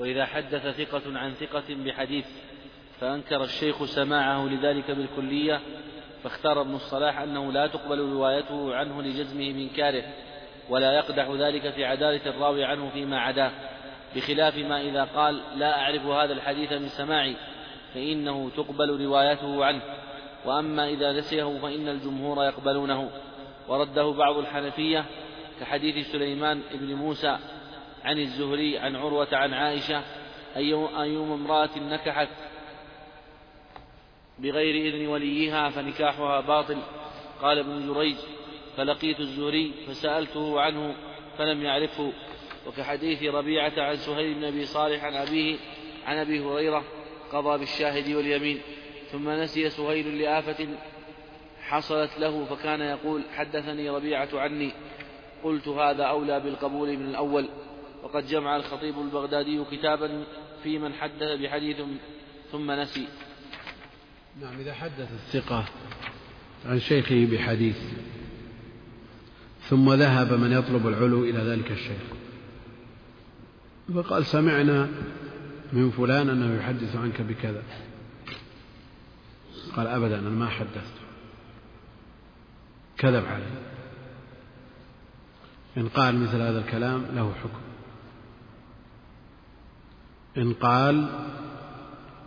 وإذا 0.00 0.26
حدث 0.26 0.66
ثقة 0.66 1.18
عن 1.18 1.34
ثقة 1.34 1.62
بحديث 1.68 2.26
فأنكر 3.00 3.44
الشيخ 3.44 3.84
سماعه 3.84 4.48
لذلك 4.48 4.90
بالكلية 4.90 5.60
فاختار 6.22 6.60
ابن 6.60 6.74
الصلاح 6.74 7.18
أنه 7.18 7.52
لا 7.52 7.66
تقبل 7.66 7.98
روايته 7.98 8.74
عنه 8.74 9.02
لجزمه 9.02 9.52
بإنكاره 9.52 10.04
ولا 10.68 10.92
يقدح 10.92 11.28
ذلك 11.28 11.70
في 11.70 11.84
عدالة 11.84 12.20
الراوي 12.26 12.64
عنه 12.64 12.90
فيما 12.90 13.20
عداه. 13.20 13.50
بخلاف 14.16 14.56
ما 14.56 14.80
إذا 14.80 15.04
قال 15.04 15.40
لا 15.56 15.80
أعرف 15.80 16.06
هذا 16.06 16.32
الحديث 16.32 16.72
من 16.72 16.88
سماعي 16.88 17.36
فإنه 17.94 18.50
تقبل 18.56 19.04
روايته 19.04 19.64
عنه. 19.64 19.82
وأما 20.44 20.88
إذا 20.88 21.12
نسيه 21.12 21.58
فإن 21.58 21.88
الجمهور 21.88 22.44
يقبلونه. 22.44 23.10
ورده 23.68 24.10
بعض 24.10 24.38
الحنفية 24.38 25.04
كحديث 25.60 26.12
سليمان 26.12 26.62
بن 26.74 26.94
موسى 26.94 27.38
عن 28.04 28.18
الزهري 28.18 28.78
عن 28.78 28.96
عروة 28.96 29.28
عن 29.32 29.54
عائشة 29.54 30.02
أيوم 30.56 31.32
امرأة 31.32 31.78
نكحت 31.78 32.28
بغير 34.38 34.94
إذن 34.94 35.06
وليها 35.06 35.70
فنكاحها 35.70 36.40
باطل؟ 36.40 36.78
قال 37.42 37.58
ابن 37.58 37.94
جريج 37.94 38.16
فلقيت 38.76 39.20
الزهري 39.20 39.72
فسألته 39.86 40.60
عنه 40.60 40.94
فلم 41.38 41.62
يعرفه. 41.62 42.12
وكحديث 42.66 43.22
ربيعة 43.22 43.72
عن 43.76 43.96
سهيل 43.96 44.34
بن 44.34 44.44
أبي 44.44 44.66
صالح 44.66 45.04
عن 45.04 45.14
أبيه 45.14 45.56
عن 46.06 46.16
أبي 46.16 46.40
هريرة 46.40 46.84
قضى 47.32 47.58
بالشاهد 47.58 48.14
واليمين. 48.14 48.60
ثم 49.12 49.30
نسي 49.30 49.70
سهيل 49.70 50.18
لآفة 50.22 50.68
حصلت 51.62 52.18
له 52.18 52.44
فكان 52.44 52.80
يقول 52.80 53.22
حدثني 53.36 53.90
ربيعة 53.90 54.28
عني 54.34 54.72
قلت 55.44 55.68
هذا 55.68 56.04
أولى 56.04 56.40
بالقبول 56.40 56.96
من 56.96 57.06
الأول. 57.06 57.48
وقد 58.02 58.26
جمع 58.26 58.56
الخطيب 58.56 58.98
البغدادي 58.98 59.64
كتابا 59.64 60.24
في 60.62 60.78
من 60.78 60.92
حدث 60.92 61.40
بحديث 61.42 61.76
ثم 62.52 62.70
نسي. 62.70 63.08
نعم 64.40 64.58
إذا 64.58 64.74
حدث 64.74 65.12
الثقة 65.12 65.64
عن 66.66 66.80
شيخه 66.80 67.26
بحديث 67.32 67.78
ثم 69.60 69.92
ذهب 69.92 70.32
من 70.32 70.52
يطلب 70.52 70.88
العلو 70.88 71.24
إلى 71.24 71.38
ذلك 71.38 71.70
الشيخ. 71.70 72.02
فقال 73.94 74.26
سمعنا 74.26 74.88
من 75.72 75.90
فلان 75.90 76.28
أنه 76.28 76.60
يحدث 76.60 76.96
عنك 76.96 77.20
بكذا. 77.20 77.62
قال 79.76 79.86
أبدا 79.86 80.18
أنا 80.18 80.30
ما 80.30 80.48
حدثت. 80.48 80.94
كذب 82.98 83.24
علي. 83.24 83.44
إن 85.76 85.88
قال 85.88 86.18
مثل 86.18 86.40
هذا 86.40 86.58
الكلام 86.58 87.06
له 87.14 87.34
حكم. 87.34 87.69
إن 90.38 90.52
قال 90.52 91.08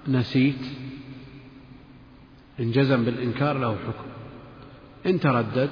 نسيت. 0.08 0.66
إن 2.60 2.72
جزم 2.72 3.06
بالإنكار 3.06 3.58
له 3.58 3.76
حكم. 3.76 4.06
إن 5.06 5.20
تردد 5.20 5.70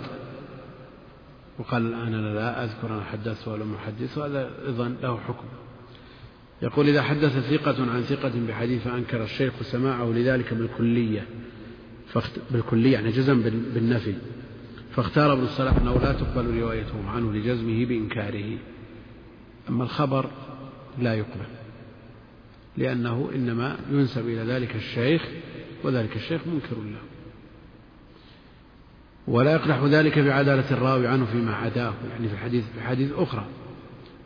وقال 1.59 1.93
أنا 1.93 2.33
لا 2.33 2.63
أذكر 2.63 2.87
أنا 2.87 3.03
حدثت 3.03 3.47
ولم 3.47 3.73
أحدث 3.73 4.17
هذا 4.17 4.51
أيضا 4.67 4.95
له 5.03 5.17
حكم. 5.17 5.45
يقول 6.61 6.87
إذا 6.87 7.01
حدث 7.01 7.39
ثقة 7.39 7.91
عن 7.91 8.01
ثقة 8.01 8.31
بحديث 8.47 8.83
فأنكر 8.83 9.23
الشيخ 9.23 9.53
سماعه 9.61 10.05
لذلك 10.05 10.53
بالكلية 10.53 11.27
بالكلية 12.51 12.93
يعني 12.93 13.11
جزم 13.11 13.41
بالنفي. 13.73 14.15
فاختار 14.91 15.33
ابن 15.33 15.43
الصلاح 15.43 15.77
أنه 15.77 15.99
لا 15.99 16.13
تقبل 16.13 16.61
روايته 16.61 17.09
عنه 17.09 17.33
لجزمه 17.33 17.85
بإنكاره. 17.85 18.57
أما 19.69 19.83
الخبر 19.83 20.29
لا 20.99 21.13
يقبل. 21.13 21.60
لأنه 22.77 23.31
إنما 23.35 23.77
ينسب 23.91 24.27
إلى 24.27 24.53
ذلك 24.53 24.75
الشيخ 24.75 25.21
وذلك 25.83 26.15
الشيخ 26.15 26.41
منكر 26.47 26.75
له. 26.75 27.01
ولا 29.27 29.51
يقدح 29.51 29.83
ذلك 29.83 30.19
بعدالة 30.19 30.71
الراوي 30.71 31.07
عنه 31.07 31.25
فيما 31.25 31.55
عداه 31.55 31.93
يعني 32.11 32.29
في 32.29 32.37
حديث 32.37 32.65
في 32.75 32.81
حديث 32.81 33.11
أخرى. 33.13 33.45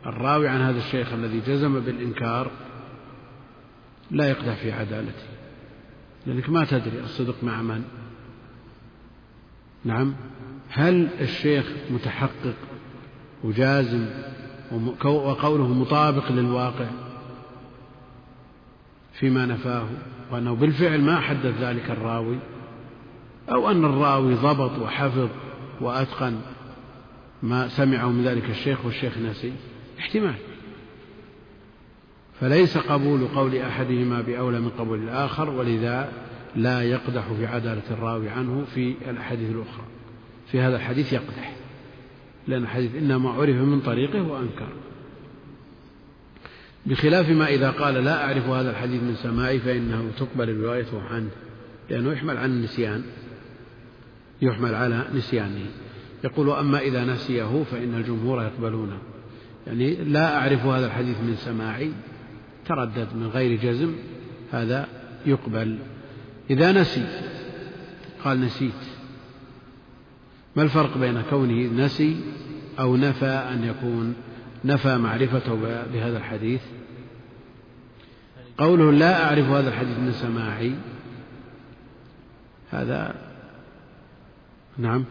الراوي 0.06 0.48
عن 0.48 0.60
هذا 0.60 0.78
الشيخ 0.78 1.12
الذي 1.12 1.40
جزم 1.40 1.80
بالإنكار 1.80 2.50
لا 4.10 4.28
يقدح 4.30 4.54
في 4.54 4.72
عدالته. 4.72 5.26
لأنك 6.26 6.50
ما 6.50 6.64
تدري 6.64 7.00
الصدق 7.00 7.44
مع 7.44 7.62
من. 7.62 7.84
نعم. 9.84 10.14
هل 10.68 11.08
الشيخ 11.20 11.66
متحقق 11.90 12.54
وجازم 13.44 14.06
وقوله 15.04 15.68
مطابق 15.68 16.32
للواقع؟ 16.32 17.05
فيما 19.18 19.46
نفاه 19.46 19.86
وأنه 20.30 20.54
بالفعل 20.54 21.00
ما 21.00 21.20
حدث 21.20 21.54
ذلك 21.60 21.90
الراوي 21.90 22.38
أو 23.50 23.70
أن 23.70 23.84
الراوي 23.84 24.34
ضبط 24.34 24.78
وحفظ 24.78 25.28
وأتقن 25.80 26.38
ما 27.42 27.68
سمعه 27.68 28.10
من 28.10 28.24
ذلك 28.24 28.50
الشيخ 28.50 28.84
والشيخ 28.84 29.18
نسي. 29.18 29.52
احتمال. 29.98 30.34
فليس 32.40 32.78
قبول 32.78 33.28
قول 33.28 33.56
أحدهما 33.56 34.20
بأولى 34.20 34.60
من 34.60 34.68
قبول 34.68 35.02
الآخر 35.02 35.50
ولذا 35.50 36.12
لا 36.56 36.82
يقدح 36.82 37.24
في 37.38 37.46
عدالة 37.46 37.82
الراوي 37.90 38.28
عنه 38.28 38.64
في 38.74 38.94
الأحاديث 39.10 39.50
الأخرى. 39.50 39.84
في 40.52 40.60
هذا 40.60 40.76
الحديث 40.76 41.12
يقدح 41.12 41.56
لأن 42.48 42.62
الحديث 42.62 42.94
إنما 42.94 43.30
عرف 43.30 43.56
من 43.56 43.80
طريقه 43.80 44.22
وأنكر 44.22 44.68
بخلاف 46.86 47.30
ما 47.30 47.48
إذا 47.48 47.70
قال 47.70 47.94
لا 47.94 48.24
أعرف 48.24 48.48
هذا 48.48 48.70
الحديث 48.70 49.02
من 49.02 49.14
سماعي 49.14 49.58
فإنه 49.58 50.10
تقبل 50.18 50.60
روايته 50.60 51.02
عنه 51.02 51.30
لأنه 51.90 52.12
يحمل 52.12 52.36
عن 52.36 52.50
النسيان 52.50 53.02
يحمل 54.42 54.74
على 54.74 55.04
نسيانه. 55.14 55.66
يقول 56.24 56.50
أما 56.50 56.78
إذا 56.78 57.04
نسيه 57.04 57.64
فإن 57.70 57.94
الجمهور 57.94 58.42
يقبلونه. 58.42 58.98
يعني 59.66 59.94
لا 59.94 60.38
أعرف 60.38 60.66
هذا 60.66 60.86
الحديث 60.86 61.16
من 61.20 61.36
سماعي 61.36 61.92
تردد 62.66 63.08
من 63.14 63.26
غير 63.26 63.60
جزم 63.60 63.94
هذا 64.52 64.88
يقبل. 65.26 65.78
إذا 66.50 66.72
نسي 66.72 67.06
قال 68.24 68.40
نسيت. 68.40 68.72
ما 70.56 70.62
الفرق 70.62 70.98
بين 70.98 71.22
كونه 71.30 71.84
نسي 71.84 72.16
أو 72.78 72.96
نفى 72.96 73.26
أن 73.26 73.64
يكون؟ 73.64 74.14
نفى 74.64 74.98
معرفته 74.98 75.54
بهذا 75.92 76.18
الحديث. 76.18 76.60
قوله 78.58 78.92
لا 78.92 79.24
أعرف 79.24 79.46
هذا 79.46 79.68
الحديث 79.68 79.98
من 79.98 80.12
سماعي. 80.12 80.74
هذا 82.70 83.14
نعم. 84.78 85.04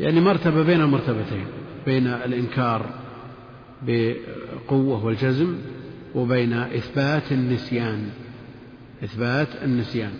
يعني 0.00 0.20
مرتبة 0.20 0.62
بين 0.62 0.80
المرتبتين 0.80 1.46
بين 1.86 2.06
الإنكار 2.06 2.86
بقوة 3.82 5.04
والجزم 5.04 5.58
وبين 6.14 6.52
إثبات 6.52 7.32
النسيان. 7.32 8.10
إثبات 9.04 9.48
النسيان. 9.62 10.12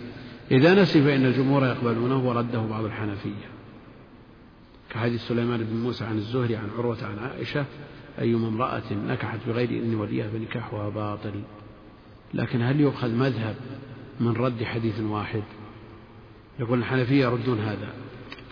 إذا 0.51 0.81
نسي 0.81 1.03
فإن 1.03 1.25
الجمهور 1.25 1.65
يقبلونه 1.65 2.27
ورده 2.27 2.59
بعض 2.59 2.83
الحنفية. 2.83 3.50
كحديث 4.93 5.27
سليمان 5.27 5.63
بن 5.63 5.75
موسى 5.75 6.05
عن 6.05 6.17
الزهري 6.17 6.55
عن 6.55 6.69
عروة 6.77 6.97
عن 7.03 7.19
عائشة 7.19 7.65
أيما 8.19 8.47
امرأة 8.47 8.93
نكحت 8.93 9.39
بغير 9.47 9.69
إذن 9.69 9.95
وليها 9.95 10.29
فنكاحها 10.29 10.89
باطل 10.89 11.41
لكن 12.33 12.61
هل 12.61 12.79
يؤخذ 12.79 13.09
مذهب 13.09 13.55
من 14.19 14.31
رد 14.31 14.63
حديث 14.63 14.99
واحد؟ 14.99 15.43
يقول 16.59 16.79
الحنفية 16.79 17.25
يردون 17.25 17.59
هذا. 17.59 17.93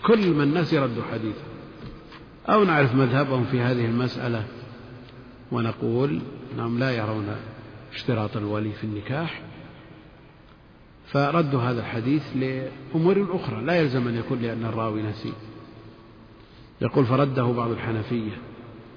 كل 0.05 0.33
من 0.33 0.53
نسي 0.53 0.79
رد 0.79 1.01
حديثه 1.11 1.43
أو 2.49 2.63
نعرف 2.63 2.95
مذهبهم 2.95 3.45
في 3.45 3.61
هذه 3.61 3.85
المسألة 3.85 4.45
ونقول 5.51 6.21
أنهم 6.53 6.79
لا 6.79 6.91
يرون 6.91 7.35
اشتراط 7.93 8.37
الولي 8.37 8.71
في 8.71 8.83
النكاح. 8.83 9.41
فرد 11.05 11.55
هذا 11.55 11.79
الحديث 11.79 12.23
لأمور 12.35 13.27
أخرى. 13.31 13.61
لا 13.61 13.75
يلزم 13.75 14.07
أن 14.07 14.15
يكون 14.15 14.41
لأن 14.41 14.65
الراوي 14.65 15.01
نسي. 15.01 15.33
يقول 16.81 17.05
فرده 17.05 17.43
بعض 17.43 17.71
الحنفية 17.71 18.31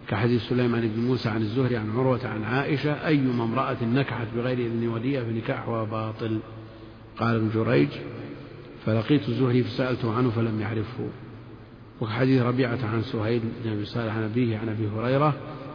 كحديث 0.08 0.42
سليمان 0.42 0.88
بن 0.88 1.02
موسى 1.02 1.28
عن 1.28 1.42
الزهري 1.42 1.76
عن 1.76 1.90
عروة 1.90 2.26
عن 2.26 2.44
عائشة 2.44 3.06
أيما 3.06 3.44
امرأة 3.44 3.84
نكحت 3.84 4.26
بغير 4.36 4.58
إذن 4.58 4.88
وليها 4.88 5.24
فنكاحها 5.24 5.84
باطل 5.84 6.40
قال 7.18 7.36
ابن 7.36 7.50
جريج 7.54 7.88
فلقيت 8.86 9.28
الزهري 9.28 9.62
فسألته 9.62 10.14
عنه 10.14 10.30
فلم 10.30 10.60
يعرفه 10.60 11.08
وكحديث 12.00 12.42
ربيعة 12.42 12.78
عن 12.92 13.02
سهيل 13.02 13.42
بن 13.64 13.72
أبي 13.72 13.84
صالح 13.84 14.16
عن 14.16 14.22
أبيه 14.22 14.58
عن 14.58 14.68
أبي 14.68 14.88
هريرة 14.88 15.34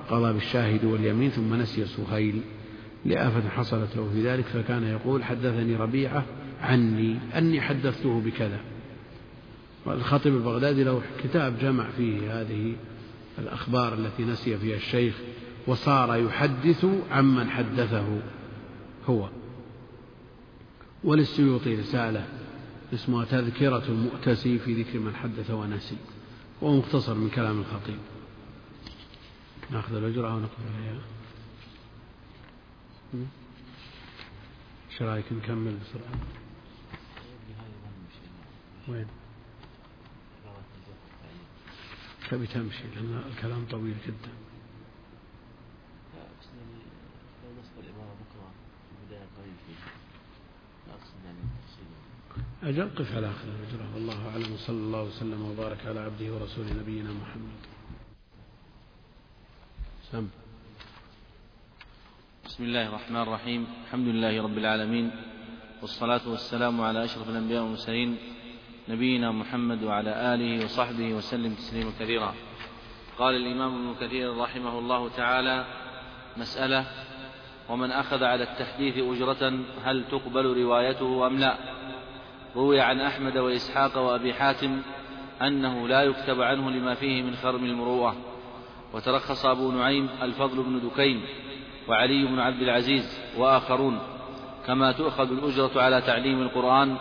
قضى 0.09 0.33
بالشاهد 0.33 0.86
واليمين 0.86 1.30
ثم 1.30 1.54
نسي 1.54 1.86
سهيل 1.86 2.42
لآفة 3.06 3.50
حصلت 3.50 3.95
له 3.95 4.09
في 4.13 4.27
ذلك 4.27 4.45
فكان 4.45 4.83
يقول 4.83 5.24
حدثني 5.24 5.75
ربيعة 5.75 6.25
عني 6.62 7.19
أني 7.36 7.62
حدثته 7.62 8.21
بكذا. 8.21 8.59
والخطيب 9.88 10.36
البغدادي 10.36 10.84
له 10.84 11.01
كتاب 11.24 11.60
جمع 11.60 11.89
فيه 11.89 12.42
هذه 12.42 12.75
الأخبار 13.38 13.94
التي 13.94 14.25
نسي 14.25 14.57
فيها 14.57 14.75
الشيخ 14.75 15.16
وصار 15.68 16.16
يحدث 16.16 16.86
عمن 17.12 17.50
حدثه 17.50 18.22
هو. 19.10 19.30
وللسيوطي 21.04 21.75
رسالة 21.75 22.28
اسمها 22.94 23.25
تذكرة 23.25 23.84
المؤتسي 23.89 24.60
في 24.60 24.84
ذكر 24.84 25.00
من 25.00 25.16
حدث 25.16 25.51
ونسي 25.51 25.98
وهو 26.62 26.78
مختصر 26.78 27.13
من 27.13 27.30
كلام 27.30 27.60
الخطيب. 27.60 28.00
نأخذ 29.72 29.95
الأجرة 29.95 30.31
أو 30.31 30.40
نقبل 30.40 30.63
عليها 30.78 31.01
إيش 34.92 35.01
رأيك 35.01 35.25
نكمل 35.31 35.78
بسرعة؟ 35.78 36.19
وين؟ 38.88 39.07
تبي 42.32 42.48
تمشي 42.48 42.84
لأن 42.96 43.24
الكلام 43.32 43.66
طويل 43.72 43.96
جدا. 44.08 44.32
أجل 52.64 52.90
قف 52.96 53.16
على 53.16 53.28
آخر 53.30 53.48
الهجرة 53.48 53.96
والله 53.96 54.30
أعلم. 54.30 54.54
وصلى 54.54 54.78
الله 54.78 55.04
وسلم 55.04 55.42
وبارك 55.42 55.86
على 55.86 56.00
عبده 56.00 56.34
ورسوله 56.34 56.74
نبينا 56.74 57.14
محمد. 57.14 57.60
سم. 60.12 60.28
بسم 62.46 62.64
الله 62.64 62.88
الرحمن 62.88 63.22
الرحيم. 63.22 63.68
الحمد 63.86 64.08
لله 64.08 64.44
رب 64.44 64.58
العالمين. 64.58 65.12
والصلاة 65.82 66.30
والسلام 66.30 66.82
على 66.82 67.06
أشرف 67.06 67.30
الأنبياء 67.30 67.64
والمرسلين 67.64 68.18
نبينا 68.89 69.31
محمد 69.31 69.84
وعلى 69.84 70.34
آله 70.34 70.66
وصحبه 70.66 71.13
وسلم 71.13 71.54
تسليما 71.54 71.92
كثيرا. 72.00 72.34
قال 73.19 73.36
الإمام 73.36 73.75
ابن 73.75 74.07
كثير 74.07 74.38
رحمه 74.38 74.80
الله 74.80 75.10
تعالى 75.10 75.66
مسألة 76.38 76.86
ومن 77.69 77.92
أخذ 77.92 78.24
على 78.24 78.44
التحديث 78.44 78.98
أجرة 78.98 79.60
هل 79.84 80.04
تقبل 80.12 80.63
روايته 80.63 81.28
أم 81.28 81.38
لا؟ 81.39 81.57
روي 82.56 82.80
عن 82.80 83.01
أحمد 83.01 83.38
وإسحاق 83.38 83.98
وأبي 83.98 84.34
حاتم 84.34 84.81
أنه 85.42 85.88
لا 85.88 86.01
يكتب 86.01 86.42
عنه 86.42 86.72
لما 86.72 86.94
فيه 86.94 87.22
من 87.22 87.36
خرم 87.36 87.63
المروءة. 87.66 88.16
وترخص 88.94 89.45
أبو 89.45 89.72
نعيم 89.72 90.10
الفضل 90.22 90.63
بن 90.63 90.90
دكين 90.90 91.22
وعلي 91.88 92.25
بن 92.25 92.40
عبد 92.40 92.62
العزيز 92.62 93.19
وآخرون. 93.38 94.00
كما 94.68 94.92
تؤخذ 94.92 95.31
الأجرة 95.31 95.81
على 95.81 96.01
تعليم 96.01 96.42
القرآن 96.42 96.98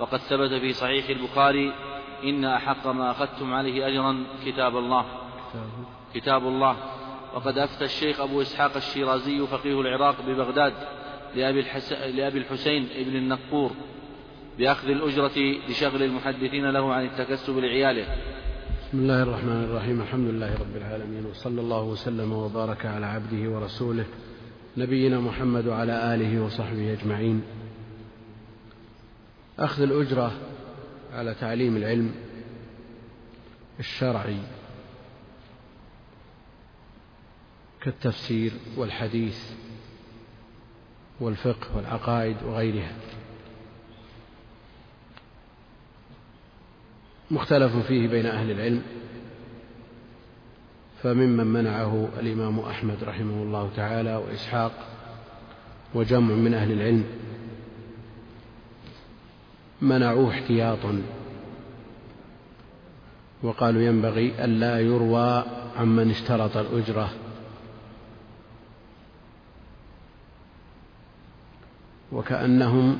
وقد 0.00 0.18
ثبت 0.18 0.50
في 0.60 0.72
صحيح 0.72 1.08
البخاري 1.08 1.72
إن 2.24 2.44
أحق 2.44 2.86
ما 2.86 3.10
أخذتم 3.10 3.54
عليه 3.54 3.88
أجرا 3.88 4.24
كتاب 4.46 4.76
الله. 4.76 5.04
كتاب 6.14 6.46
الله. 6.46 6.76
وقد 7.34 7.58
أفتى 7.58 7.84
الشيخ 7.84 8.20
أبو 8.20 8.42
إسحاق 8.42 8.76
الشيرازي 8.76 9.46
فقيه 9.46 9.80
العراق 9.80 10.16
ببغداد 10.26 10.72
لأبي, 11.36 11.60
الحس... 11.60 11.92
لأبي 11.92 12.38
الحسين 12.38 12.88
ابن 12.96 13.16
النقور 13.16 13.70
بأخذ 14.58 14.88
الأجرة 14.88 15.56
لشغل 15.68 16.02
المحدثين 16.02 16.70
له 16.70 16.94
عن 16.94 17.04
التكسب 17.04 17.58
لعياله. 17.58 18.06
بسم 18.88 18.98
الله 18.98 19.22
الرحمن 19.22 19.64
الرحيم. 19.64 20.00
الحمد 20.00 20.28
لله 20.28 20.54
رب 20.54 20.76
العالمين. 20.76 21.26
وصلى 21.26 21.60
الله 21.60 21.82
وسلم 21.82 22.32
وبارك 22.32 22.86
على 22.86 23.06
عبده 23.06 23.50
ورسوله 23.50 24.04
نبينا 24.76 25.20
محمد 25.20 25.66
وعلى 25.66 26.14
آله 26.14 26.44
وصحبه 26.44 26.92
أجمعين. 26.92 27.42
أخذ 29.58 29.82
الأجرة 29.82 30.32
على 31.12 31.34
تعليم 31.34 31.76
العلم 31.76 32.14
الشرعي 33.80 34.38
كالتفسير 37.80 38.52
والحديث 38.76 39.38
والفقه 41.20 41.76
والعقائد 41.76 42.36
وغيرها. 42.42 42.92
مختلف 47.30 47.76
فيه 47.76 48.08
بين 48.08 48.26
أهل 48.26 48.50
العلم 48.50 48.82
فممن 51.02 51.46
منعه 51.46 52.08
الإمام 52.18 52.60
أحمد 52.60 53.04
رحمه 53.04 53.42
الله 53.42 53.70
تعالى 53.76 54.16
وإسحاق 54.16 54.72
وجمع 55.94 56.34
من 56.34 56.54
أهل 56.54 56.72
العلم. 56.72 57.04
منعوه 59.82 60.30
احتياطا. 60.30 61.02
وقالوا 63.42 63.82
ينبغي 63.82 64.44
ألا 64.44 64.80
يروى 64.80 65.44
عمن 65.76 66.10
اشترط 66.10 66.56
الأجرة. 66.56 67.10
وكأنهم 72.12 72.98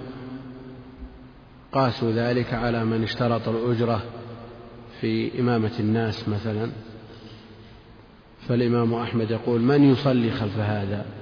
قاسوا 1.73 2.13
ذلك 2.13 2.55
على 2.55 2.85
من 2.85 3.03
اشترط 3.03 3.49
الأجرة 3.49 4.03
في 5.01 5.41
إمامة 5.41 5.73
الناس 5.81 6.29
مثلا. 6.29 6.71
فالإمام 8.49 8.95
أحمد 8.95 9.31
يقول 9.31 9.61
من 9.61 9.93
يصلي 9.93 10.31
خلف 10.31 10.59
هذا؟ 10.59 11.22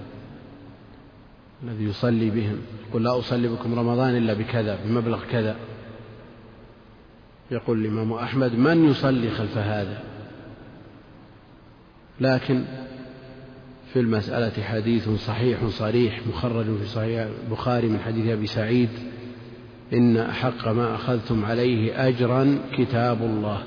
الذي 1.65 1.85
يصلي 1.85 2.31
بهم. 2.31 2.59
يقول 2.89 3.05
لا 3.05 3.19
أصلي 3.19 3.49
بكم 3.49 3.79
رمضان 3.79 4.17
إلا 4.17 4.35
بكذا 4.35 4.79
بمبلغ 4.85 5.25
كذا. 5.25 5.57
يقول 7.51 7.81
الإمام 7.81 8.13
أحمد 8.13 8.55
من 8.55 8.91
يصلي 8.91 9.31
خلف 9.31 9.59
هذا؟ 9.59 10.03
لكن 12.21 12.65
في 13.93 14.01
المسألة 14.01 14.63
حديث 14.63 15.09
صحيح 15.09 15.67
صريح 15.67 16.21
مخرج 16.27 16.65
في 16.65 16.87
صحيح 16.87 17.29
البخاري 17.45 17.89
من 17.89 17.99
حديث 17.99 18.27
أبي 18.27 18.47
سعيد 18.47 18.91
إن 19.93 20.17
أحق 20.17 20.69
ما 20.69 20.95
أخذتم 20.95 21.45
عليه 21.45 22.09
أجرا 22.09 22.59
كتاب 22.77 23.23
الله. 23.23 23.63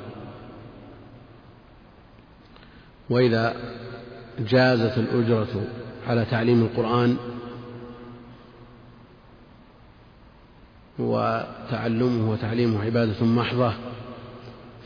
وإذا 3.09 3.55
جازت 4.39 4.97
الأجرة 4.97 5.67
على 6.07 6.25
تعليم 6.25 6.61
القرآن 6.61 7.17
وتعلمه 10.99 12.31
وتعليمه 12.31 12.83
عبادة 12.83 13.25
محضة 13.25 13.73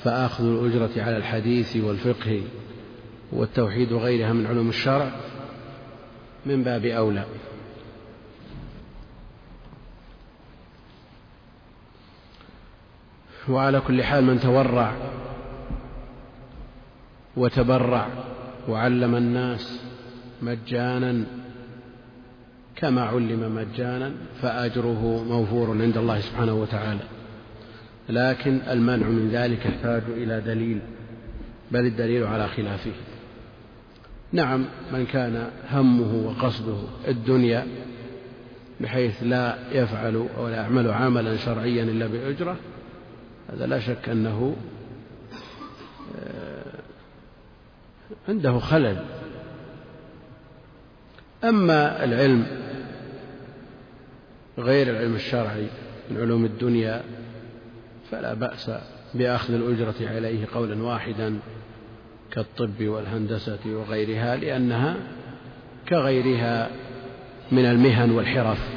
فآخذ 0.04 0.45
الأجرة 0.45 1.04
على 1.04 1.18
الحديث 1.18 1.75
والفقه 1.75 2.42
والتوحيد 3.31 3.92
وغيرها 3.92 4.33
من 4.33 4.45
علوم 4.45 4.69
الشرع 4.69 5.12
من 6.45 6.63
باب 6.63 6.86
أولى. 6.86 7.25
وعلى 13.50 13.79
كل 13.79 14.03
حال 14.03 14.24
من 14.24 14.39
تورع 14.39 14.93
وتبرع 17.38 18.08
وعلم 18.70 19.15
الناس 19.15 19.82
مجانا 20.41 21.25
كما 22.77 23.01
علم 23.01 23.55
مجانا 23.55 24.12
فأجره 24.41 25.24
موفور 25.29 25.81
عند 25.81 25.98
الله 25.98 26.19
سبحانه 26.19 26.53
وتعالى. 26.53 27.03
لكن 28.10 28.62
المنع 28.69 29.07
من 29.07 29.29
ذلك 29.31 29.65
يحتاج 29.65 30.01
إلى 30.07 30.41
دليل 30.41 30.79
بل 31.72 31.86
الدليل 31.86 32.24
على 32.24 32.48
خلافه. 32.48 32.91
نعم 34.34 34.65
من 34.93 35.05
كان 35.05 35.50
همه 35.72 36.27
وقصده 36.27 36.77
الدنيا 37.07 37.65
بحيث 38.81 39.24
لا 39.24 39.55
يفعل 39.72 40.27
ولا 40.38 40.55
يعمل 40.55 40.91
عملا 40.91 41.38
شرعيا 41.38 41.84
إلا 41.84 42.07
بأجرة 42.07 42.55
هذا 43.53 43.67
لا 43.67 43.79
شك 43.79 44.10
أنه 44.10 44.55
آه، 46.19 46.81
عنده 48.29 48.60
خلل. 48.60 48.98
أما 51.43 52.03
العلم 52.03 52.66
غير 54.58 54.90
العلم 54.90 55.16
الشرعي 55.16 55.68
من 56.12 56.18
علوم 56.18 56.46
الدنيا 56.46 57.04
فلا 58.12 58.34
بأس 58.34 58.72
بأخذ 59.14 59.54
الأجرة 59.54 60.10
عليه 60.10 60.46
قولا 60.54 60.84
واحدا 60.84 61.40
كالطب 62.32 62.88
والهندسة 62.88 63.60
وغيرها 63.66 64.36
لأنها 64.36 64.96
كغيرها 65.90 66.70
من 67.52 67.66
المهن 67.66 68.12
والحرف. 68.12 68.70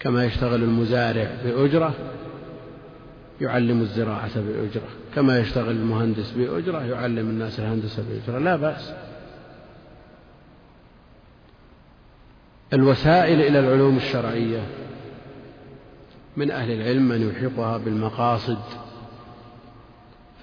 كما 0.00 0.24
يشتغل 0.24 0.62
المزارع 0.62 1.30
بأجرة 1.44 1.94
يعلم 3.40 3.80
الزراعة 3.80 4.40
بأجرة. 4.40 4.88
كما 5.14 5.38
يشتغل 5.38 5.70
المهندس 5.70 6.30
بأجرة 6.30 6.84
يعلم 6.84 7.30
الناس 7.30 7.60
الهندسة 7.60 8.04
بأجرة. 8.08 8.38
لا 8.38 8.56
بأس. 8.56 8.92
الوسائل 12.72 13.40
إلى 13.40 13.58
العلوم 13.58 13.96
الشرعية. 13.96 14.66
من 16.36 16.50
أهل 16.50 16.70
العلم 16.70 17.08
من 17.08 17.22
يلحقها 17.22 17.78
بالمقاصد. 17.78 18.58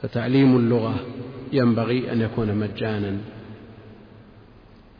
فتعليم 0.02 0.58
اللغة 0.58 0.96
ينبغي 1.52 2.12
أن 2.12 2.22
يكون 2.22 2.56
مجانا. 2.56 3.18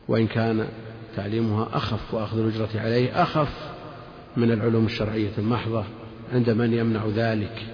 وإن 0.08 0.28
كان 0.28 0.68
تعليمها 1.16 1.70
أخف 1.74 2.14
وأخذ 2.14 2.40
الأجرة 2.40 2.80
عليه 2.80 3.24
أخف 3.24 3.72
من 4.38 4.52
العلوم 4.52 4.86
الشرعية 4.86 5.32
المحضة 5.38 5.84
عند 6.34 6.50
من 6.50 6.74
يمنع 6.74 7.06
ذلك. 7.16 7.66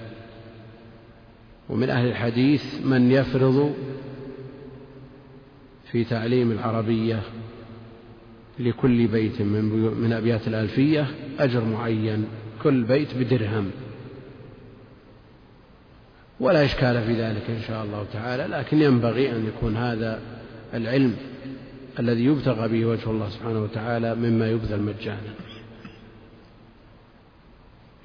ومن 1.69 1.89
أهل 1.89 2.07
الحديث 2.07 2.85
من 2.85 3.11
يفرض 3.11 3.73
في 5.91 6.03
تعليم 6.03 6.51
العربية 6.51 7.21
لكل 8.59 9.07
بيت 9.07 9.41
من, 9.41 9.63
من 10.01 10.13
أبيات 10.13 10.47
الألفية 10.47 11.07
أجر 11.39 11.63
معين 11.65 12.25
كل 12.63 12.83
بيت 12.83 13.15
بدرهم. 13.15 13.71
ولا 16.39 16.65
إشكال 16.65 17.03
في 17.03 17.13
ذلك 17.21 17.49
إن 17.49 17.61
شاء 17.67 17.83
الله 17.83 18.05
تعالى 18.13 18.43
لكن 18.43 18.81
ينبغي 18.81 19.31
أن 19.31 19.47
يكون 19.47 19.77
هذا 19.77 20.19
العلم 20.73 21.15
الذي 21.99 22.25
يبتغى 22.25 22.67
به 22.67 22.85
وجه 22.85 23.09
الله 23.09 23.29
سبحانه 23.29 23.63
وتعالى 23.63 24.15
مما 24.15 24.49
يبذل 24.49 24.81
مجانا. 24.81 25.33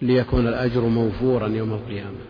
ليكون 0.02 0.48
الأجر 0.48 0.80
موفورا 0.80 1.48
يوم 1.48 1.72
القيامة. 1.72 2.24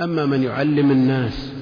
أما 0.00 0.26
من 0.26 0.42
يعلم 0.42 0.90
الناس 0.90 1.52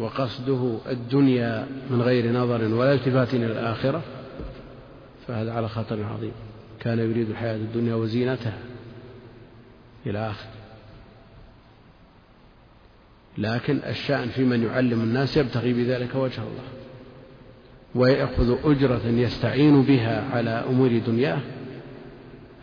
وقصده 0.00 0.78
الدنيا 0.90 1.66
من 1.90 2.02
غير 2.02 2.32
نظر 2.32 2.74
ولا 2.74 2.92
التفات 2.92 3.34
إلى 3.34 3.46
الآخرة 3.46 4.02
فهذا 5.26 5.52
على 5.52 5.68
خطر 5.68 6.04
عظيم. 6.04 6.32
كان 6.80 6.98
يريد 6.98 7.30
الحياة 7.30 7.56
الدنيا 7.56 7.94
وزينتها 7.94 8.58
إلى 10.06 10.30
آخره 10.30 10.50
لكن 13.38 13.80
الشأن 13.86 14.28
في 14.28 14.44
من 14.44 14.62
يعلم 14.62 15.00
الناس 15.00 15.36
يبتغي 15.36 15.72
بذلك 15.72 16.14
وجه 16.14 16.42
الله 16.42 16.64
ويأخذ 17.94 18.56
أجرة 18.64 19.06
يستعين 19.06 19.82
بها 19.82 20.30
على 20.30 20.50
أمور 20.50 20.98
دنياه. 21.06 21.40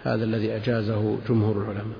هذا 0.03 0.23
الذي 0.23 0.55
أجازه 0.55 1.17
جمهور 1.29 1.61
العلماء. 1.61 1.97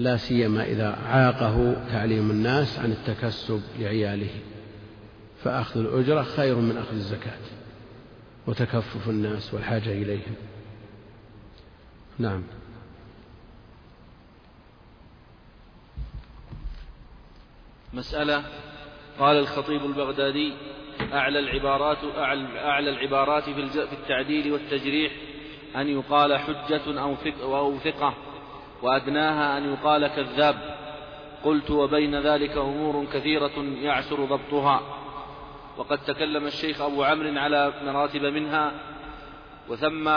لا 0.00 0.16
سيما 0.16 0.64
إذا 0.64 0.88
عاقه 0.88 1.86
تعليم 1.88 2.30
الناس 2.30 2.78
عن 2.78 2.92
التكسب 2.92 3.62
لعياله. 3.78 4.30
فأخذ 5.44 5.80
الأجرة 5.80 6.22
خير 6.22 6.56
من 6.56 6.76
أخذ 6.76 6.94
الزكاة 6.94 7.38
وتكفف 8.46 9.08
الناس 9.08 9.54
والحاجة 9.54 9.92
إليهم. 9.92 10.34
نعم. 12.18 12.42
مسألة 17.92 18.44
قال 19.18 19.36
الخطيب 19.36 19.84
البغدادي 19.84 20.52
أعلى 21.12 21.38
العبارات 21.38 21.98
أعلى 22.56 22.90
العبارات 22.90 23.42
في 23.44 23.92
التعديل 23.92 24.52
والتجريح 24.52 25.12
أن 25.76 25.88
يقال 25.88 26.38
حجة 26.38 27.00
أو 27.00 27.78
ثقة 27.78 28.29
وأدناها 28.82 29.58
أن 29.58 29.72
يقال 29.72 30.06
كذاب. 30.06 30.76
قلت 31.44 31.70
وبين 31.70 32.26
ذلك 32.26 32.56
أمور 32.56 33.06
كثيرة 33.12 33.62
يعسر 33.82 34.24
ضبطها. 34.24 34.80
وقد 35.76 35.98
تكلم 35.98 36.46
الشيخ 36.46 36.80
أبو 36.80 37.04
عمرو 37.04 37.38
على 37.38 37.72
مراتب 37.84 38.22
منها 38.22 38.72
وثم 39.68 40.08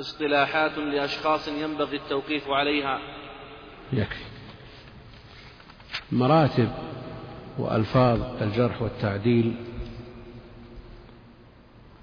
اصطلاحات 0.00 0.78
لأشخاص 0.78 1.48
ينبغي 1.48 1.96
التوقيف 1.96 2.48
عليها. 2.48 2.98
يكفي. 3.92 4.24
مراتب 6.12 6.68
وألفاظ 7.58 8.42
الجرح 8.42 8.82
والتعديل 8.82 9.56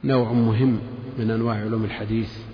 نوع 0.04 0.32
مهم 0.32 0.82
من 1.18 1.32
أنواع 1.32 1.56
علوم 1.56 1.84
الحديث. 1.84 2.53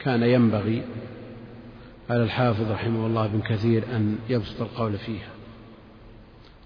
كان 0.00 0.22
ينبغي 0.22 0.82
على 2.10 2.22
الحافظ 2.22 2.70
رحمه 2.70 3.06
الله 3.06 3.26
بن 3.26 3.40
كثير 3.40 3.84
أن 3.96 4.18
يبسط 4.28 4.60
القول 4.60 4.98
فيها 4.98 5.30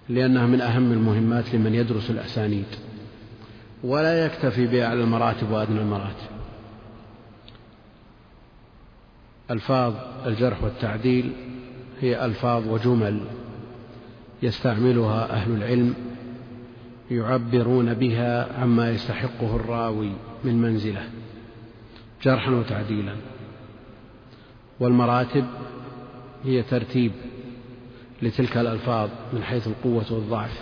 لأنها 0.09 0.45
من 0.45 0.61
أهم 0.61 0.91
المهمات 0.91 1.55
لمن 1.55 1.75
يدرس 1.75 2.09
الأسانيد 2.09 2.65
ولا 3.83 4.25
يكتفي 4.25 4.67
بها 4.67 4.87
على 4.87 5.03
المراتب 5.03 5.51
وأدنى 5.51 5.79
المراتب. 5.79 6.35
ألفاظ 9.51 9.93
الجرح 10.25 10.63
والتعديل 10.63 11.31
هي 12.01 12.25
ألفاظ 12.25 12.67
وجمل 12.67 13.21
يستعملها 14.43 15.31
أهل 15.33 15.51
العلم 15.51 15.93
يعبرون 17.11 17.93
بها 17.93 18.61
عما 18.61 18.89
يستحقه 18.89 19.55
الراوي 19.55 20.11
من 20.43 20.61
منزلة. 20.61 21.09
جرحا 22.25 22.51
وتعديلا. 22.51 23.15
والمراتب 24.79 25.45
هي 26.43 26.63
ترتيب 26.63 27.11
لتلك 28.21 28.57
الألفاظ 28.57 29.09
من 29.33 29.43
حيث 29.43 29.67
القوة 29.67 30.13
والضعف. 30.13 30.61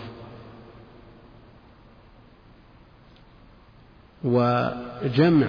وجمع 4.24 5.48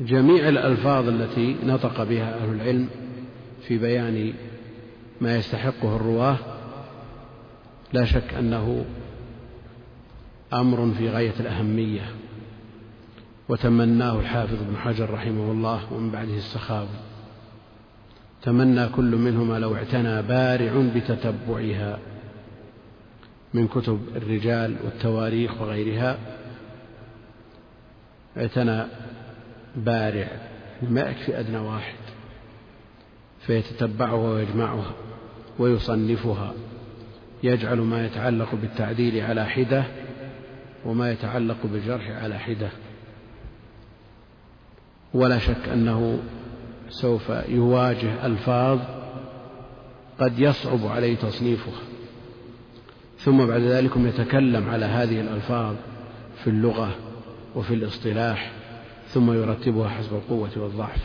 جميع 0.00 0.48
الألفاظ 0.48 1.08
التي 1.08 1.56
نطق 1.64 2.02
بها 2.02 2.34
أهل 2.34 2.54
العلم 2.54 2.88
في 3.68 3.78
بيان 3.78 4.34
ما 5.20 5.36
يستحقه 5.36 5.96
الرواة 5.96 6.38
لا 7.92 8.04
شك 8.04 8.34
أنه 8.34 8.84
أمر 10.52 10.94
في 10.98 11.08
غاية 11.08 11.34
الأهمية. 11.40 12.21
وتمناه 13.48 14.20
الحافظ 14.20 14.62
ابن 14.62 14.76
حجر 14.76 15.10
رحمه 15.10 15.52
الله 15.52 15.92
ومن 15.92 16.10
بعده 16.10 16.36
السخاوي. 16.36 16.88
تمنى 18.42 18.88
كل 18.88 19.16
منهما 19.16 19.58
لو 19.58 19.74
اعتنى 19.74 20.22
بارع 20.22 20.72
بتتبعها 20.94 21.98
من 23.54 23.68
كتب 23.68 24.00
الرجال 24.16 24.76
والتواريخ 24.84 25.60
وغيرها. 25.60 26.18
اعتنى 28.36 28.84
بارع 29.76 30.28
ما 30.82 31.00
يكفي 31.00 31.40
أدنى 31.40 31.58
واحد 31.58 31.94
فيتتبعها 33.46 34.12
ويجمعها 34.12 34.92
ويصنفها 35.58 36.54
يجعل 37.42 37.78
ما 37.80 38.06
يتعلق 38.06 38.54
بالتعديل 38.54 39.20
على 39.24 39.46
حدة 39.46 39.84
وما 40.84 41.12
يتعلق 41.12 41.56
بالجرح 41.64 42.10
على 42.10 42.38
حدة. 42.38 42.70
ولا 45.14 45.38
شك 45.38 45.68
أنه 45.72 46.18
سوف 46.88 47.28
يواجه 47.48 48.26
ألفاظ 48.26 48.78
قد 50.20 50.38
يصعب 50.38 50.86
عليه 50.86 51.16
تصنيفها. 51.16 51.80
ثم 53.18 53.46
بعد 53.46 53.60
ذلك 53.60 53.96
يتكلم 53.96 54.70
على 54.70 54.84
هذه 54.84 55.20
الألفاظ 55.20 55.74
في 56.44 56.50
اللغة 56.50 56.94
وفي 57.54 57.74
الاصطلاح 57.74 58.52
ثم 59.08 59.32
يرتبها 59.32 59.88
حسب 59.88 60.14
القوة 60.14 60.50
والضعف. 60.56 61.02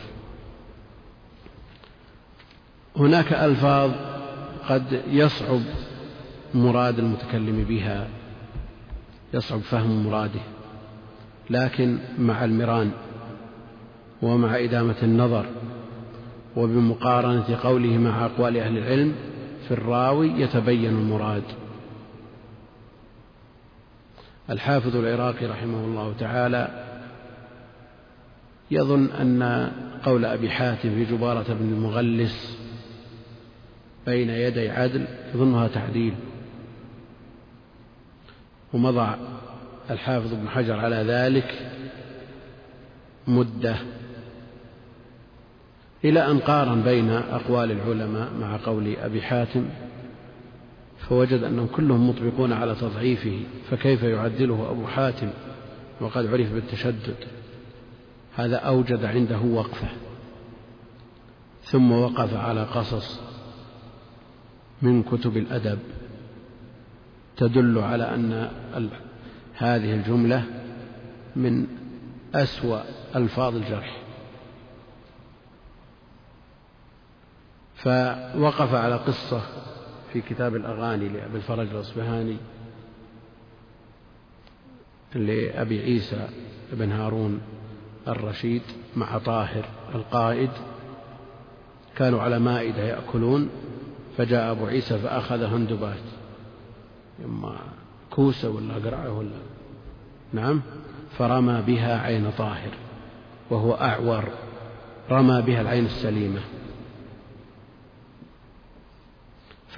هناك 2.96 3.32
ألفاظ 3.32 3.90
قد 4.68 5.02
يصعب 5.10 5.60
مراد 6.54 6.98
المتكلم 6.98 7.64
بها 7.68 8.08
يصعب 9.34 9.60
فهم 9.60 10.06
مراده 10.06 10.40
لكن 11.50 11.98
مع 12.18 12.44
المران. 12.44 12.90
ومع 14.22 14.58
إدامة 14.58 14.96
النظر 15.02 15.46
وبمقارنة 16.56 17.58
قوله 17.62 17.98
مع 17.98 18.26
أقوال 18.26 18.56
أهل 18.56 18.78
العلم 18.78 19.14
في 19.68 19.74
الراوي 19.74 20.28
يتبين 20.28 20.90
المراد. 20.90 21.42
الحافظ 24.50 24.96
العراقي 24.96 25.46
رحمه 25.46 25.84
الله 25.84 26.14
تعالى 26.20 26.84
يظن 28.70 29.06
أن 29.06 29.70
قول 30.04 30.24
أبي 30.24 30.50
حاتم 30.50 30.90
في 30.90 31.04
جبارة 31.04 31.46
بن 31.54 31.72
المغلس 31.72 32.58
بين 34.06 34.30
يدي 34.30 34.70
عدل 34.70 35.06
يظنها 35.34 35.68
تعديل. 35.68 36.14
ومضى 38.72 39.16
الحافظ 39.90 40.32
ابن 40.32 40.48
حجر 40.48 40.76
على 40.76 40.96
ذلك 40.96 41.72
مدة. 43.26 43.76
إلى 46.04 46.30
أن 46.30 46.38
قارن 46.38 46.82
بين 46.82 47.10
أقوال 47.10 47.70
العلماء 47.70 48.32
مع 48.40 48.56
قول 48.64 48.96
أبي 48.96 49.22
حاتم 49.22 49.68
فوجد 50.98 51.42
أنهم 51.42 51.66
كلهم 51.66 52.08
مطبقون 52.08 52.52
على 52.52 52.74
تضعيفه 52.74 53.40
فكيف 53.70 54.02
يعدله 54.02 54.70
أبو 54.70 54.86
حاتم؟ 54.86 55.30
وقد 56.00 56.26
عرف 56.26 56.52
بالتشدد. 56.52 57.16
هذا 58.36 58.56
أوجد 58.56 59.04
عنده 59.04 59.38
وقفة 59.38 59.88
ثم 61.62 61.92
وقف 61.92 62.34
على 62.34 62.62
قصص 62.62 63.20
من 64.82 65.02
كتب 65.02 65.36
الأدب 65.36 65.78
تدل 67.36 67.78
على 67.78 68.14
أن 68.14 68.50
هذه 69.54 69.94
الجملة 69.94 70.44
من 71.36 71.66
أسوأ 72.34 72.80
ألفاظ 73.16 73.56
الجرح. 73.56 73.97
فوقف 77.78 78.74
على 78.74 78.96
قصة 78.96 79.40
في 80.12 80.20
كتاب 80.20 80.56
الأغاني 80.56 81.08
لأبي 81.08 81.36
الفرج 81.36 81.68
الأصبهاني 81.68 82.36
لأبي 85.14 85.80
عيسى 85.80 86.28
بن 86.72 86.92
هارون 86.92 87.40
الرشيد 88.08 88.62
مع 88.96 89.18
طاهر 89.18 89.64
القائد. 89.94 90.50
كانوا 91.96 92.22
على 92.22 92.38
مائدة 92.38 92.82
يأكلون 92.82 93.48
فجاء 94.16 94.50
أبو 94.50 94.66
عيسى 94.66 94.98
فأخذ 94.98 95.42
هندبات. 95.42 96.04
إما 97.24 97.56
كوسة 98.10 98.50
ولا 98.50 98.74
قرعة 98.74 99.18
ولا؟ 99.18 99.38
نعم. 100.32 100.62
فرمى 101.18 101.62
بها 101.66 102.00
عين 102.00 102.30
طاهر 102.38 102.70
وهو 103.50 103.74
أعور. 103.74 104.24
رمى 105.10 105.42
بها 105.42 105.60
العين 105.60 105.86
السليمة. 105.86 106.40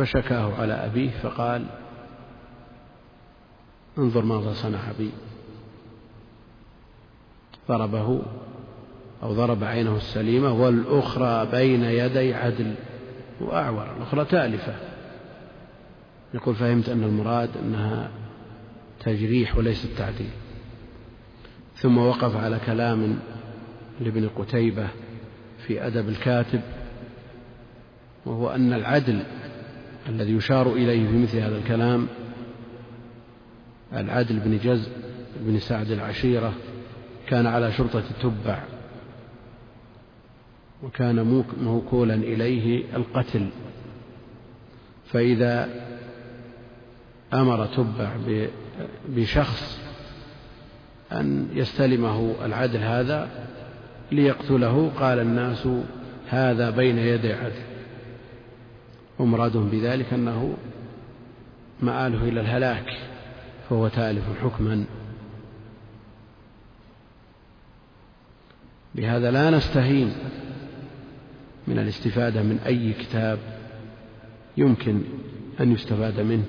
فشكاه 0.00 0.54
على 0.60 0.72
أبيه 0.72 1.10
فقال 1.10 1.66
انظر 3.98 4.24
ماذا 4.24 4.52
صنع 4.52 4.78
بي. 4.98 5.10
ضربه 7.68 8.22
أو 9.22 9.32
ضرب 9.32 9.64
عينه 9.64 9.96
السليمة 9.96 10.52
والأخرى 10.52 11.46
بين 11.50 11.84
يدي 11.84 12.34
عدل 12.34 12.74
وأعور 13.40 13.96
الأخرى 13.96 14.24
تألفة. 14.24 14.74
يقول 16.34 16.54
فهمت 16.54 16.88
أن 16.88 17.04
المراد 17.04 17.50
أنها 17.62 18.10
تجريح 19.00 19.56
وليس 19.56 19.84
التعديل. 19.84 20.30
ثم 21.76 21.98
وقف 21.98 22.36
على 22.36 22.58
كلام 22.66 23.18
لابن 24.00 24.28
قتيبة 24.28 24.88
في 25.66 25.86
أدب 25.86 26.08
الكاتب 26.08 26.60
وهو 28.26 28.50
أن 28.50 28.72
العدل 28.72 29.22
الذي 30.08 30.32
يشار 30.32 30.72
إليه 30.72 31.08
في 31.08 31.18
مثل 31.18 31.38
هذا 31.38 31.58
الكلام 31.58 32.06
العدل 33.92 34.38
بن 34.40 34.58
جز 34.58 34.88
بن 35.40 35.58
سعد 35.58 35.90
العشيرة 35.90 36.52
كان 37.26 37.46
على 37.46 37.72
شرطة 37.72 38.02
تبع 38.22 38.58
وكان 40.82 41.44
موكولا 41.62 42.14
إليه 42.14 42.84
القتل. 42.96 43.48
فإذا 45.06 45.68
أمر 47.34 47.66
تبع 47.66 48.16
بشخص 49.08 49.80
أن 51.12 51.48
يستلمه 51.52 52.34
العدل 52.44 52.78
هذا 52.78 53.28
ليقتله 54.12 54.90
قال 54.98 55.18
الناس 55.18 55.68
هذا 56.28 56.70
بين 56.70 56.98
يدي 56.98 57.32
عدل. 57.32 57.69
ومرادهم 59.20 59.68
بذلك 59.68 60.12
أنه 60.12 60.56
مآله 61.82 62.28
إلى 62.28 62.40
الهلاك 62.40 62.98
فهو 63.68 63.88
تالف 63.88 64.24
حكما. 64.42 64.84
بهذا 68.94 69.30
لا 69.30 69.50
نستهين 69.50 70.12
من 71.68 71.78
الاستفادة 71.78 72.42
من 72.42 72.58
أي 72.66 72.92
كتاب 72.92 73.38
يمكن 74.56 75.02
أن 75.60 75.72
يستفاد 75.72 76.20
منه. 76.20 76.44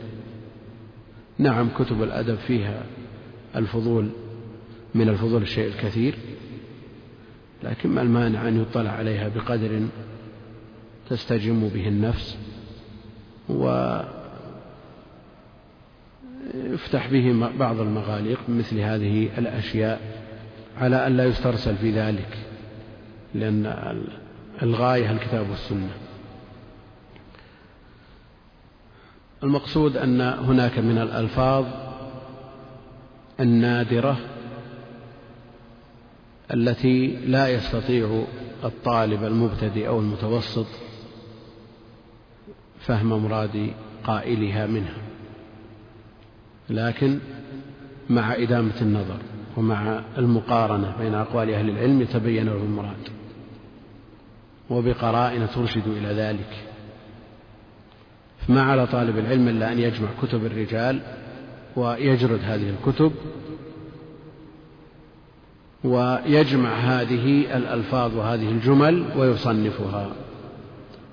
نعم 1.38 1.70
كتب 1.70 2.04
الأدب 2.04 2.36
فيها 2.36 2.84
الفضول 3.56 4.10
من 4.96 5.10
الفضول 5.10 5.42
الشيء 5.42 5.68
الكثير 5.68 6.16
لكن 7.64 7.90
ما 7.90 8.02
المانع 8.02 8.48
أن 8.48 8.62
يطلع 8.62 8.92
عليها 8.92 9.28
بقدر 9.28 9.88
تستجم 11.10 11.68
به 11.68 11.88
النفس. 11.88 12.38
ويفتح 16.64 17.08
به 17.08 17.50
بعض 17.60 17.80
المغاليق 17.80 18.40
مثل 18.50 18.80
هذه 18.80 19.30
الأشياء 19.38 20.02
على 20.78 21.08
أن 21.08 21.18
لا 21.18 21.26
يسترسل 21.26 21.76
في 21.76 21.92
ذلك 21.92 22.38
لأن 23.36 23.66
الغاية 24.62 25.12
الكتاب 25.12 25.50
والسنة. 25.50 25.92
المقصود 29.44 29.98
أن 29.98 30.22
هناك 30.22 30.80
من 30.80 30.98
الألفاظ 30.98 31.66
النادرة 33.40 34.18
التي 36.54 37.08
لا 37.08 37.48
يستطيع 37.48 38.24
الطالب 38.64 39.24
المبتدئ 39.24 39.88
أو 39.88 40.00
المتوسط 40.00 40.66
فهم 42.86 43.24
مراد 43.24 43.74
قائلها 44.04 44.68
منها. 44.68 44.98
لكن 46.70 47.20
مع 48.10 48.36
إدامة 48.36 48.82
النظر 48.82 49.18
ومع 49.58 50.02
المقارنة 50.18 50.96
بين 51.00 51.14
أقوال 51.14 51.54
أهل 51.54 51.70
العلم 51.70 52.02
يتبين 52.02 52.46
له 52.46 52.56
المراد 52.56 53.10
وبقرائن 54.70 55.50
ترشد 55.50 55.88
إلى 55.88 56.08
ذلك. 56.08 56.72
فما 58.48 58.62
على 58.62 58.88
طالب 58.88 59.18
العلم 59.18 59.48
إلا 59.48 59.72
أن 59.72 59.80
يجمع 59.80 60.08
كتب 60.22 60.46
الرجال 60.46 61.02
ويجرد 61.76 62.40
هذه 62.44 62.70
الكتب 62.70 63.12
ويجمع 65.84 66.74
هذه 66.74 67.58
الألفاظ 67.58 68.16
وهذه 68.16 68.50
الجمل 68.50 69.06
ويصنفها 69.18 70.10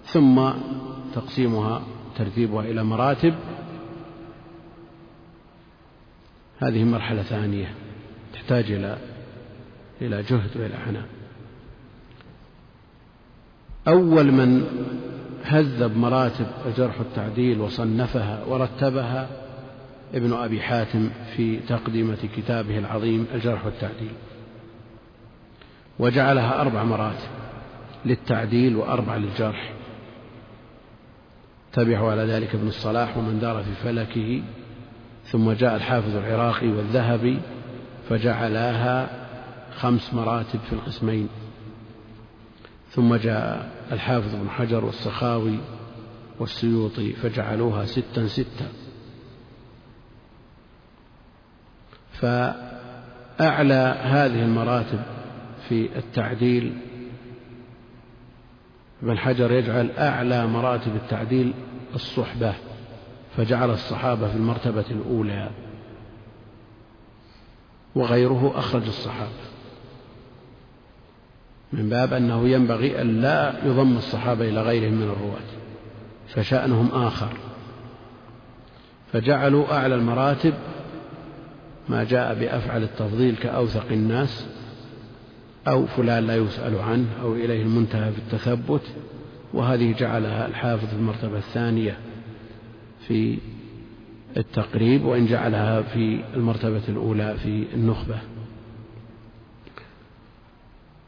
ثم 0.05 0.51
تقسيمها 1.21 1.83
ترتيبها 2.19 2.65
إلى 2.65 2.85
مراتب. 2.85 3.35
هذه 6.59 6.85
مرحلة 6.85 7.23
ثانية 7.23 7.75
تحتاج 8.33 8.71
إلى 8.71 8.99
إلى 10.03 10.23
جهد 10.23 10.57
وإلى 10.57 10.75
عناء 10.75 11.07
أول 13.89 14.33
من 14.33 14.65
هذب 15.45 15.97
مراتب 15.97 16.47
الجرح 16.67 16.99
والتعديل 16.99 17.61
وصنفها 17.61 18.45
ورتبها 18.45 19.29
ابن 20.15 20.33
أبي 20.33 20.61
حاتم 20.61 21.11
في 21.37 21.57
تقدمة 21.57 22.29
كتابه 22.37 22.79
العظيم 22.79 23.27
الجرح 23.35 23.65
والتعديل 23.65 24.13
وجعلها 25.99 26.61
أربع 26.61 26.85
مراتب 26.85 27.29
للتعديل 28.05 28.77
وأربع 28.77 29.17
للجرح. 29.17 29.73
تبعه 31.73 32.11
على 32.11 32.23
ذلك 32.23 32.55
ابن 32.55 32.69
الصلاح 32.69 33.17
ومن 33.17 33.39
دار 33.41 33.63
في 33.63 33.75
فلكه. 33.85 34.43
ثم 35.25 35.53
جاء 35.53 35.77
الحافظ 35.77 36.17
العراقي 36.17 36.69
والذهبي 36.69 37.41
فجعلاها 38.09 39.09
خمس 39.77 40.15
مراتب 40.15 40.61
في 40.61 40.73
القسمين. 40.73 41.29
ثم 42.91 43.15
جاء 43.15 43.71
الحافظ 43.93 44.35
بن 44.35 44.51
حجر 44.51 44.85
والسخاوي 44.85 45.59
والسيوطي 46.39 47.13
فجعلوها 47.13 47.85
ستا 47.85 48.27
ستا. 48.27 48.69
فأعلى 52.13 53.99
هذه 54.03 54.43
المراتب 54.43 55.01
في 55.69 55.99
التعديل 55.99 56.88
ابن 59.03 59.19
حجر 59.19 59.53
يجعل 59.53 59.91
أعلى 59.91 60.47
مراتب 60.47 60.97
التعديل 60.97 61.55
الصحبة 61.95 62.55
فجعل 63.37 63.71
الصحابة 63.71 64.29
في 64.29 64.37
المرتبة 64.37 64.85
الأولى 64.91 65.51
وغيره 67.95 68.53
أخرج 68.57 68.87
الصحابة. 68.87 69.49
من 71.73 71.89
باب 71.89 72.13
أنه 72.13 72.49
ينبغي 72.49 73.01
أن 73.01 73.21
لا 73.21 73.65
يضم 73.65 73.97
الصحابة 73.97 74.49
إلى 74.49 74.63
غيرهم 74.63 74.93
من 74.93 75.03
الرواة 75.03 75.49
فشأنهم 76.29 76.89
آخر. 76.93 77.33
فجعلوا 79.13 79.77
أعلى 79.77 79.95
المراتب 79.95 80.55
ما 81.89 82.05
جاء 82.05 82.35
بأفعل 82.35 82.83
التفضيل 82.83 83.37
كأوثق 83.37 83.87
الناس 83.91 84.47
أو 85.69 85.87
فلان 85.87 86.27
لا 86.27 86.37
يسأل 86.37 86.79
عنه 86.79 87.07
أو 87.23 87.35
إليه 87.35 87.63
المنتهى 87.63 88.13
في 88.13 88.19
التثبت 88.19 88.83
وهذه 89.55 89.93
جعلها 89.93 90.47
الحافظ 90.47 90.87
في 90.87 90.93
المرتبة 90.93 91.39
الثانية 91.39 91.99
في 93.09 93.39
التقريب 94.37 95.05
وإن 95.05 95.27
جعلها 95.27 95.83
في 95.83 96.25
المرتبة 96.35 96.83
الأولى 96.89 97.37
في 97.43 97.65
النخبة. 97.75 98.19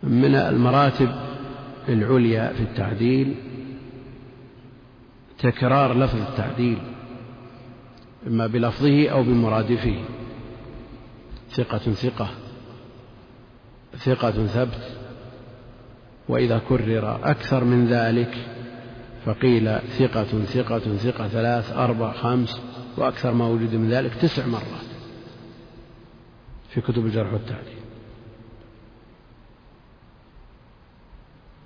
من 0.03 0.35
المراتب 0.35 1.11
العليا 1.89 2.53
في 2.53 2.61
التعديل 2.63 3.35
تكرار 5.39 5.99
لفظ 5.99 6.21
التعديل 6.21 6.79
إما 8.27 8.47
بلفظه 8.47 9.09
أو 9.09 9.23
بمرادفه. 9.23 9.95
ثقة 11.51 11.79
ثقة. 11.79 12.31
ثقة 13.97 14.47
ثبت 14.47 15.01
وإذا 16.29 16.59
كرر 16.69 17.31
أكثر 17.31 17.65
من 17.65 17.87
ذلك 17.87 18.35
فقيل 19.25 19.79
ثقة 19.79 20.45
ثقة 20.45 20.97
ثقة 20.97 21.29
ثلاث 21.29 21.73
أربع 21.73 22.13
خمس 22.13 22.61
وأكثر 22.97 23.33
ما 23.33 23.47
وجد 23.47 23.75
من 23.75 23.91
ذلك 23.91 24.15
تسع 24.15 24.47
مرات 24.47 24.91
في 26.71 26.81
كتب 26.81 27.07
الجرح 27.07 27.33
والتعديل. 27.33 27.81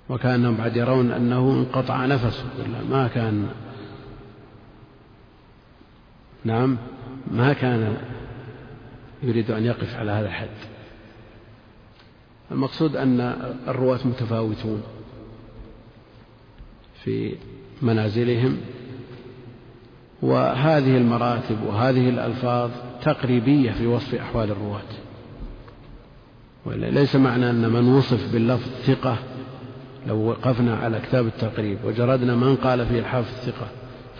وكأنهم 0.09 0.57
بعد 0.57 0.75
يرون 0.75 1.11
أنه 1.11 1.51
انقطع 1.51 2.05
نفسه. 2.05 2.45
ما 2.89 3.07
كان 3.07 3.47
نعم 6.43 6.77
ما 7.31 7.53
كان 7.53 7.97
يريد 9.23 9.51
أن 9.51 9.65
يقف 9.65 9.95
على 9.95 10.11
هذا 10.11 10.27
الحد. 10.27 10.74
المقصود 12.51 12.95
أن 12.95 13.19
الرواة 13.67 13.99
متفاوتون 14.05 14.81
في 17.03 17.35
منازلهم 17.81 18.57
وهذه 20.21 20.97
المراتب 20.97 21.63
وهذه 21.67 22.09
الألفاظ 22.09 22.71
تقريبية 23.03 23.71
في 23.71 23.87
وصف 23.87 24.15
أحوال 24.15 24.51
الرواة. 24.51 24.81
ليس 26.65 27.15
معنى 27.15 27.49
أن 27.49 27.69
من 27.69 27.87
وصف 27.87 28.33
باللفظ 28.33 28.69
ثقة 28.85 29.17
لو 30.07 30.17
وقفنا 30.17 30.75
على 30.75 30.99
كتاب 30.99 31.27
التقريب 31.27 31.77
وجردنا 31.85 32.35
من 32.35 32.55
قال 32.55 32.85
فيه 32.85 32.99
الحافظ 32.99 33.33
ثقة 33.45 33.67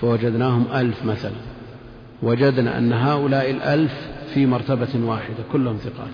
فوجدناهم 0.01 0.67
ألف 0.73 1.05
مثلا. 1.05 1.35
وجدنا 2.23 2.77
أن 2.77 2.93
هؤلاء 2.93 3.51
الألف 3.51 3.93
في 4.33 4.45
مرتبة 4.45 5.05
واحدة 5.05 5.43
كلهم 5.51 5.77
ثقات. 5.77 6.13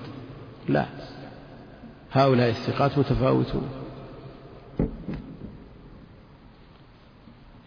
لا. 0.69 0.86
هؤلاء 2.12 2.50
الثقات 2.50 2.97
متفاوتون. 2.97 3.69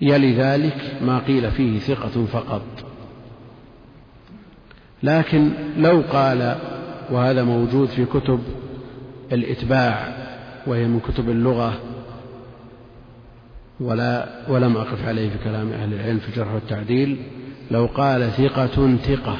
يلي 0.00 0.34
ذلك 0.34 1.02
ما 1.02 1.18
قيل 1.18 1.50
فيه 1.50 1.78
ثقة 1.78 2.26
فقط. 2.26 2.62
لكن 5.02 5.50
لو 5.76 6.02
قال 6.12 6.56
وهذا 7.10 7.42
موجود 7.42 7.88
في 7.88 8.04
كتب 8.04 8.40
الإتباع 9.32 10.14
وهي 10.66 10.84
من 10.84 11.00
كتب 11.00 11.30
اللغة 11.30 11.80
ولا 13.80 14.28
ولم 14.48 14.76
أقف 14.76 15.08
عليه 15.08 15.30
في 15.30 15.38
كلام 15.44 15.72
أهل 15.72 15.94
العلم 15.94 16.18
في 16.18 16.28
الجرح 16.28 16.54
والتعديل 16.54 17.16
لو 17.70 17.86
قال 17.86 18.30
ثقة 18.30 18.96
ثقة 18.96 19.36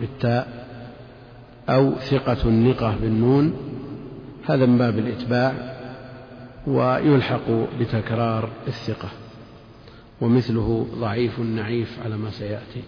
بالتاء 0.00 0.66
أو 1.68 1.92
ثقة 1.94 2.50
نقة 2.50 2.96
بالنون 3.02 3.54
هذا 4.46 4.66
من 4.66 4.78
باب 4.78 4.98
الإتباع 4.98 5.54
ويلحق 6.66 7.50
بتكرار 7.80 8.50
الثقة 8.68 9.08
ومثله 10.20 10.86
ضعيف 10.94 11.40
نعيف 11.40 11.98
على 12.04 12.16
ما 12.16 12.30
سيأتي. 12.30 12.82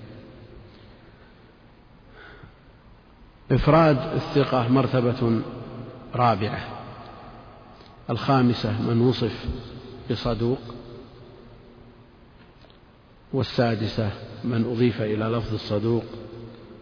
إفراد 3.51 3.99
الثقة 4.15 4.69
مرتبة 4.69 5.43
رابعة. 6.15 6.61
الخامسة 8.11 8.83
من 8.83 9.01
وصف 9.01 9.47
بصدوق. 10.11 10.61
والسادسة 13.33 14.11
من 14.45 14.65
أضيف 14.65 15.03
إلى 15.03 15.25
لفظ 15.25 15.55
الصدوق 15.55 16.05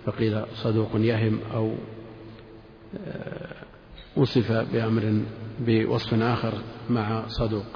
فقيل 0.07 0.43
صدوق 0.55 0.89
يهم 0.95 1.41
أو 1.55 1.75
آه، 3.07 3.62
وصف 4.17 4.53
بأمر 4.53 5.23
بوصف 5.61 6.15
آخر 6.15 6.55
مع 6.91 7.29
صدوق. 7.29 7.67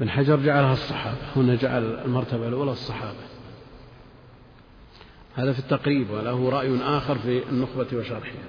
ابن 0.00 0.10
حجر 0.10 0.40
جعلها 0.40 0.72
الصحابة 0.72 1.18
هنا 1.36 1.54
جعل 1.54 1.84
المرتبة 1.84 2.48
الأولى 2.48 2.72
الصحابة. 2.72 3.18
هذا 5.34 5.52
في 5.52 5.58
التقريب 5.58 6.10
وله 6.10 6.48
رأي 6.48 6.78
آخر 6.82 7.18
في 7.18 7.48
النخبة 7.48 7.86
وشرحها. 7.92 8.44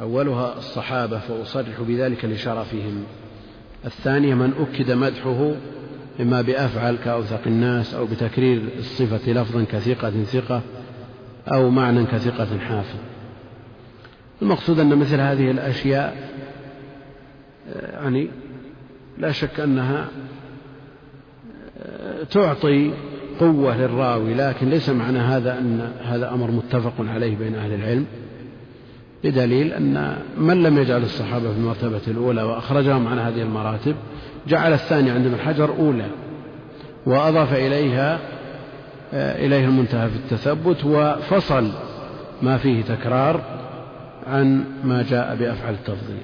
أولها 0.00 0.58
الصحابة 0.58 1.18
فأصرح 1.18 1.80
بذلك 1.80 2.24
لشرفهم. 2.24 3.04
الثانية 3.84 4.34
من 4.34 4.52
أكد 4.52 4.90
مدحه 4.90 5.54
إما 6.20 6.42
بأفعل 6.42 6.96
كأوثق 6.96 7.40
الناس 7.46 7.94
أو 7.94 8.06
بتكرير 8.06 8.62
الصفة 8.78 9.32
لفظا 9.32 9.64
كثقة 9.64 10.22
ثقة 10.24 10.62
أو 11.48 11.70
معنى 11.70 12.04
كثقة 12.04 12.58
حافظ. 12.58 12.98
المقصود 14.42 14.78
أن 14.78 14.98
مثل 14.98 15.20
هذه 15.20 15.50
الأشياء 15.50 16.30
يعني 17.74 18.28
لا 19.18 19.32
شك 19.32 19.60
أنها 19.60 20.08
تعطي 22.30 22.92
قوة 23.40 23.76
للراوي 23.76 24.34
لكن 24.34 24.68
ليس 24.68 24.88
معنى 24.88 25.18
هذا 25.18 25.58
أن 25.58 25.92
هذا 26.02 26.34
أمر 26.34 26.50
متفق 26.50 26.94
عليه 26.98 27.36
بين 27.36 27.54
أهل 27.54 27.74
العلم 27.74 28.06
بدليل 29.24 29.72
أن 29.72 30.16
من 30.38 30.62
لم 30.62 30.78
يجعل 30.78 31.02
الصحابة 31.02 31.52
في 31.52 31.58
المرتبة 31.58 32.00
الأولى 32.08 32.42
وأخرجهم 32.42 33.08
عن 33.08 33.18
هذه 33.18 33.42
المراتب 33.42 33.94
جعل 34.48 34.72
الثاني 34.72 35.10
عند 35.10 35.26
ابن 35.26 35.38
حجر 35.38 35.70
أولى 35.78 36.06
وأضاف 37.06 37.52
إليها 37.52 38.18
إليها 39.12 39.68
المنتهى 39.68 40.08
في 40.08 40.16
التثبت 40.16 40.84
وفصل 40.84 41.70
ما 42.42 42.56
فيه 42.56 42.82
تكرار 42.82 43.40
عن 44.26 44.64
ما 44.84 45.04
جاء 45.10 45.36
بأفعل 45.36 45.74
التفضيل. 45.74 46.22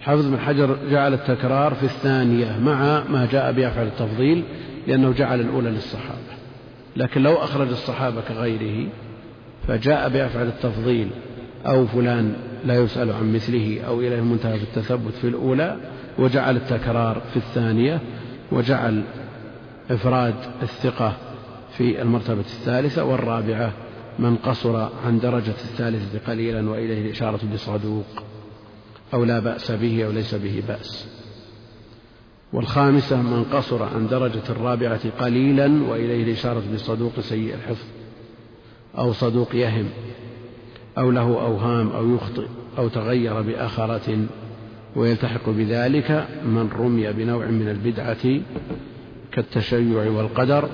حافظ 0.00 0.26
بن 0.28 0.38
حجر 0.38 0.76
جعل 0.90 1.14
التكرار 1.14 1.74
في 1.74 1.82
الثانية 1.82 2.58
مع 2.58 3.02
ما 3.08 3.28
جاء 3.32 3.52
بأفعل 3.52 3.86
التفضيل 3.86 4.44
لأنه 4.86 5.12
جعل 5.12 5.40
الأولى 5.40 5.70
للصحابة. 5.70 6.36
لكن 6.96 7.22
لو 7.22 7.34
أخرج 7.34 7.68
الصحابة 7.68 8.20
كغيره 8.28 8.88
فجاء 9.68 10.08
بأفعل 10.08 10.46
التفضيل 10.46 11.10
أو 11.66 11.86
فلان 11.86 12.34
لا 12.64 12.74
يسأل 12.74 13.12
عن 13.12 13.32
مثله 13.32 13.80
أو 13.86 14.00
إليه 14.00 14.18
المنتهى 14.18 14.58
في 14.58 14.64
التثبت 14.64 15.12
في 15.12 15.28
الأولى 15.28 15.76
وجعل 16.18 16.56
التكرار 16.56 17.22
في 17.32 17.36
الثانية 17.36 18.00
وجعل 18.52 19.04
إفراد 19.90 20.34
الثقة 20.62 21.16
في 21.76 22.02
المرتبة 22.02 22.40
الثالثة 22.40 23.04
والرابعة 23.04 23.72
من 24.18 24.36
قصر 24.36 24.76
عن 25.06 25.18
درجة 25.18 25.50
الثالثة 25.50 26.32
قليلا 26.32 26.70
وإليه 26.70 27.06
الإشارة 27.06 27.40
بصدوق 27.54 28.06
أو 29.14 29.24
لا 29.24 29.38
بأس 29.38 29.72
به 29.72 30.04
أو 30.04 30.10
ليس 30.10 30.34
به 30.34 30.62
بأس. 30.68 31.06
والخامسة 32.52 33.22
من 33.22 33.44
قصر 33.44 33.82
عن 33.82 34.08
درجة 34.08 34.42
الرابعة 34.48 35.10
قليلا 35.20 35.82
وإليه 35.88 36.24
الإشارة 36.24 36.62
بصدوق 36.74 37.20
سيء 37.20 37.54
الحفظ 37.54 37.84
أو 38.98 39.12
صدوق 39.12 39.54
يهم 39.54 39.88
أو 40.98 41.10
له 41.10 41.22
أوهام 41.22 41.88
أو 41.88 42.14
يخطئ 42.14 42.46
أو 42.78 42.88
تغير 42.88 43.42
بآخرة 43.42 44.26
ويلتحق 44.96 45.50
بذلك 45.50 46.26
من 46.46 46.70
رمي 46.78 47.12
بنوع 47.12 47.46
من 47.46 47.68
البدعة 47.68 48.40
كالتشيع 49.32 50.10
والقدر 50.10 50.68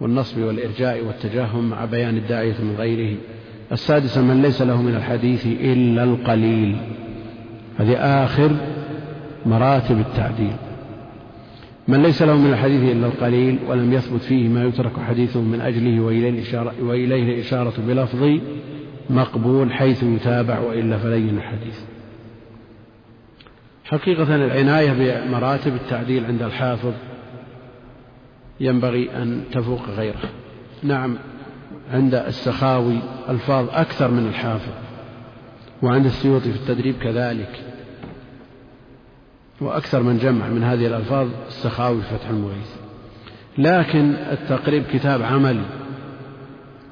والنصب 0.00 0.38
والإرجاء 0.38 1.04
والتجهم 1.04 1.70
مع 1.70 1.84
بيان 1.84 2.16
الداعية 2.16 2.54
من 2.62 2.74
غيره. 2.78 3.16
السادسة 3.72 4.22
من 4.22 4.42
ليس 4.42 4.62
له 4.62 4.82
من 4.82 4.94
الحديث 4.94 5.46
إلا 5.46 6.04
القليل. 6.04 6.76
هذه 7.78 7.96
آخر 8.24 8.50
مراتب 9.46 9.98
التعديل. 9.98 10.52
من 11.88 12.02
ليس 12.02 12.22
له 12.22 12.36
من 12.36 12.52
الحديث 12.52 12.92
إلا 12.92 13.06
القليل 13.06 13.58
ولم 13.68 13.92
يثبت 13.92 14.20
فيه 14.20 14.48
ما 14.48 14.64
يترك 14.64 14.92
حديثه 15.08 15.40
من 15.40 15.60
أجله 15.60 16.00
وإليه 16.00 16.30
الإشارة, 16.30 16.72
وإليه 16.82 17.34
الإشارة 17.34 17.74
بلفظ 17.88 18.38
مقبول 19.10 19.72
حيث 19.72 20.02
يتابع 20.02 20.60
وإلا 20.60 20.98
فلين 20.98 21.36
الحديث. 21.36 21.91
حقيقة 23.92 24.34
العناية 24.34 24.92
بمراتب 24.92 25.74
التعديل 25.74 26.24
عند 26.24 26.42
الحافظ 26.42 26.92
ينبغي 28.60 29.16
أن 29.16 29.42
تفوق 29.52 29.88
غيره. 29.88 30.30
نعم 30.82 31.16
عند 31.92 32.14
السخاوي 32.14 32.98
ألفاظ 33.28 33.68
أكثر 33.70 34.10
من 34.10 34.26
الحافظ 34.28 34.72
وعند 35.82 36.06
السيوطي 36.06 36.52
في 36.52 36.56
التدريب 36.56 36.94
كذلك 37.02 37.60
وأكثر 39.60 40.02
من 40.02 40.18
جمع 40.18 40.48
من 40.48 40.62
هذه 40.62 40.86
الألفاظ 40.86 41.28
السخاوي 41.48 42.02
في 42.02 42.18
فتح 42.18 42.28
المغيث. 42.28 42.74
لكن 43.58 44.10
التقريب 44.10 44.84
كتاب 44.92 45.22
عملي 45.22 45.64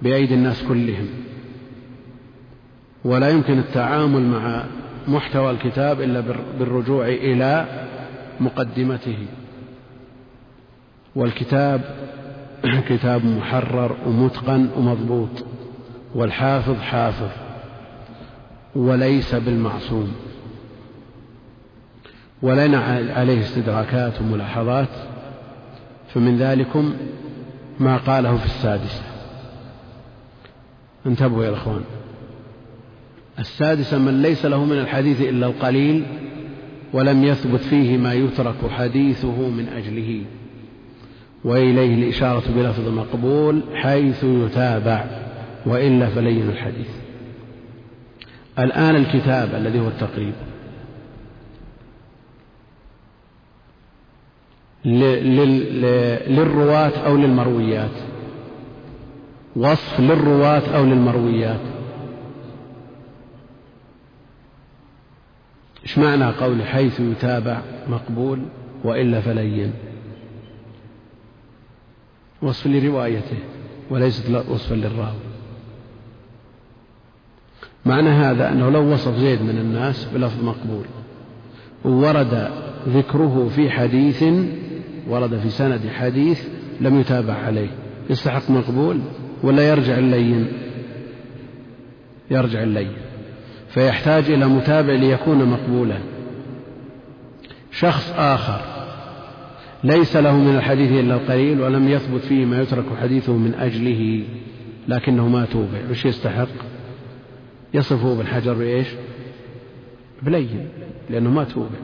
بأيدي 0.03 0.35
الناس 0.35 0.63
كلهم 0.63 1.07
ولا 3.05 3.29
يمكن 3.29 3.59
التعامل 3.59 4.23
مع 4.23 4.65
محتوى 5.09 5.51
الكتاب 5.51 6.01
إلا 6.01 6.21
بالرجوع 6.59 7.09
إلى 7.09 7.67
مقدمته. 8.41 9.27
والكتاب 11.17 11.81
كتاب 12.89 13.25
محرر 13.25 13.97
ومتقن 14.07 14.69
ومضبوط. 14.77 15.45
والحافظ 16.15 16.81
حافظ. 16.81 17.31
وليس 18.77 19.35
بالمعصوم. 19.35 20.13
ولنا 22.43 22.79
عليه 23.17 23.41
استدراكات 23.41 24.21
وملاحظات. 24.21 24.89
فمن 26.15 26.39
ذلكم 26.39 26.95
ما 27.81 27.97
قاله 27.97 28.37
في 28.37 28.47
السادسة. 28.47 29.03
انتبهوا 31.07 31.45
يا 31.45 31.53
إخوان. 31.53 31.85
السادسة 33.41 33.99
من 33.99 34.23
ليس 34.23 34.47
له 34.47 34.65
من 34.65 34.79
الحديث 34.79 35.21
إلا 35.21 35.47
القليل 35.47 36.05
ولم 36.93 37.25
يثبت 37.25 37.61
فيه 37.61 37.97
ما 37.97 38.15
يترك 38.15 38.71
حديثه 38.71 39.49
من 39.49 39.69
أجله. 39.69 40.23
وإليه 41.45 41.95
الإشارة 41.95 42.43
بلفظ 42.57 42.89
مقبول 42.89 43.63
حيث 43.75 44.25
يتابع 44.25 45.05
وإلا 45.67 46.07
فلين 46.07 46.49
الحديث. 46.49 46.89
الآن 48.59 48.97
الكتاب 48.97 49.55
الذي 49.55 49.81
هو 49.81 49.89
التقريب. 49.89 50.35
للرواة 56.29 56.99
أو 57.07 57.17
للمرويات؟ 57.17 57.91
وصف 59.57 60.01
للرواة 60.01 60.77
أو 60.77 60.85
للمرويات؟ 60.85 61.61
إيش 65.83 65.99
معنى 65.99 66.25
قول 66.25 66.63
حيث 66.63 67.01
يتابع 67.01 67.63
مقبول 67.89 68.39
وإلا 68.85 69.21
فلين؟ 69.21 69.73
وصف 72.43 72.67
لروايته 72.67 73.39
وليست 73.91 74.45
وصفا 74.49 74.75
للراوي. 74.75 75.21
معنى 77.87 78.09
هذا 78.09 78.53
أنه 78.53 78.71
لو 78.71 78.93
وصف 78.93 79.17
زيد 79.17 79.43
من 79.43 79.59
الناس 79.59 80.05
بلفظ 80.05 80.45
مقبول 80.45 80.85
ورد 81.85 82.51
ذكره 82.89 83.51
في 83.57 83.71
حديث 83.71 84.25
ورد 85.09 85.39
في 85.39 85.51
سند 85.51 85.89
حديث 85.89 86.49
لم 86.81 87.01
يتابع 87.01 87.35
عليه. 87.35 87.71
يستحق 88.11 88.51
مقبول 88.51 89.01
ولا 89.43 89.69
يرجع 89.69 89.99
اللين؟ 89.99 90.53
يرجع 92.31 92.63
اللين. 92.63 92.93
فيحتاج 93.71 94.31
إلى 94.31 94.47
متابع 94.47 94.93
ليكون 94.93 95.45
مقبولا. 95.45 95.99
شخص 97.73 98.13
آخر 98.17 98.61
ليس 99.85 100.17
له 100.17 100.37
من 100.37 100.57
الحديث 100.57 100.93
إلا 100.93 101.15
القليل 101.15 101.61
ولم 101.61 101.89
يثبت 101.89 102.21
فيه 102.21 102.45
ما 102.45 102.63
يترك 102.63 102.85
حديثه 103.03 103.33
من 103.33 103.55
أجله 103.55 104.25
لكنه 104.89 105.29
ما 105.29 105.45
توبع. 105.45 105.91
وش 105.91 106.05
يستحق؟ 106.05 106.49
يصفه 107.75 108.15
بالحجر 108.15 108.55
بإيش؟ 108.55 108.89
بلين 110.23 110.69
لأنه 111.11 111.31
ما 111.31 111.45
توبع. 111.45 111.79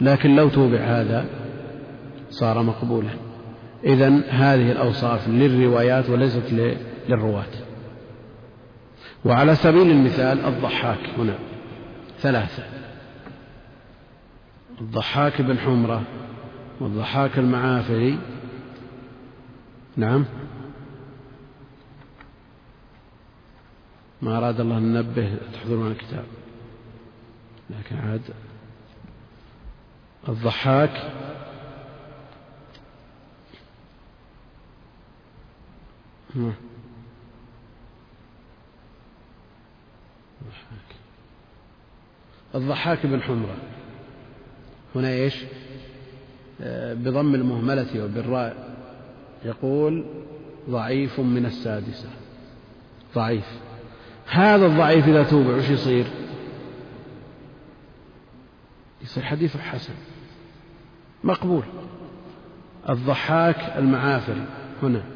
لكن 0.00 0.36
لو 0.36 0.48
توبع 0.48 0.78
هذا 0.78 1.24
صار 2.30 2.62
مقبولا. 2.62 3.10
إذا 3.84 4.08
هذه 4.28 4.72
الأوصاف 4.72 5.28
للروايات 5.28 6.10
وليست 6.10 6.76
للرواة. 7.08 7.65
وعلى 9.24 9.54
سبيل 9.54 9.90
المثال 9.90 10.44
الضحاك 10.44 10.98
هنا 11.18 11.38
ثلاثة. 12.20 12.62
الضحاك 14.80 15.42
بن 15.42 15.58
حمرة 15.58 16.02
والضحاك 16.80 17.38
المعافري. 17.38 18.18
نعم. 19.96 20.24
ما 24.22 24.38
أراد 24.38 24.60
الله 24.60 24.78
أن 24.78 24.92
ننبه 24.92 25.36
تحضرون 25.52 25.90
الكتاب. 25.90 26.24
لكن 27.70 27.96
عاد. 27.96 28.22
الضحاك. 30.28 31.12
الضحاك 42.54 43.06
بن 43.06 43.22
حمرة. 43.22 43.56
هنا 44.94 45.08
إيش؟ 45.08 45.44
آه، 46.60 46.94
بضم 46.94 47.34
المهملة 47.34 48.04
وبالراء 48.04 48.76
يقول 49.44 50.04
ضعيف 50.70 51.20
من 51.20 51.46
السادسة. 51.46 52.08
ضعيف. 53.14 53.46
هذا 54.26 54.66
الضعيف 54.66 55.08
إذا 55.08 55.22
توبع 55.22 55.56
وش 55.56 55.68
يصير؟ 55.68 56.06
يصير 59.02 59.22
حديثه 59.22 59.58
حسن. 59.58 59.94
مقبول. 61.24 61.62
الضحاك 62.88 63.78
المعافري. 63.78 64.46
هنا. 64.82 65.15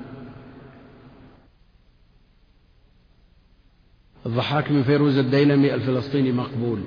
الضحاك 4.27 4.71
من 4.71 4.83
فيروز 4.83 5.19
الديلمي 5.19 5.75
الفلسطيني 5.75 6.33
مقبول. 6.33 6.81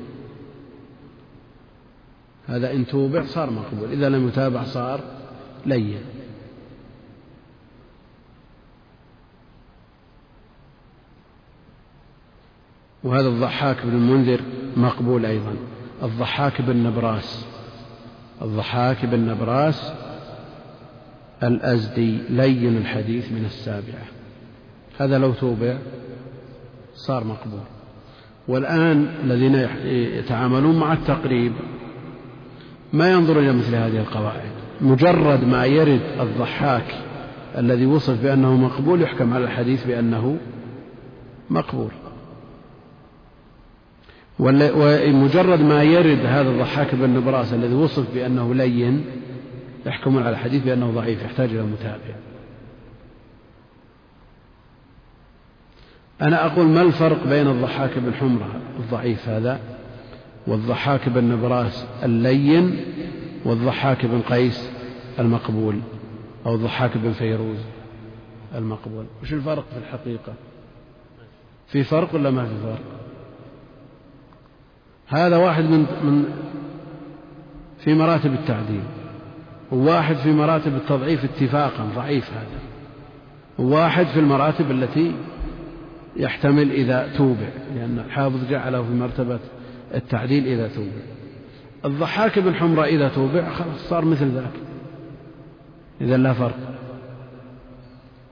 هذا 2.48 2.74
إن 2.74 2.88
توبع 2.88 3.26
صار 3.26 3.50
مقبول 3.50 3.92
إذا 3.92 4.10
لم 4.10 4.28
يتابع 4.28 4.64
صار 4.64 5.00
لين. 5.66 6.02
وهذا 13.04 13.28
الضحاك 13.28 13.86
بن 13.86 13.90
المنذر 13.90 14.42
مقبول 14.78 15.26
أيضا. 15.26 15.56
الضحاك 16.04 16.62
بن 16.62 16.84
نبراس. 16.84 17.46
الضحاك 18.42 19.06
بن 19.06 19.28
نبراس 19.28 19.94
الأزدي 21.44 22.18
لين 22.30 22.78
الحديث 22.78 23.32
من 23.32 23.46
السابعة. 23.46 24.06
هذا 25.00 25.18
لو 25.18 25.34
توبع 25.34 25.78
صار 26.96 27.24
مقبول. 27.24 27.64
والآن 28.48 29.08
الذين 29.24 29.56
يتعاملون 30.18 30.80
مع 30.80 30.94
التقريب 30.94 31.54
ما 32.94 33.12
ينظر 33.12 33.40
إلى 33.40 33.54
مثل 33.54 33.76
هذه 33.76 34.00
القواعد. 34.00 34.52
مجرد 34.82 35.44
ما 35.44 35.66
يرد 35.66 36.02
الضحاك 36.20 36.96
الذي 37.58 37.86
وصف 37.86 38.24
بأنه 38.24 38.56
مقبول 38.56 39.02
يحكم 39.02 39.34
على 39.34 39.44
الحديث 39.44 39.86
بأنه 39.88 40.38
مقبول. 41.50 41.92
ومجرد 44.40 45.62
ما 45.62 45.84
يرد 45.84 46.26
هذا 46.26 46.50
الضحاك 46.50 46.96
بن 46.96 47.10
نبراس 47.10 47.54
الذي 47.54 47.74
وصف 47.74 48.14
بأنه 48.14 48.54
لين 48.54 49.06
يحكمون 49.86 50.24
على 50.24 50.32
الحديث 50.32 50.64
بأنه 50.64 50.92
ضعيف 50.92 51.24
يحتاج 51.24 51.50
إلى 51.50 51.64
متابع. 51.64 52.16
أنا 56.24 56.46
أقول 56.46 56.66
ما 56.66 56.82
الفرق 56.82 57.28
بين 57.28 57.48
الضحاك 57.48 57.98
بن 57.98 58.14
حمرة 58.14 58.62
الضعيف 58.80 59.30
هذا 59.30 59.60
والضحاك 60.48 61.10
بن 61.10 61.24
نبراس 61.24 61.86
اللين 62.04 62.86
والضحاك 63.46 64.06
بن 64.06 64.22
قيس 64.22 64.70
المقبول 65.20 65.80
أو 66.46 66.56
الضحاك 66.56 66.98
بن 66.98 67.12
فيروز 67.12 67.58
المقبول. 68.56 69.06
وش 69.24 69.34
الفرق 69.34 69.66
في 69.72 69.78
الحقيقة؟ 69.78 70.34
في 71.68 71.84
فرق 71.84 72.16
ولا 72.16 72.32
ما 72.32 72.46
في 72.46 72.54
فرق؟ 72.64 72.82
هذا 75.08 75.38
واحد 75.38 75.64
من 75.64 75.80
من 75.80 76.26
في 77.80 77.94
مراتب 77.94 78.34
التعديل 78.34 78.84
وواحد 79.72 80.16
في 80.16 80.32
مراتب 80.32 80.76
التضعيف 80.76 81.24
اتفاقا 81.24 81.90
ضعيف 81.96 82.32
هذا 82.32 82.60
وواحد 83.60 84.06
في 84.06 84.20
المراتب 84.20 84.72
التي 84.72 85.12
يحتمل 86.18 86.72
إذا 86.72 87.10
توبع 87.18 87.48
لأن 87.76 88.04
الحافظ 88.06 88.50
جعله 88.50 88.84
في 88.84 88.94
مرتبة 88.94 89.40
التعديل 89.96 90.48
إذا 90.48 90.68
توبع. 90.68 91.04
الضحاك 91.86 92.40
بن 92.40 92.56
حمرة 92.56 92.84
إذا 92.84 93.10
توبع 93.10 93.50
خلاص 93.50 93.90
صار 93.90 94.06
مثل 94.06 94.28
ذاك. 94.28 94.52
إذا 96.02 96.18
لا 96.18 96.34
فرق. 96.34 96.58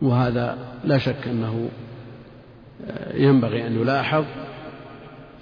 وهذا 0.01 0.57
لا 0.83 0.97
شك 0.97 1.27
أنه 1.27 1.69
ينبغي 3.13 3.67
أن 3.67 3.81
يلاحظ. 3.81 4.23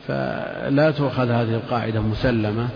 فلا 0.08 0.92
تؤخذ 0.92 1.30
هذه 1.30 1.56
القاعدة 1.56 2.02
مسلمة. 2.02 2.70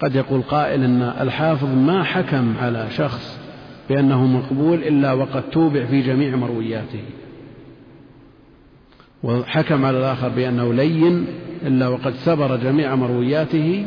قد 0.00 0.14
يقول 0.14 0.42
قائل 0.42 0.84
أن 0.84 1.02
الحافظ 1.02 1.68
ما 1.68 2.02
حكم 2.02 2.54
على 2.58 2.86
شخص 2.90 3.38
بأنه 3.88 4.26
مقبول 4.26 4.78
إلا 4.78 5.12
وقد 5.12 5.42
توبع 5.50 5.84
في 5.84 6.02
جميع 6.02 6.36
مروياته. 6.36 7.02
وحكم 9.22 9.84
على 9.84 9.98
الآخر 9.98 10.28
بأنه 10.28 10.74
لين 10.74 11.26
إلا 11.62 11.88
وقد 11.88 12.14
سبر 12.14 12.56
جميع 12.56 12.94
مروياته 12.94 13.86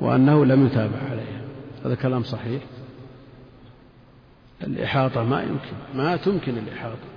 وأنه 0.00 0.44
لم 0.44 0.66
يتابع 0.66 0.98
عليها. 1.10 1.42
هذا 1.84 1.94
كلام 1.94 2.22
صحيح. 2.22 2.62
الإحاطة 4.62 5.24
ما 5.24 5.42
يمكن 5.42 5.76
ما 5.94 6.16
تمكن 6.16 6.58
الإحاطة. 6.58 7.08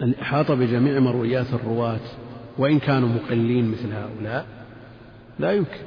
الإحاطة 0.00 0.54
بجميع 0.54 1.00
مرويات 1.00 1.46
الرواة 1.52 2.00
وإن 2.58 2.78
كانوا 2.78 3.08
مقلين 3.08 3.70
مثل 3.70 3.92
هؤلاء 3.92 4.46
لا 5.38 5.52
يمكن. 5.52 5.80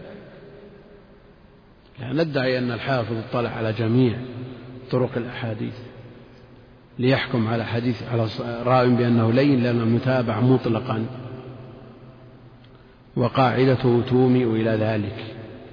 يعني 1.99 2.23
ندعي 2.23 2.57
أن 2.57 2.71
الحافظ 2.71 3.15
اطلع 3.17 3.49
على 3.49 3.73
جميع 3.73 4.19
طرق 4.91 5.17
الأحاديث. 5.17 5.88
ليحكم 6.99 7.47
على 7.47 7.65
حديث 7.65 8.03
على 8.11 8.27
راو 8.63 8.95
بأنه 8.95 9.31
لين 9.31 9.63
لأنه 9.63 9.85
متابع 9.85 10.39
مطلقا. 10.39 11.05
وقاعدته 13.15 14.01
تومئ 14.09 14.43
إلى 14.43 14.71
ذلك. 14.71 15.15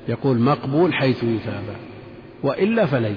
يقول 0.08 0.38
مقبول 0.38 0.94
حيث 0.94 1.24
يتابع 1.24 1.76
وإلا 2.42 2.86
فلين. 2.86 3.16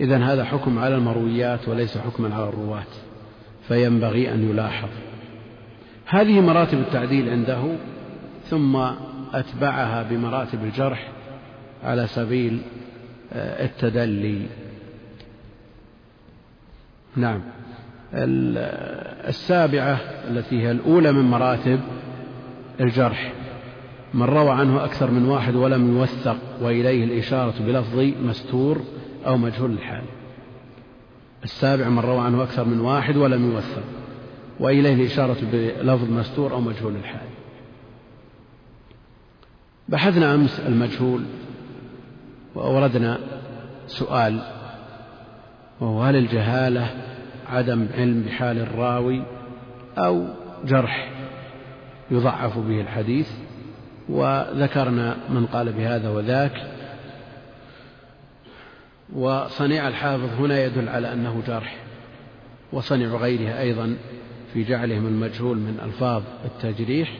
إذا 0.00 0.18
هذا 0.18 0.44
حكم 0.44 0.78
على 0.78 0.94
المرويات 0.94 1.68
وليس 1.68 1.98
حكما 1.98 2.34
على 2.34 2.48
الرواة 2.48 2.86
فينبغي 3.68 4.34
أن 4.34 4.50
يلاحظ. 4.50 4.88
هذه 6.06 6.40
مراتب 6.40 6.78
التعديل 6.78 7.28
عنده 7.28 7.62
ثم 8.44 8.76
أتبعها 9.34 10.02
بمراتب 10.02 10.64
الجرح 10.64 11.08
على 11.84 12.06
سبيل 12.06 12.60
آه، 13.32 13.64
التدلي. 13.64 14.46
نعم. 17.16 17.40
السابعة 19.28 20.00
التي 20.30 20.62
هي 20.62 20.70
الأولى 20.70 21.12
من 21.12 21.22
مراتب 21.22 21.80
الجرح. 22.80 23.32
من 24.14 24.22
روى 24.22 24.50
عنه 24.50 24.84
أكثر 24.84 25.10
من 25.10 25.24
واحد 25.24 25.54
ولم 25.54 25.96
يوثق 25.96 26.36
وإليه 26.60 27.04
الإشارة 27.04 27.54
بلفظ 27.66 27.98
مستور 28.22 28.80
أو 29.26 29.36
مجهول 29.36 29.70
الحال. 29.70 30.04
السابع 31.44 31.88
من 31.88 31.98
روى 31.98 32.20
عنه 32.20 32.42
أكثر 32.42 32.64
من 32.64 32.80
واحد 32.80 33.16
ولم 33.16 33.50
يوثق 33.50 33.82
وإليه 34.60 34.94
الإشارة 34.94 35.36
بلفظ 35.52 36.10
مستور 36.10 36.52
أو 36.52 36.60
مجهول 36.60 36.96
الحال. 36.96 37.28
بحثنا 39.88 40.34
أمس 40.34 40.60
المجهول 40.60 41.22
وأوردنا 42.54 43.18
سؤال 43.86 44.55
وهو 45.80 46.02
هل 46.02 46.16
الجهالة 46.16 46.90
عدم 47.48 47.88
علم 47.94 48.22
بحال 48.22 48.58
الراوي 48.58 49.22
أو 49.98 50.26
جرح 50.64 51.10
يضعف 52.10 52.58
به 52.58 52.80
الحديث؟ 52.80 53.30
وذكرنا 54.08 55.16
من 55.28 55.46
قال 55.46 55.72
بهذا 55.72 56.08
وذاك. 56.08 56.66
وصنيع 59.12 59.88
الحافظ 59.88 60.40
هنا 60.40 60.64
يدل 60.64 60.88
على 60.88 61.12
أنه 61.12 61.42
جرح. 61.46 61.76
وصنع 62.72 63.06
غيره 63.06 63.60
أيضا 63.60 63.96
في 64.52 64.64
جعلهم 64.64 65.06
المجهول 65.06 65.56
من 65.56 65.80
ألفاظ 65.84 66.22
التجريح 66.44 67.18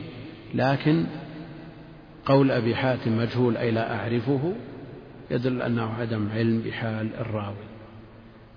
لكن 0.53 1.05
قول 2.25 2.51
أبي 2.51 2.75
حاتم 2.75 3.17
مجهول 3.17 3.57
أي 3.57 3.71
لا 3.71 3.95
أعرفه 3.95 4.53
يدل 5.31 5.61
أنه 5.61 5.93
عدم 5.93 6.29
علم 6.35 6.61
بحال 6.65 7.09
الراوي. 7.19 7.66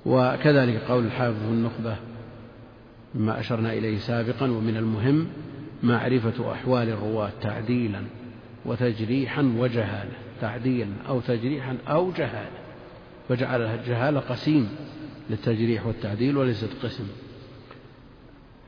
وكذلك 0.07 0.83
قول 0.89 1.05
الحافظ 1.07 1.43
النخبة 1.43 1.97
مما 3.15 3.41
أشرنا 3.41 3.73
إليه 3.73 3.99
سابقا 3.99 4.51
ومن 4.51 4.77
المهم 4.77 5.27
معرفة 5.83 6.53
أحوال 6.53 6.89
الرواة 6.89 7.31
تعديلا 7.43 8.03
وتجريحا 8.65 9.55
وجهالة 9.59 10.13
تعديلا 10.41 10.93
أو 11.09 11.21
تجريحا 11.21 11.77
أو 11.89 12.13
جهالة 12.13 12.51
وجعل 13.31 13.63
الجهالة 13.63 14.21
قسيم 14.21 14.69
للتجريح 15.31 15.87
والتعديل 15.87 16.37
وليست 16.37 16.71
قسم. 16.83 17.05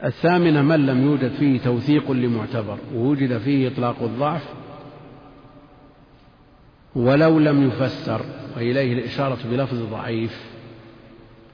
الثامنة 0.04 0.62
من 0.62 0.86
لم 0.86 1.02
يوجد 1.02 1.32
فيه 1.32 1.60
توثيق 1.60 2.10
لمعتبر 2.10 2.78
ووجد 2.94 3.38
فيه 3.38 3.68
إطلاق 3.68 4.02
الضعف 4.02 4.42
ولو 6.96 7.38
لم 7.38 7.66
يفسر 7.68 8.20
وإليه 8.56 8.92
الإشارة 8.92 9.38
بلفظ 9.50 9.82
ضعيف. 9.90 10.51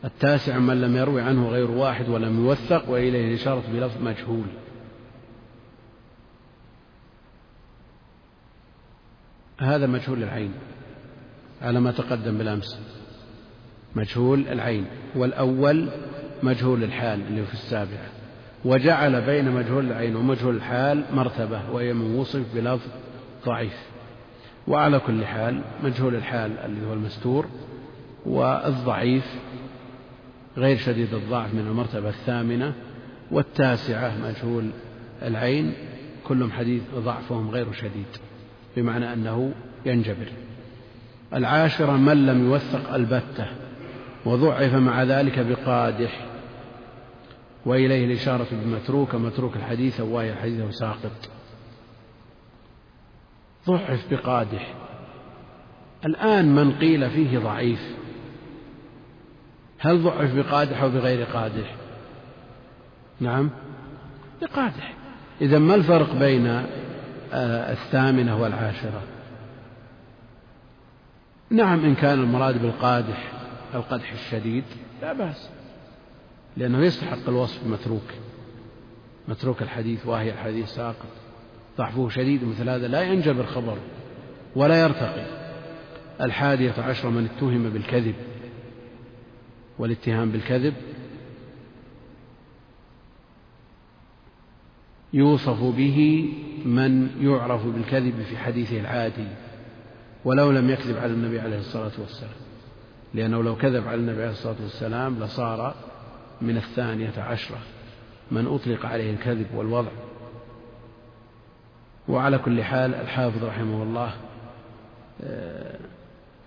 التاسع 0.05 0.59
من 0.59 0.81
لم 0.81 0.97
يروي 0.97 1.23
عنه 1.23 1.49
غير 1.49 1.71
واحد 1.71 2.09
ولم 2.09 2.45
يوثق 2.45 2.91
وإليه 2.91 3.29
الإشارة 3.29 3.63
بلفظ 3.73 4.03
مجهول. 4.03 4.47
هذا 9.61 9.87
مجهول 9.87 10.23
العين 10.23 10.53
على 11.63 11.81
ما 11.81 11.93
تقدم 11.93 12.39
بالأمس. 12.39 12.81
مجهول 13.95 14.49
العين 14.49 14.87
والأول 15.17 15.89
مجهول 16.43 16.85
الحال 16.85 17.21
اللي 17.21 17.45
في 17.45 17.55
السابعة 17.55 18.09
وجعل 18.65 19.21
بين 19.21 19.51
مجهول 19.51 19.87
العين 19.87 20.17
ومجهول 20.17 20.57
الحال 20.57 21.05
مرتبة 21.13 21.71
وهي 21.71 21.93
من 21.93 22.15
وصف 22.15 22.55
بلفظ 22.55 22.89
ضعيف. 23.47 23.89
وعلى 24.69 24.99
كل 24.99 25.25
حال 25.25 25.63
مجهول 25.83 26.15
الحال 26.15 26.59
اللي 26.59 26.87
هو 26.87 26.93
المستور 26.93 27.47
والضعيف 28.27 29.25
غير 30.57 30.77
شديد 30.77 31.15
الضعف 31.15 31.55
من 31.55 31.67
المرتبة 31.67 32.09
الثامنة 32.09 32.75
والتاسعة 33.31 34.13
مجهول 34.19 34.71
العين 35.23 35.75
كلهم 36.25 36.53
حديث 36.53 36.83
ضعفهم 36.95 37.51
غير 37.51 37.73
شديد 37.73 38.07
بمعنى 38.77 39.13
أنه 39.13 39.53
ينجبر. 39.87 40.29
العاشرة 41.35 41.97
من 41.97 42.27
لم 42.27 42.47
يوثق 42.47 42.95
البتة 42.95 43.47
وضعف 44.25 44.75
مع 44.75 45.03
ذلك 45.03 45.39
بقادح 45.39 46.27
وإليه 47.67 48.05
الإشارة 48.05 48.47
بمتروك 48.53 49.15
متروك 49.15 49.57
الحديث 49.57 50.01
وهي 50.01 50.33
الحديث 50.33 50.75
ساقط. 50.75 51.31
ضعف 53.67 54.07
بقادح. 54.11 54.75
الآن 56.07 56.55
من 56.55 56.73
قيل 56.73 57.11
فيه 57.11 57.39
ضعيف 57.39 57.98
هل 59.79 60.03
ضعف 60.03 60.35
بقادح 60.35 60.83
أو 60.83 60.91
بغير 60.91 61.25
قادح؟ 61.25 61.75
نعم. 63.21 63.51
بقادح. 64.43 64.95
إذا 65.41 65.59
ما 65.59 65.75
الفرق 65.75 66.15
بين 66.15 66.47
آه، 66.47 67.73
الثامنة 67.73 68.43
والعاشرة؟ 68.43 69.03
نعم 71.51 71.85
إن 71.85 71.95
كان 71.95 72.19
المراد 72.19 72.63
بالقادح 72.63 73.33
القدح 73.75 74.13
الشديد. 74.13 74.65
لا 75.03 75.13
بأس. 75.13 75.49
لأنه 76.57 76.85
يستحق 76.85 77.29
الوصف 77.29 77.67
متروك. 77.67 78.11
متروك 79.29 79.63
الحديث 79.63 80.07
وهي 80.07 80.31
الحديث 80.31 80.69
ساقط. 80.69 81.09
ضعفه 81.79 82.09
شديد 82.09 82.45
مثل 82.45 82.69
هذا 82.69 82.89
لا 82.89 83.03
ينجبر 83.03 83.47
خبره 83.47 83.79
ولا 84.57 84.83
يرتقي. 84.83 85.27
الحادية 86.21 86.75
عشر 86.79 87.09
من 87.09 87.29
اتهم 87.37 87.71
بالكذب. 87.71 88.15
والاتهام 89.79 90.31
بالكذب 90.31 90.75
يوصف 95.13 95.63
به 95.63 96.29
من 96.65 97.11
يعرف 97.21 97.67
بالكذب 97.67 98.23
في 98.23 98.39
حديثه 98.39 98.81
العادي 98.81 99.29
ولو 100.25 100.51
لم 100.51 100.71
يكذب 100.71 100.97
على 100.97 101.13
النبي 101.13 101.41
عليه 101.41 101.59
الصلاة 101.59 101.93
والسلام. 101.99 102.33
لأنه 103.15 103.43
لو 103.43 103.57
كذب 103.57 103.89
على 103.89 104.01
النبي 104.01 104.23
عليه 104.23 104.31
الصلاة 104.31 104.57
والسلام 104.63 105.19
لصار 105.19 105.75
من 106.41 106.57
الثانية 106.57 107.13
عشرة 107.19 107.59
من 108.31 108.47
أطلق 108.47 108.87
عليه 108.87 109.11
الكذب 109.11 109.47
والوضع. 109.55 109.91
وعلى 112.09 112.39
كل 112.39 112.63
حال 112.63 112.95
الحافظ 112.95 113.45
رحمه 113.45 113.83
الله 113.83 114.15
آه، 115.23 115.79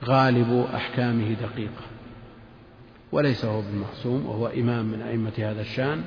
غالب 0.04 0.68
أحكامه 0.74 1.34
دقيقة. 1.34 1.84
وليس 3.12 3.46
هو 3.46 3.62
بالمعصوم 3.62 4.26
وهو 4.26 4.48
إمام 4.48 4.86
من 4.86 5.02
أئمة 5.02 5.34
هذا 5.38 5.62
الشأن. 5.62 6.04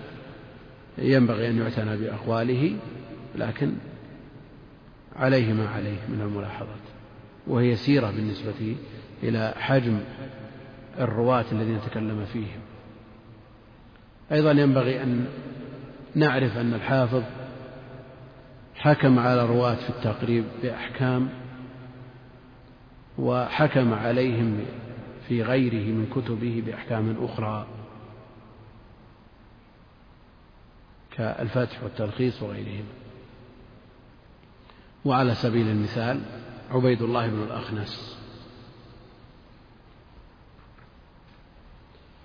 ينبغي 0.99 1.51
أن 1.51 1.59
يعتنى 1.59 1.97
بأقواله 1.97 2.77
لكن 3.35 3.73
عليه 5.17 5.53
ما 5.53 5.69
عليه 5.69 5.99
من 6.09 6.21
الملاحظات. 6.21 6.85
وهي 7.47 7.77
سيرة 7.77 8.11
بالنسبة 8.11 8.77
إلى 9.23 9.55
حجم 9.57 9.99
الرواة 11.01 11.45
الذين 11.53 11.81
تكلم 11.81 12.25
فيهم. 12.33 12.61
أيضا 14.33 14.51
ينبغي 14.51 15.03
أن 15.03 15.27
نعرف 16.15 16.57
أن 16.57 16.75
الحافظ 16.75 17.23
حكم 18.75 19.19
على 19.19 19.43
الرواة 19.43 19.75
في 19.75 19.91
التقريب 19.91 20.45
بأحكام 20.63 21.29
وحكم 23.19 23.95
عليهم 23.95 24.61
في 25.29 25.43
غيره 25.43 25.93
من 25.93 26.07
كتبه 26.15 26.63
بأحكام 26.67 27.25
أخرى. 27.25 27.67
كالفتح 31.11 31.83
والتلخيص 31.83 32.43
وغيرهما 32.43 32.89
وعلى 35.05 35.35
سبيل 35.35 35.69
المثال 35.69 36.21
عبيد 36.71 37.03
الله 37.03 37.29
بن 37.29 37.43
الأخنس. 37.43 38.19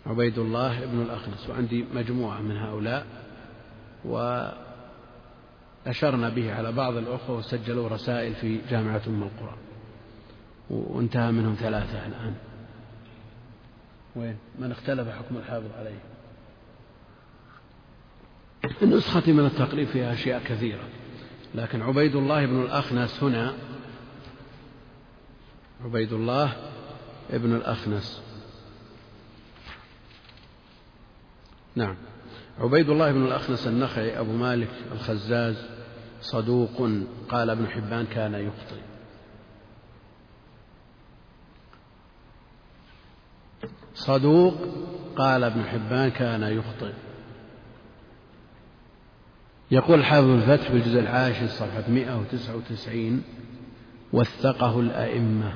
عبيد 0.05 0.39
الله 0.39 0.85
بن 0.85 1.01
الأخنس. 1.01 1.49
وعندي 1.49 1.85
مجموعة 1.93 2.41
من 2.41 2.57
هؤلاء. 2.57 3.05
وأشرنا 5.85 6.29
به 6.29 6.53
على 6.53 6.71
بعض 6.71 6.95
الأخوة 6.95 7.37
وسجلوا 7.37 7.89
رسائل 7.89 8.33
في 8.33 8.59
جامعة 8.69 9.01
أم 9.07 9.23
القرى. 9.23 9.57
وانتهى 10.69 11.31
منهم 11.31 11.55
ثلاثة 11.55 12.07
الآن. 12.07 12.48
وين؟ 14.15 14.37
من 14.59 14.71
اختلف 14.71 15.09
حكم 15.09 15.37
الحافظ 15.37 15.71
عليه. 15.77 15.99
النسخة 18.81 19.31
من 19.31 19.45
التقريب 19.45 19.87
فيها 19.87 20.13
أشياء 20.13 20.43
كثيرة 20.43 20.83
لكن 21.55 21.81
عبيد 21.81 22.15
الله 22.15 22.45
بن 22.45 22.61
الأخنس 22.61 23.23
هنا. 23.23 23.53
عبيد 25.85 26.13
الله 26.13 26.53
بن 27.29 27.55
الأخنس 27.55 28.21
نعم. 31.75 31.95
عبيد 32.59 32.89
الله 32.89 33.11
بن 33.11 33.25
الأخنس 33.25 33.67
النخعي 33.67 34.19
أبو 34.19 34.31
مالك 34.31 34.69
الخزاز 34.91 35.65
صدوق 36.21 36.89
قال 37.29 37.49
ابن 37.49 37.67
حبان 37.67 38.05
كان 38.05 38.33
يخطئ. 38.33 38.88
صدوق 43.99 44.53
قال 45.15 45.43
ابن 45.43 45.63
حبان 45.63 46.09
كان 46.09 46.43
يخطئ. 46.43 46.93
يقول 49.71 50.05
حافظ 50.05 50.27
الفتح 50.27 50.67
في 50.67 50.73
الجزء 50.73 50.99
العاشر 50.99 51.47
صفحة 51.47 51.89
199 51.89 53.23
وثقه 54.13 54.79
الأئمة 54.79 55.53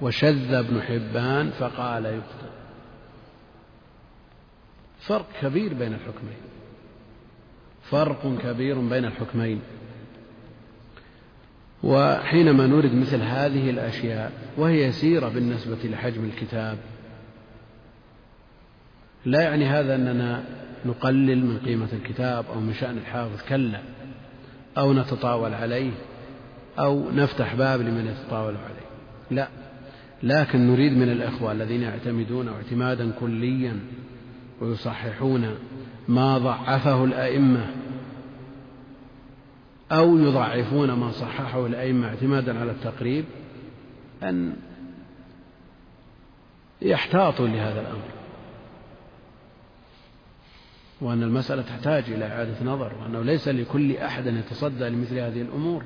وشذ 0.00 0.54
ابن 0.54 0.82
حبان 0.82 1.50
فقال 1.50 2.06
يخطئ. 2.06 2.50
فرق 4.98 5.26
كبير 5.40 5.74
بين 5.74 5.94
الحكمين. 5.94 6.38
فرق 7.82 8.36
كبير 8.42 8.80
بين 8.80 9.04
الحكمين. 9.04 9.60
وحينما 11.82 12.66
نورد 12.66 12.94
مثل 12.94 13.20
هذه 13.20 13.70
الأشياء 13.70 14.32
وهي 14.56 14.84
يسيرة 14.84 15.28
بالنسبة 15.28 15.78
لحجم 15.84 16.24
الكتاب 16.24 16.78
لا 19.26 19.42
يعني 19.42 19.66
هذا 19.66 19.94
أننا 19.94 20.44
نقلل 20.86 21.46
من 21.46 21.58
قيمة 21.58 21.88
الكتاب 21.92 22.44
أو 22.54 22.60
من 22.60 22.74
شأن 22.74 22.98
الحافظ 22.98 23.42
كلا 23.48 23.80
أو 24.78 24.92
نتطاول 24.92 25.54
عليه 25.54 25.92
أو 26.78 27.10
نفتح 27.10 27.54
باب 27.54 27.80
لمن 27.80 28.06
يتطاول 28.06 28.56
عليه. 28.56 28.84
لا 29.30 29.48
لكن 30.22 30.70
نريد 30.70 30.92
من 30.92 31.08
الإخوة 31.08 31.52
الذين 31.52 31.82
يعتمدون 31.82 32.48
اعتمادا 32.48 33.10
كليا 33.20 33.80
ويصححون 34.60 35.54
ما 36.08 36.38
ضعفه 36.38 37.04
الأئمة 37.04 37.66
أو 39.92 40.18
يضعفون 40.18 40.92
ما 40.92 41.10
صححه 41.10 41.66
الأئمة 41.66 42.08
اعتمادا 42.08 42.60
على 42.60 42.70
التقريب 42.70 43.24
أن 44.22 44.56
يحتاطوا 46.82 47.48
لهذا 47.48 47.80
الأمر. 47.80 48.23
وأن 51.04 51.22
المسألة 51.22 51.62
تحتاج 51.62 52.04
إلى 52.10 52.26
إعادة 52.26 52.64
نظر 52.64 52.92
وأنه 52.94 53.22
ليس 53.22 53.48
لكل 53.48 53.96
أحد 53.96 54.26
أن 54.26 54.36
يتصدى 54.36 54.88
لمثل 54.88 55.18
هذه 55.18 55.42
الأمور. 55.42 55.84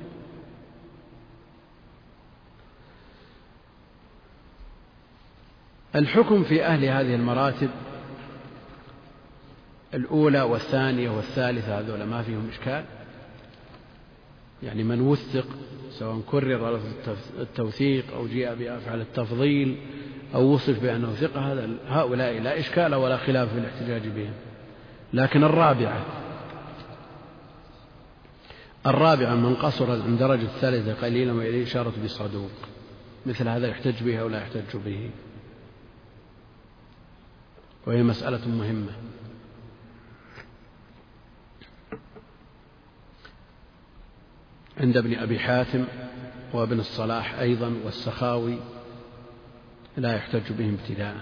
الحكم 5.95 6.43
في 6.43 6.65
أهل 6.65 6.85
هذه 6.85 7.15
المراتب 7.15 7.69
الأولى 9.93 10.41
والثانية 10.41 11.09
والثالثة 11.09 11.79
هذول 11.79 12.03
ما 12.03 12.21
فيهم 12.21 12.49
إشكال. 12.49 12.85
يعني 14.63 14.83
من 14.83 15.01
وثق 15.01 15.47
سواء 15.91 16.21
كرر 16.27 16.79
التوثيق 17.39 18.13
أو 18.13 18.27
جاء 18.27 18.55
بأفعال 18.55 19.01
التفضيل 19.01 19.77
أو 20.35 20.43
وصف 20.43 20.81
بأنه 20.81 21.13
ثقة 21.13 21.53
هذا 21.53 21.69
هؤلاء 21.87 22.39
لا 22.39 22.59
إشكال 22.59 22.95
ولا 22.95 23.17
خلاف 23.17 23.53
في 23.53 23.59
الاحتجاج 23.59 24.07
بهم. 24.07 24.48
لكن 25.13 25.43
الرابعة 25.43 26.05
الرابعة 28.87 29.35
من 29.35 29.55
قصر 29.55 29.91
عن 29.91 30.17
درجة 30.17 30.41
الثالثة 30.41 30.93
قليلا 30.93 31.33
وإليه 31.33 31.63
إشارة 31.63 31.93
بصدوق 32.03 32.51
مثل 33.25 33.47
هذا 33.47 33.67
يحتج 33.67 34.03
به 34.03 34.19
أو 34.19 34.27
لا 34.27 34.41
يحتج 34.41 34.77
به. 34.77 35.11
وهي 37.87 38.03
مسألة 38.03 38.47
مهمة. 38.47 38.91
عند 44.79 44.97
ابن 44.97 45.15
أبي 45.15 45.39
حاتم 45.39 45.85
وابن 46.53 46.79
الصلاح 46.79 47.39
أيضا 47.39 47.73
والسخاوي 47.85 48.57
لا 49.97 50.15
يحتج 50.15 50.51
به 50.51 50.69
ابتداء. 50.69 51.15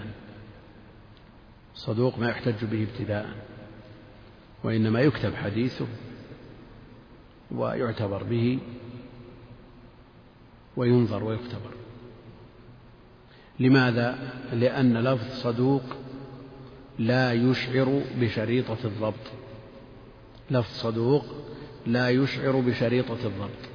صدوق 1.74 2.18
ما 2.18 2.28
يحتج 2.28 2.64
به 2.64 2.86
ابتداء. 2.90 3.47
وإنما 4.64 5.00
يكتب 5.00 5.34
حديثه 5.34 5.86
ويعتبر 7.50 8.22
به 8.22 8.58
وينظر 10.76 11.24
ويختبر. 11.24 11.70
لماذا؟ 13.60 14.18
لأن 14.52 14.96
لفظ 14.96 15.42
صدوق 15.42 15.82
لا 16.98 17.32
يشعر 17.32 18.02
بشريطة 18.20 18.78
الضبط. 18.84 19.32
لفظ 20.50 20.74
صدوق 20.74 21.24
لا 21.86 22.10
يشعر 22.10 22.60
بشريطة 22.60 23.26
الضبط. 23.26 23.68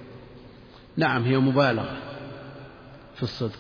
نعم 0.97 1.23
هي 1.23 1.38
مبالغة 1.38 1.97
في 3.15 3.23
الصدق. 3.23 3.59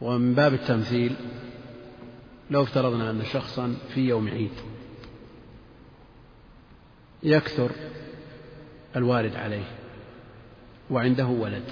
ومن 0.00 0.34
باب 0.34 0.54
التمثيل 0.54 1.16
لو 2.50 2.62
افترضنا 2.62 3.10
أن 3.10 3.24
شخصا 3.24 3.76
في 3.94 4.00
يوم 4.00 4.28
عيد 4.28 4.52
يكثر 7.22 7.70
الوارد 8.96 9.36
عليه 9.36 9.64
وعنده 10.90 11.26
ولد 11.26 11.64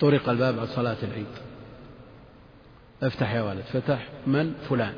طرق 0.00 0.28
الباب 0.28 0.56
بعد 0.56 0.68
صلاة 0.68 0.96
العيد. 1.02 1.26
افتح 3.02 3.34
يا 3.34 3.42
ولد 3.42 3.64
فتح 3.64 4.08
من؟ 4.26 4.54
فلان. 4.68 4.94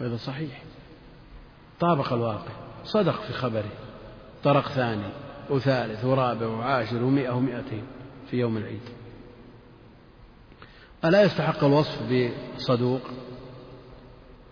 وهذا 0.00 0.16
صحيح. 0.16 0.62
طابق 1.80 2.12
الواقع. 2.12 2.52
صدق 2.84 3.22
في 3.22 3.32
خبره. 3.32 3.72
طرق 4.44 4.68
ثاني 4.68 5.08
وثالث 5.50 6.04
ورابع 6.04 6.46
وعاشر 6.46 7.02
ومئة 7.02 7.30
ومئتين 7.30 7.84
في 8.30 8.36
يوم 8.36 8.56
العيد. 8.56 8.80
ألا 11.04 11.22
يستحق 11.22 11.64
الوصف 11.64 11.98
بصدوق؟ 12.56 13.00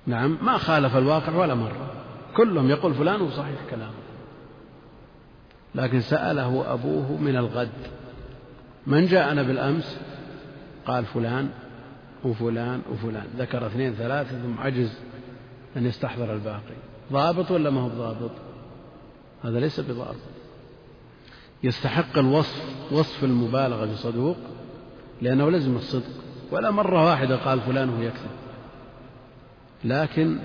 نعم 0.06 0.38
ما 0.42 0.58
خالف 0.58 0.96
الواقع 0.96 1.36
ولا 1.36 1.54
مرة 1.54 1.92
كلهم 2.36 2.70
يقول 2.70 2.94
فلان 2.94 3.20
وصحيح 3.20 3.60
كلامه. 3.70 4.02
لكن 5.74 6.00
سأله 6.00 6.72
أبوه 6.72 7.16
من 7.16 7.36
الغد 7.36 7.68
من 8.86 9.06
جاءنا 9.06 9.42
بالأمس؟ 9.42 9.98
قال 10.86 11.04
فلان 11.04 11.50
وفلان 12.24 12.82
وفلان. 12.92 13.26
ذكر 13.38 13.66
اثنين 13.66 13.94
ثلاثة 13.94 14.42
ثم 14.42 14.60
عجز 14.60 14.98
أن 15.76 15.86
يستحضر 15.86 16.34
الباقي. 16.34 16.76
ضابط 17.12 17.50
ولا 17.50 17.70
ما 17.70 17.80
هو 17.80 17.88
بضابط؟ 17.88 18.30
هذا 19.44 19.60
ليس 19.60 19.80
بضابط. 19.80 20.16
يستحق 21.62 22.18
الوصف 22.18 22.92
وصف 22.92 23.24
المبالغة 23.24 23.86
بصدوق 23.86 24.36
لأنه 25.22 25.50
لزم 25.50 25.76
الصدق. 25.76 26.21
ولا 26.52 26.70
مرة 26.70 27.04
واحدة 27.04 27.36
قال 27.36 27.60
فلان 27.60 27.88
هو 27.88 28.02
يكذب. 28.02 28.30
لكن 29.84 30.38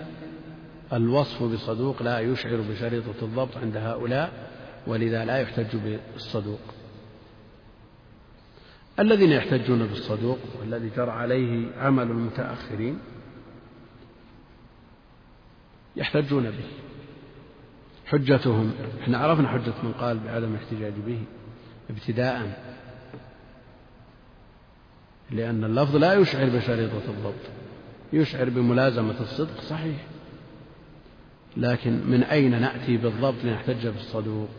الوصف 0.94 1.44
بصدوق 1.44 2.04
لا 2.04 2.20
يشعر 2.20 2.62
بشريطة 2.62 3.16
الضبط 3.22 3.58
عند 3.58 3.78
هؤلاء 3.78 4.50
ولذا 4.88 5.26
لا 5.26 5.38
يحتج 5.38 5.76
بالصدوق. 5.76 6.60
الذين 9.00 9.32
يحتجون 9.32 9.88
بالصدوق 9.88 10.40
والذي 10.60 10.90
جرى 10.98 11.12
عليه 11.12 11.76
عمل 11.78 12.04
المتأخرين 12.04 13.00
يحتجون 15.96 16.44
به. 16.44 16.68
حجتهم 18.06 18.72
إحنا 19.02 19.18
عرفنا 19.18 19.48
حجة 19.48 19.74
من 19.84 19.94
قال 19.94 20.20
بعدم 20.20 20.56
الاحتجاج 20.56 20.94
به 20.94 21.20
ابتداء. 21.90 22.67
لأن 25.32 25.64
اللفظ 25.64 25.96
لا 25.96 26.14
يشعر 26.14 26.50
بشريطة 26.50 27.02
الضبط. 27.10 27.34
يشعر 28.14 28.50
بملازمة 28.50 29.22
الصدق 29.22 29.62
صحيح. 29.62 30.06
لكن 31.58 32.08
من 32.08 32.24
أين 32.24 32.62
نأتي 32.62 32.98
بالضبط 32.98 33.44
لنحتج 33.44 33.88
بالصدوق؟ 33.88 34.50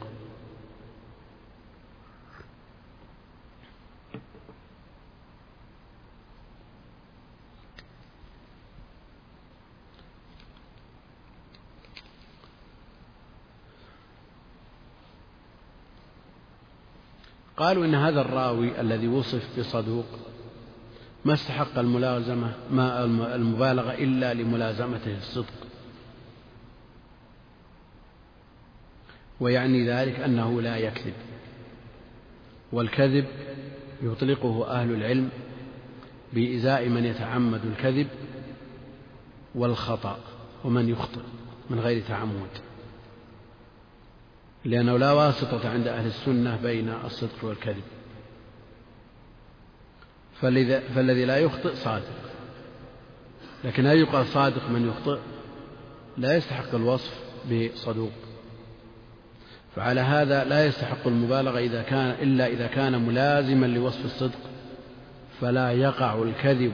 قالوا 17.57 17.85
إن 17.85 17.95
هذا 17.95 18.21
الراوي 18.21 18.81
الذي 18.81 19.09
وصف 19.09 19.59
بصدوق 19.59 20.07
ما 21.25 21.33
استحق 21.33 21.79
الملازمة 21.79 22.53
ما 22.71 23.05
المبالغة 23.35 23.95
إلا 23.95 24.35
لملازمته 24.35 25.17
الصدق. 25.17 25.67
ويعني 29.41 29.89
ذلك 29.89 30.21
أنه 30.21 30.63
لا 30.63 30.77
يكذب. 30.77 31.15
والكذب 32.73 33.27
يطلقه 34.03 34.71
أهل 34.71 34.91
العلم 34.91 35.29
بإزاء 36.33 36.89
من 36.89 37.05
يتعمد 37.05 37.65
الكذب 37.65 38.09
والخطأ 39.55 40.19
ومن 40.65 40.89
يخطئ 40.89 41.23
من 41.71 41.81
غير 41.81 42.03
تعمد. 42.03 42.51
لأنه 44.65 44.97
لا 44.97 45.13
واسطة 45.13 45.71
عند 45.71 45.87
أهل 45.87 46.07
السنة 46.07 46.57
بين 46.57 46.89
الصدق 46.89 47.45
والكذب. 47.45 47.83
فالذي 50.41 51.25
لا 51.25 51.39
يخطئ 51.39 51.75
صادق. 51.75 52.13
لكن 53.65 53.87
هل 53.87 53.97
يقال 53.97 54.27
صادق 54.27 54.71
من 54.71 54.89
يخطئ؟ 54.89 55.19
لا 56.17 56.37
يستحق 56.37 56.75
الوصف 56.75 57.15
بصدوق. 57.53 58.13
فعلى 59.77 60.01
هذا 60.01 60.45
لا 60.45 60.67
يستحق 60.67 61.07
المبالغة 61.07 61.59
إذا 61.59 61.83
كان 61.83 62.11
إلا 62.11 62.47
إذا 62.47 62.67
كان 62.67 63.07
ملازما 63.07 63.67
لوصف 63.67 64.05
الصدق. 64.05 64.39
فلا 65.41 65.73
يقع 65.73 66.23
الكذب 66.23 66.73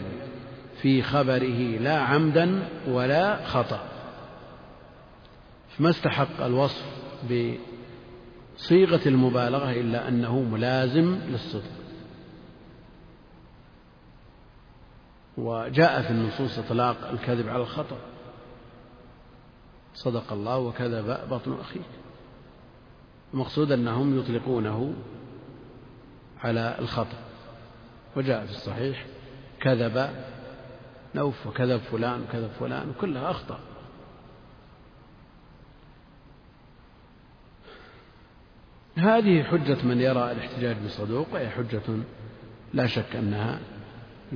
في 0.82 1.02
خبره 1.02 1.78
لا 1.78 1.98
عمدا 1.98 2.62
ولا 2.88 3.46
خطأ. 3.46 3.82
فما 5.78 5.90
استحق 5.90 6.40
الوصف 6.44 6.84
بصيغة 7.24 9.08
المبالغة 9.08 9.70
إلا 9.70 10.08
أنه 10.08 10.38
ملازم 10.38 11.18
للصدق. 11.28 11.83
وجاء 15.38 16.02
في 16.02 16.10
النصوص 16.10 16.58
إطلاق 16.58 17.08
الكذب 17.10 17.48
على 17.48 17.62
الخطأ. 17.62 17.96
صدق 19.94 20.32
الله 20.32 20.58
وكذب 20.58 21.18
بطن 21.30 21.60
أخيه. 21.60 21.80
المقصود 23.34 23.72
أنهم 23.72 24.18
يطلقونه 24.18 24.94
على 26.44 26.76
الخطأ. 26.78 27.18
وجاء 28.16 28.46
في 28.46 28.50
الصحيح 28.52 29.06
كذب 29.60 30.10
نوف 31.14 31.46
وكذب 31.46 31.80
فلان 31.80 32.22
وكذب 32.22 32.50
فلان 32.60 32.90
وكلها 32.90 33.30
أخطأ. 33.30 33.58
هذه 38.96 39.42
حجة 39.42 39.82
من 39.84 40.00
يرى 40.00 40.32
الاحتجاج 40.32 40.76
بصدوق 40.86 41.26
وهي 41.32 41.50
حجة 41.50 41.82
لا 42.74 42.86
شك 42.86 43.16
أنها 43.16 43.60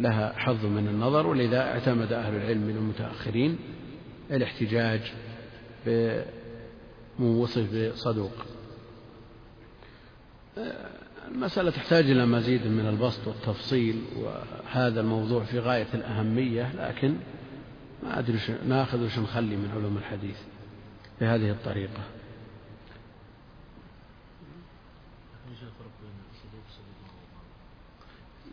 لها 0.02 0.32
حظ 0.36 0.66
من 0.66 0.88
النظر 0.88 1.26
ولذا 1.26 1.60
اعتمد 1.62 2.12
أهل 2.12 2.34
العلم 2.34 2.60
من 2.60 2.76
المتأخرين 2.76 3.58
الاحتجاج 4.30 5.00
بموصف 7.18 7.74
بصدوق 7.74 8.32
المسألة 11.28 11.70
تحتاج 11.70 12.10
إلى 12.10 12.26
مزيد 12.26 12.66
من 12.66 12.86
البسط 12.86 13.26
والتفصيل 13.26 14.02
وهذا 14.16 15.00
الموضوع 15.00 15.44
في 15.44 15.58
غاية 15.58 15.86
الأهمية 15.94 16.72
لكن 16.72 17.16
ما 18.02 18.18
أدري 18.18 18.38
ناخذ 18.68 19.04
وش 19.04 19.18
نخلي 19.18 19.56
من 19.56 19.70
علوم 19.70 19.96
الحديث 19.96 20.36
بهذه 21.20 21.50
الطريقة. 21.50 22.02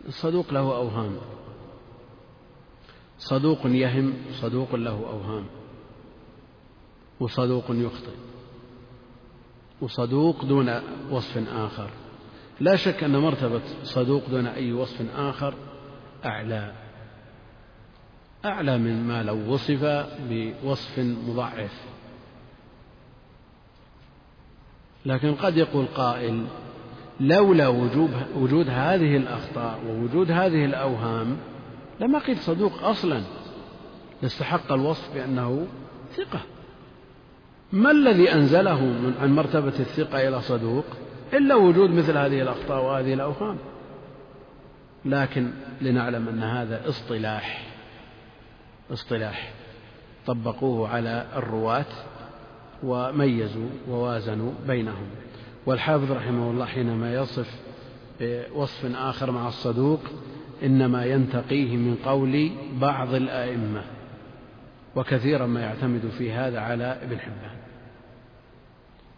الصدوق 0.08 0.54
له 0.54 0.60
أوهام. 0.60 1.18
صدوق 3.20 3.60
يهم 3.66 4.14
صدوق 4.42 4.76
له 4.76 5.10
أوهام. 5.10 5.46
وصدوق 7.20 7.66
يخطئ. 7.70 8.16
وصدوق 9.82 10.46
دون 10.46 10.82
وصف 11.12 11.38
آخر. 11.50 11.90
لا 12.60 12.76
شك 12.76 13.04
أن 13.04 13.18
مرتبة 13.18 13.62
صدوق 13.84 14.26
دون 14.30 14.48
أي 14.48 14.74
وصف 14.74 15.16
آخر 15.16 15.54
أعلى. 16.26 16.74
أعلى 18.46 18.78
من 18.78 19.04
ما 19.08 19.24
لو 19.24 19.54
وصف 19.54 19.84
بوصف 20.30 21.00
مضعف. 21.00 21.86
لكن 25.06 25.36
قد 25.36 25.58
يقول 25.58 25.86
قائل 25.86 26.48
لولا 27.20 27.68
وجود, 27.68 28.12
وجود 28.36 28.70
هذه 28.70 29.18
الأخطاء 29.18 29.80
ووجود 29.88 30.32
هذه 30.32 30.66
الأوهام 30.66 31.38
لما 32.00 32.20
قيل 32.20 32.38
صدوق 32.38 32.84
أصلا 32.84 33.22
يستحق 34.24 34.72
الوصف 34.72 35.14
بأنه 35.14 35.68
ثقة. 36.16 36.40
ما 37.74 37.92
الذي 37.92 38.34
أنزله 38.34 38.84
من 38.84 39.14
عن 39.22 39.36
مرتبة 39.36 39.68
الثقة 39.80 40.28
إلى 40.28 40.42
صدوق؟ 40.42 40.86
إلا 41.34 41.56
وجود 41.56 41.90
مثل 41.90 42.18
هذه 42.18 42.42
الأخطاء 42.42 42.84
وهذه 42.84 43.14
الأوهام. 43.14 43.58
لكن 45.06 45.52
لنعلم 45.82 46.28
أن 46.28 46.44
هذا 46.44 46.90
اصطلاح. 46.90 47.68
اصطلاح. 48.92 49.54
طبقوه 50.26 50.90
على 50.90 51.26
الرواة 51.36 51.86
وميزوا 52.84 53.70
ووازنوا 53.90 54.52
بينهم. 54.68 55.08
والحافظ 55.66 56.12
رحمه 56.12 56.52
الله 56.52 56.66
حينما 56.66 57.14
يصف 57.14 57.56
بوصف 58.20 58.96
آخر 58.96 59.32
مع 59.32 59.48
الصدوق 59.48 60.00
إنما 60.64 61.06
ينتقيه 61.06 61.78
من 61.78 61.96
قول 62.06 62.52
بعض 62.82 63.14
الآئمة 63.14 63.84
وكثيرا 64.96 65.46
ما 65.46 65.62
يعتمد 65.62 66.10
في 66.18 66.32
هذا 66.32 66.60
على 66.60 66.98
ابن 67.02 67.20
حبان 67.20 67.56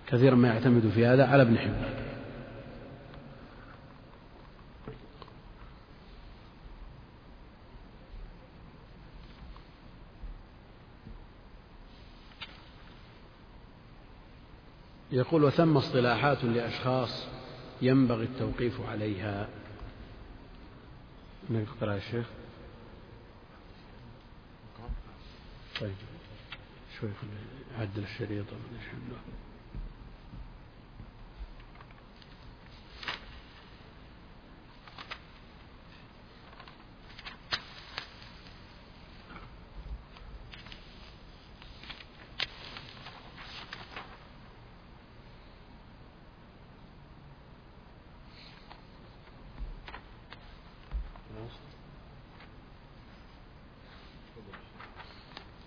كثيرا 0.07 0.35
ما 0.35 0.47
يعتمد 0.47 0.89
في 0.95 1.05
هذا 1.05 1.25
على 1.25 1.41
ابن 1.41 1.57
حبان. 1.57 2.06
يقول 15.11 15.43
وثم 15.43 15.77
اصطلاحات 15.77 16.43
لأشخاص 16.43 17.27
ينبغي 17.81 18.23
التوقيف 18.23 18.81
عليها. 18.81 19.49
نقرأ 21.49 21.93
يا 21.93 21.99
شيخ؟ 21.99 22.25
طيب. 25.81 25.95
شوي 26.99 27.09
عدل 27.79 28.03
الشريط. 28.03 28.45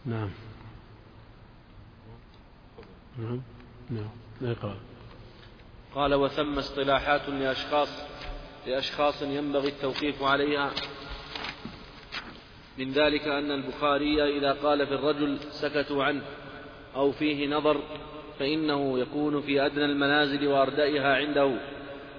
نعم 0.04 0.30
نعم 3.18 3.40
نعم 3.90 4.10
اقرأ 4.42 4.76
قال 6.00 6.14
وثم 6.14 6.58
اصطلاحات 6.58 7.28
لأشخاص 7.28 7.88
لأشخاص 8.66 9.22
ينبغي 9.22 9.68
التوقيف 9.68 10.22
عليها. 10.22 10.70
من 12.78 12.92
ذلك 12.92 13.28
أن 13.28 13.52
البخاري 13.52 14.38
إذا 14.38 14.52
قال 14.52 14.86
في 14.86 14.94
الرجل 14.94 15.38
سكتوا 15.50 16.04
عنه 16.04 16.22
أو 16.96 17.12
فيه 17.12 17.48
نظر 17.48 17.80
فإنه 18.38 18.98
يكون 18.98 19.40
في 19.40 19.66
أدنى 19.66 19.84
المنازل 19.84 20.46
وأردئها 20.46 21.14
عنده 21.14 21.52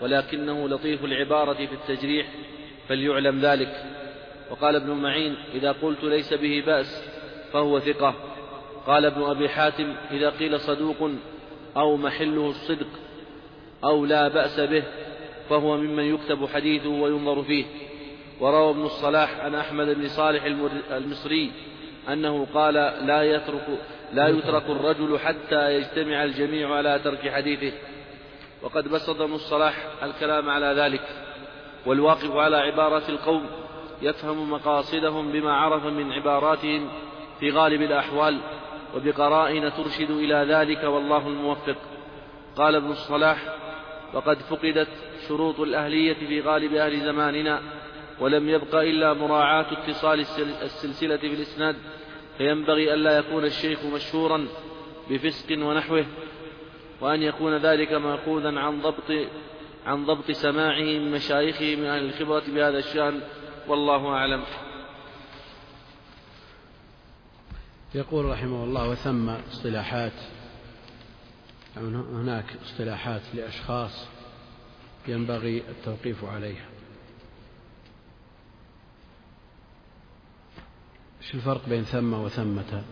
ولكنه 0.01 0.69
لطيف 0.69 1.05
العبارة 1.05 1.65
في 1.65 1.73
التجريح 1.73 2.27
فليعلم 2.87 3.39
ذلك. 3.39 3.85
وقال 4.51 4.75
ابن 4.75 4.91
معين 4.91 5.35
إذا 5.53 5.71
قلت 5.71 6.03
ليس 6.03 6.33
به 6.33 6.63
بأس 6.65 7.03
فهو 7.53 7.79
ثقة. 7.79 8.15
قال 8.87 9.05
ابن 9.05 9.23
أبي 9.23 9.49
حاتم 9.49 9.95
إذا 10.11 10.29
قيل 10.29 10.59
صدوق 10.59 11.11
أو 11.77 11.97
محله 11.97 12.49
الصدق 12.49 12.87
أو 13.83 14.05
لا 14.05 14.27
بأس 14.27 14.59
به 14.59 14.83
فهو 15.49 15.77
ممن 15.77 16.03
يكتب 16.03 16.45
حديثه 16.45 16.89
وينظر 16.89 17.43
فيه. 17.43 17.65
وروى 18.39 18.69
ابن 18.69 18.85
الصلاح 18.85 19.39
عن 19.39 19.55
أحمد 19.55 19.87
بن 19.87 20.07
صالح 20.07 20.43
المصري 20.91 21.51
أنه 22.09 22.47
قال 22.53 22.73
لا 23.05 23.23
يترك 23.23 23.67
لا 24.13 24.27
يترك 24.27 24.69
الرجل 24.69 25.19
حتى 25.19 25.75
يجتمع 25.75 26.23
الجميع 26.23 26.75
على 26.75 26.99
ترك 27.03 27.29
حديثه. 27.29 27.77
وقد 28.63 28.87
بسط 28.87 29.21
ابن 29.21 29.33
الصلاح 29.33 29.85
الكلام 30.03 30.49
على 30.49 30.65
ذلك. 30.65 31.07
والواقف 31.85 32.35
على 32.35 32.57
عبارات 32.57 33.09
القوم 33.09 33.45
يفهم 34.01 34.51
مقاصدهم 34.51 35.31
بما 35.31 35.53
عرف 35.53 35.85
من 35.85 36.11
عباراتهم 36.11 36.89
في 37.39 37.51
غالب 37.51 37.81
الأحوال 37.81 38.39
وبقرائن 38.95 39.73
ترشد 39.73 40.11
إلى 40.11 40.45
ذلك 40.49 40.83
والله 40.83 41.27
الموفق. 41.27 41.75
قال 42.55 42.75
ابن 42.75 42.91
الصلاح 42.91 43.37
وقد 44.13 44.37
فقدت 44.39 44.87
شروط 45.27 45.59
الأهلية 45.59 46.13
في 46.13 46.41
غالب 46.41 46.73
أهل 46.73 47.05
زماننا 47.05 47.61
ولم 48.19 48.49
يبق 48.49 48.75
إلا 48.75 49.13
مراعاة 49.13 49.65
اتصال 49.71 50.19
السلسلة 50.61 51.17
في 51.17 51.33
الإسناد 51.33 51.75
فينبغي 52.37 52.93
ألا 52.93 53.17
يكون 53.17 53.45
الشيخ 53.45 53.85
مشهورا 53.85 54.47
بفسق 55.09 55.57
ونحوه 55.57 56.05
وأن 57.01 57.21
يكون 57.23 57.57
ذلك 57.57 57.93
مأخوذا 57.93 58.59
عن 58.59 58.81
ضبط 58.81 59.27
عن 59.85 60.05
ضبط 60.05 60.31
سماعه 60.31 60.81
من 60.81 61.11
مشايخه 61.11 61.75
من 61.75 61.85
أهل 61.85 62.05
الخبرة 62.05 62.43
بهذا 62.47 62.77
الشأن 62.77 63.21
والله 63.67 64.07
أعلم. 64.07 64.43
يقول 67.95 68.25
رحمه 68.25 68.63
الله 68.63 68.89
وثم 68.89 69.29
اصطلاحات. 69.29 70.13
هناك 71.77 72.45
اصطلاحات 72.65 73.21
لأشخاص 73.33 74.05
ينبغي 75.07 75.63
التوقيف 75.69 76.25
عليها. 76.25 76.65
إيش 81.21 81.35
الفرق 81.35 81.69
بين 81.69 81.83
ثم 81.83 82.13
وثمة؟ 82.13 82.83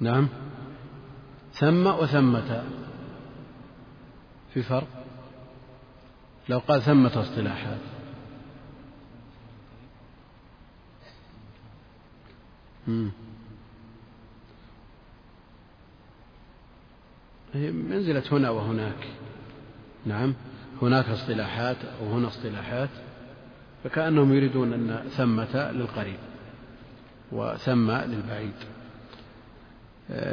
نعم. 0.00 0.28
ثم 1.52 1.86
وثمة. 1.86 2.64
في 4.54 4.62
فرق؟ 4.62 4.88
لو 6.48 6.58
قال 6.58 6.82
ثمة 6.82 7.20
اصطلاحات. 7.20 7.89
منزلة 17.54 18.22
هنا 18.32 18.50
وهناك. 18.50 19.08
نعم 20.06 20.34
هناك 20.82 21.08
اصطلاحات 21.08 21.76
أو 22.00 22.12
هنا 22.12 22.28
اصطلاحات 22.28 22.88
فكأنهم 23.84 24.32
يريدون 24.34 24.72
أن 24.72 25.08
ثمة 25.08 25.70
للقريب 25.72 26.18
وثم 27.32 27.90
للبعيد. 27.90 28.54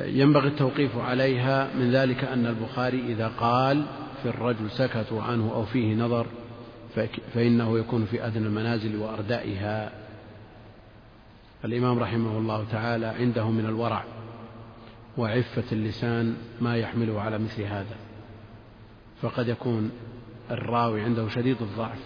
ينبغي 0.05 0.47
التوقيف 0.47 0.97
عليها 0.97 1.73
من 1.75 1.91
ذلك 1.91 2.23
أن 2.23 2.45
البخاري 2.45 2.99
إذا 2.99 3.27
قال 3.27 3.85
في 4.23 4.29
الرجل 4.29 4.71
سكتوا 4.71 5.21
عنه 5.21 5.51
أو 5.53 5.65
فيه 5.65 5.95
نظر 5.95 6.27
فإنه 7.33 7.79
يكون 7.79 8.05
في 8.05 8.27
أدنى 8.27 8.47
المنازل 8.47 8.95
وأردائها. 8.95 10.06
الإمام 11.65 11.99
رحمه 11.99 12.37
الله 12.37 12.65
تعالى 12.71 13.05
عنده 13.05 13.49
من 13.49 13.65
الورع 13.65 14.03
وعفة 15.17 15.63
اللسان 15.71 16.37
ما 16.61 16.77
يحمله 16.77 17.21
على 17.21 17.37
مثل 17.37 17.61
هذا 17.61 17.95
فقد 19.21 19.47
يكون 19.47 19.91
الراوي 20.51 21.01
عنده 21.01 21.29
شديد 21.29 21.61
الضعف 21.61 21.99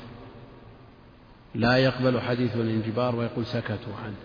لا 1.56 1.78
يقبل 1.78 2.22
حديث 2.22 2.56
الانجبار 2.56 3.16
ويقول 3.16 3.46
سكتوا 3.46 3.96
عنه. 4.04 4.16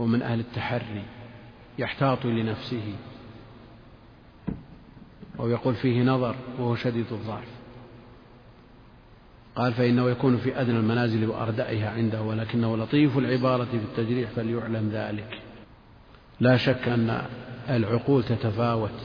هو 0.00 0.06
من 0.06 0.22
أهل 0.22 0.40
التحري 0.40 1.04
يحتاط 1.78 2.24
لنفسه 2.24 2.94
أو 5.40 5.48
يقول 5.48 5.74
فيه 5.74 6.02
نظر 6.02 6.36
وهو 6.58 6.76
شديد 6.76 7.12
الضعف. 7.12 7.59
قال 9.60 9.72
فإنه 9.72 10.10
يكون 10.10 10.36
في 10.36 10.60
أدنى 10.60 10.78
المنازل 10.78 11.28
وأردائها 11.28 11.90
عنده 11.90 12.22
ولكنه 12.22 12.76
لطيف 12.76 13.18
العبارة 13.18 13.64
في 13.64 13.76
التجريح 13.76 14.30
فليعلم 14.30 14.90
ذلك. 14.92 15.38
لا 16.40 16.56
شك 16.56 16.88
أن 16.88 17.22
العقول 17.68 18.24
تتفاوت 18.24 19.00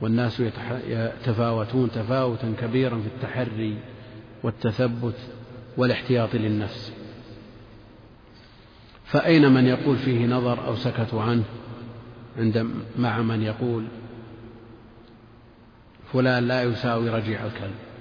والناس 0.00 0.42
يتفاوتون 0.88 1.90
تفاوتا 1.90 2.54
كبيرا 2.60 3.00
في 3.00 3.06
التحري 3.06 3.76
والتثبت 4.42 5.16
والاحتياط 5.76 6.34
للنفس. 6.34 6.92
فأين 9.04 9.52
من 9.52 9.66
يقول 9.66 9.96
فيه 9.96 10.26
نظر 10.26 10.66
أو 10.66 10.76
سكتوا 10.76 11.22
عنه؟ 11.22 11.44
عند 12.38 12.66
مع 12.98 13.22
من 13.22 13.42
يقول 13.42 13.84
فلان 16.12 16.48
لا 16.48 16.62
يساوي 16.62 17.10
رجيع 17.10 17.46
الكلب. 17.46 17.91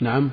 نعم. 0.00 0.30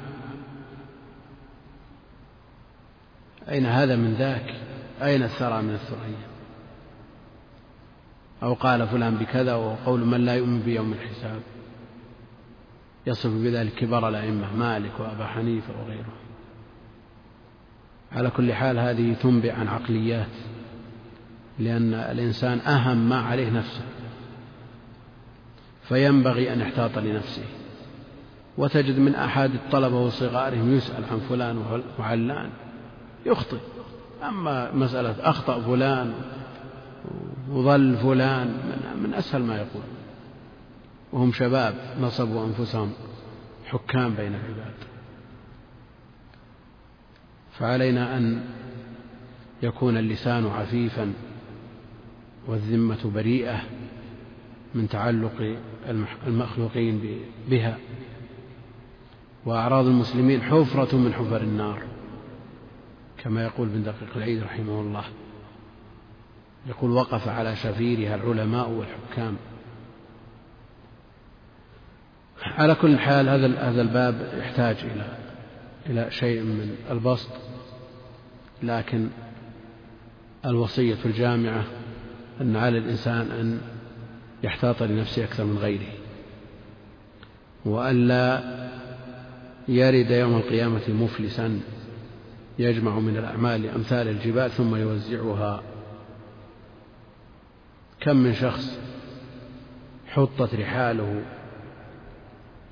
أين 3.50 3.66
هذا 3.66 3.96
من 3.96 4.14
ذاك؟ 4.14 4.56
أين 5.02 5.24
الثرى 5.24 5.62
من 5.62 5.74
الثريا؟ 5.74 6.28
أو 8.44 8.54
قال 8.54 8.88
فلان 8.88 9.16
بكذا 9.16 9.56
وهو 9.56 9.76
قول 9.86 10.06
من 10.06 10.26
لا 10.26 10.36
يؤمن 10.36 10.60
بيوم 10.60 10.94
الحساب. 10.94 11.42
يصف 13.08 13.30
بذلك 13.30 13.74
كبار 13.74 14.10
الأئمة 14.10 14.56
مالك 14.56 15.00
وأبا 15.00 15.28
حنيفة 15.28 15.82
وغيره 15.82 16.14
على 18.12 18.30
كل 18.30 18.54
حال 18.54 18.80
هذه 18.80 19.14
تنبئ 19.14 19.52
عن 19.52 19.68
عقليات 19.68 20.32
لأن 21.60 21.94
الإنسان 21.94 22.60
أهم 22.60 23.10
ما 23.10 23.22
عليه 23.22 23.50
نفسه 23.50 23.86
فينبغي 25.88 26.54
أن 26.54 26.60
يحتاط 26.60 26.98
لنفسه. 26.98 27.44
وتجد 28.58 29.00
من 29.00 29.16
أحد 29.16 29.54
الطلبة 29.54 30.00
وصغارهم 30.00 30.76
يسأل 30.76 31.04
عن 31.12 31.20
فلان 31.20 31.82
وعلان. 32.00 32.50
يخطئ. 33.26 33.60
أما 34.24 34.72
مسألة 34.72 35.16
أخطأ 35.20 35.62
فلان 35.62 36.14
وظل 37.50 37.98
فلان 37.98 38.48
من 39.04 39.14
أسهل 39.14 39.44
ما 39.44 39.56
يقول. 39.56 39.84
وهم 41.12 41.32
شباب 41.32 41.76
نصبوا 42.02 42.46
أنفسهم 42.46 42.94
حكام 43.66 44.14
بين 44.14 44.36
العباد. 44.36 44.74
فعلينا 47.52 48.18
أن 48.18 48.44
يكون 49.64 49.98
اللسان 49.98 50.48
عفيفا 50.48 51.14
والذمة 52.48 53.12
بريئة 53.16 53.62
من 54.76 54.90
تعلق 54.90 55.58
المخلوقين 56.28 57.20
بها. 57.50 57.78
وأعراض 59.46 59.86
المسلمين 59.86 60.42
حفرة 60.42 60.96
من 60.96 61.14
حفر 61.14 61.42
النار 61.42 61.82
كما 63.18 63.44
يقول 63.44 63.68
ابن 63.68 63.84
دقيق 63.84 64.16
العيد 64.16 64.44
رحمه 64.44 64.82
الله. 64.82 65.04
يقول 66.68 66.92
وقف 66.92 67.28
على 67.28 67.56
شفيرها 67.56 68.16
العلماء 68.16 68.70
والحكام. 68.70 69.38
على 72.44 72.76
كل 72.76 73.00
حال 73.00 73.30
هذا 73.30 73.70
هذا 73.70 73.82
الباب 73.82 74.34
يحتاج 74.38 74.76
إلى 74.84 75.18
إلى 75.90 76.12
شيء 76.12 76.42
من 76.42 76.76
البسط 76.92 77.30
لكن 78.64 79.10
الوصية 80.46 80.98
الجامعة 81.06 81.66
أن 82.42 82.56
على 82.56 82.78
الإنسان 82.78 83.32
أن 83.32 83.62
يحتاط 84.44 84.84
لنفسه 84.84 85.24
أكثر 85.24 85.44
من 85.44 85.58
غيره 85.58 85.92
وألا 87.66 88.65
يرد 89.68 90.12
يوم 90.12 90.36
القيامة 90.36 90.90
مفلسا 90.90 91.60
يجمع 92.60 93.00
من 93.00 93.18
الأعمال 93.18 93.70
أمثال 93.70 94.08
الجبال 94.08 94.52
ثم 94.52 94.76
يوزعها. 94.76 95.64
كم 98.00 98.18
من 98.18 98.34
شخص 98.34 98.80
حطت 100.08 100.56
رحاله 100.56 101.22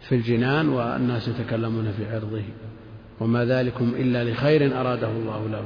في 0.01 0.15
الجنان 0.15 0.69
والناس 0.69 1.27
يتكلمون 1.27 1.91
في 1.91 2.05
عرضه 2.05 2.43
وما 3.19 3.45
ذلكم 3.45 3.93
إلا 3.95 4.23
لخير 4.23 4.79
أراده 4.81 5.11
الله 5.11 5.47
له. 5.47 5.65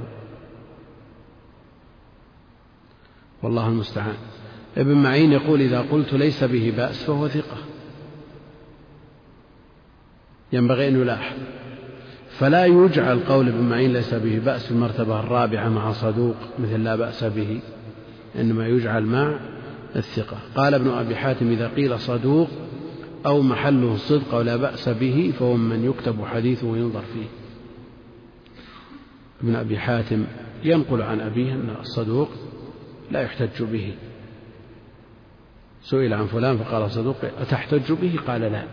والله 3.43 3.67
المستعان. 3.67 4.15
ابن 4.77 4.93
معين 4.93 5.31
يقول 5.31 5.61
إذا 5.61 5.81
قلت 5.81 6.13
ليس 6.13 6.43
به 6.43 6.73
بأس 6.77 7.03
فهو 7.03 7.27
ثقة. 7.27 7.57
ينبغي 10.53 10.87
أن 10.87 11.01
يلاحظ 11.01 11.37
فلا 12.29 12.65
يجعل 12.65 13.19
قول 13.19 13.47
ابن 13.47 13.63
معين 13.63 13.93
ليس 13.93 14.13
به 14.13 14.39
بأس 14.45 14.65
في 14.65 14.71
المرتبة 14.71 15.19
الرابعة 15.19 15.69
مع 15.69 15.91
صدوق 15.91 16.35
مثل 16.59 16.83
لا 16.83 16.95
بأس 16.95 17.23
به 17.23 17.59
إنما 18.35 18.67
يجعل 18.67 19.03
مع 19.03 19.39
الثقة. 19.95 20.37
قال 20.55 20.73
ابن 20.73 20.89
أبي 20.89 21.15
حاتم 21.15 21.51
إذا 21.51 21.67
قيل 21.67 21.99
صدوق 21.99 22.47
أو 23.25 23.41
محله 23.41 23.93
الصدق 23.93 24.33
أو 24.33 24.41
لا 24.41 24.55
بأس 24.55 24.89
به 24.89 25.33
فهو 25.39 25.57
من 25.57 25.85
يكتب 25.85 26.25
حديثه 26.25 26.67
وينظر 26.67 27.01
فيه. 27.13 27.27
ابن 29.43 29.55
أبي 29.55 29.79
حاتم 29.79 30.25
ينقل 30.63 31.01
عن 31.01 31.19
أبيه 31.19 31.53
أن 31.53 31.75
الصدوق 31.79 32.29
لا 33.11 33.21
يحتج 33.21 33.63
به. 33.63 33.93
سئل 35.81 36.13
عن 36.13 36.25
فلان 36.25 36.57
فقال 36.57 36.91
صدوق 36.91 37.15
أتحتج 37.41 37.91
به؟ 37.91 38.19
قال 38.27 38.41
لا. 38.41 38.63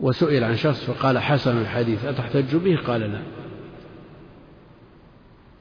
وسئل 0.00 0.44
عن 0.44 0.56
شخص 0.56 0.84
فقال 0.84 1.18
حسن 1.18 1.60
الحديث 1.60 2.04
أتحتج 2.04 2.56
به؟ 2.56 2.76
قال 2.76 3.00
لا. 3.00 3.22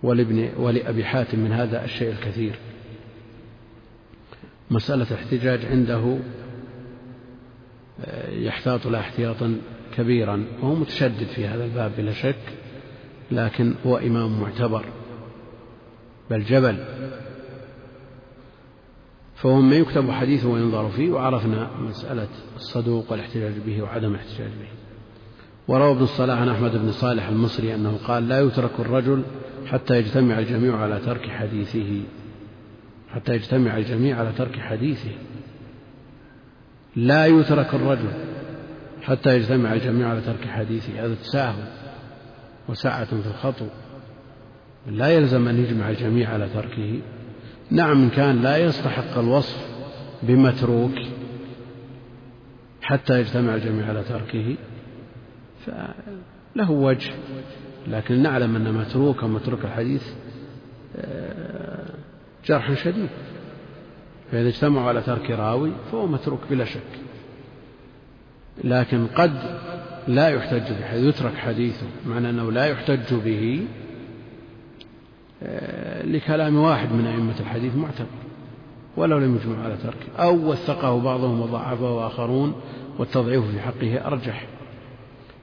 ولابن 0.04 0.50
ولأبي 0.58 1.06
حاتم 1.06 1.40
من 1.40 1.52
هذا 1.52 1.86
الشيء 1.86 2.12
الكثير. 2.12 2.56
مسألة 4.72 5.08
الاحتجاج 5.12 5.66
عنده 5.66 6.18
آه، 8.06 8.32
يحتاط 8.32 8.88
لها 8.88 9.00
احتياطا 9.00 9.58
كبيرا 9.98 10.46
وهو 10.62 10.76
متشدد 10.76 11.28
في 11.36 11.48
هذا 11.48 11.66
الباب 11.66 11.92
بلا 11.98 12.12
شك 12.12 12.36
لكن 13.32 13.76
هو 13.86 13.98
إمام 13.98 14.42
معتبر 14.42 14.86
بل 16.30 16.44
جبل. 16.44 16.86
فهو 19.46 19.62
ما 19.62 19.76
يكتب 19.76 20.12
حديثه 20.12 20.50
وينظر 20.50 20.90
فيه 20.90 21.12
وعرفنا 21.12 21.70
مسألة 21.78 22.28
الصدوق 22.56 23.12
والاحتجاج 23.12 23.54
به 23.66 23.82
وعدم 23.82 24.12
الاحتجاج 24.12 24.48
به. 24.48 24.68
وروى 25.68 25.92
ابن 25.92 26.04
الصلاح 26.04 26.40
عن 26.40 26.50
أحمد 26.50 26.72
بن 26.72 26.92
صالح 26.92 27.28
المصري 27.28 27.76
أنه 27.76 27.98
قال 28.08 28.28
لا 28.28 28.40
يترك 28.40 28.72
الرجل 28.80 29.24
حتى 29.66 29.98
يجتمع 29.98 30.40
الجميع 30.40 30.78
على 30.78 31.00
ترك 31.00 31.30
حديثه. 31.30 32.02
حتى 33.10 33.34
يجتمع 33.34 33.78
الجميع 33.78 34.20
على 34.20 34.32
ترك 34.38 34.60
حديثه. 34.60 35.12
لا 36.96 37.26
يترك 37.26 37.74
الرجل 37.74 38.12
حتى 39.02 39.36
يجتمع 39.36 39.74
الجميع 39.74 40.10
على 40.10 40.22
ترك 40.22 40.48
حديثه. 40.48 41.06
هذا 41.06 41.16
تساهل 41.16 41.68
وسعة 42.70 43.06
في 43.06 43.28
الخطو. 43.28 43.68
لا 44.88 45.08
يلزم 45.08 45.48
أن 45.48 45.64
يجمع 45.64 45.90
الجميع 45.90 46.30
على 46.30 46.50
تركه. 46.50 47.02
نعم 47.72 48.10
كان 48.10 48.42
لا 48.42 48.58
يستحق 48.58 49.18
الوصف 49.18 49.68
بمتروك 50.24 50.96
حتى 52.82 53.20
يجتمع 53.20 53.56
الجميع 53.56 53.88
على 53.88 54.04
تركه 54.04 54.56
فله 55.66 56.72
وجه 56.72 57.12
لكن 57.88 58.22
نعلم 58.22 58.56
أن 58.56 58.74
متروك 58.74 59.24
ومتروك 59.24 59.66
الحديث 59.66 60.14
آه، 60.96 61.86
جرح 62.46 62.74
شديد. 62.74 63.10
فإذا 64.32 64.48
اجتمعوا 64.48 64.88
على 64.88 65.02
ترك 65.02 65.32
راوي 65.32 65.72
فهو 65.92 66.08
متروك 66.08 66.40
بلا 66.50 66.66
شك. 66.66 66.82
لكن 68.64 69.08
قد 69.08 69.34
لا 70.08 70.30
يحتج 70.30 70.74
به 70.74 70.94
يترك 70.94 71.36
حديثه 71.36 71.88
معنى 72.06 72.30
أنه 72.30 72.52
لا 72.52 72.66
يحتج 72.66 73.14
به 73.14 73.68
لكلام 76.04 76.56
واحد 76.56 76.94
من 76.94 77.06
أئمة 77.06 77.40
الحديث 77.40 77.76
معتبر 77.76 78.26
ولو 78.98 79.18
لم 79.18 79.36
يجمع 79.36 79.64
على 79.64 79.78
تركه 79.84 80.24
أو 80.24 80.52
وثقه 80.52 81.00
بعضهم 81.00 81.42
وضعفه 81.42 82.08
آخرون 82.08 82.56
والتضعيف 83.00 83.44
في 83.52 83.60
حقه 83.60 84.08
أرجح. 84.08 84.48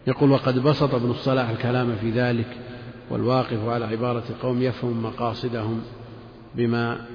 يقول 0.07 0.31
وقد 0.31 0.59
بسط 0.59 0.95
ابن 0.95 1.11
الصلاح 1.11 1.49
الكلام 1.49 1.97
في 2.01 2.11
ذلك 2.11 2.47
والواقف 3.11 3.69
على 3.69 3.85
عبارة 3.85 4.25
قوم 4.43 4.63
يفهم 4.63 5.03
مقاصدهم 5.03 5.81
بما 6.55 7.07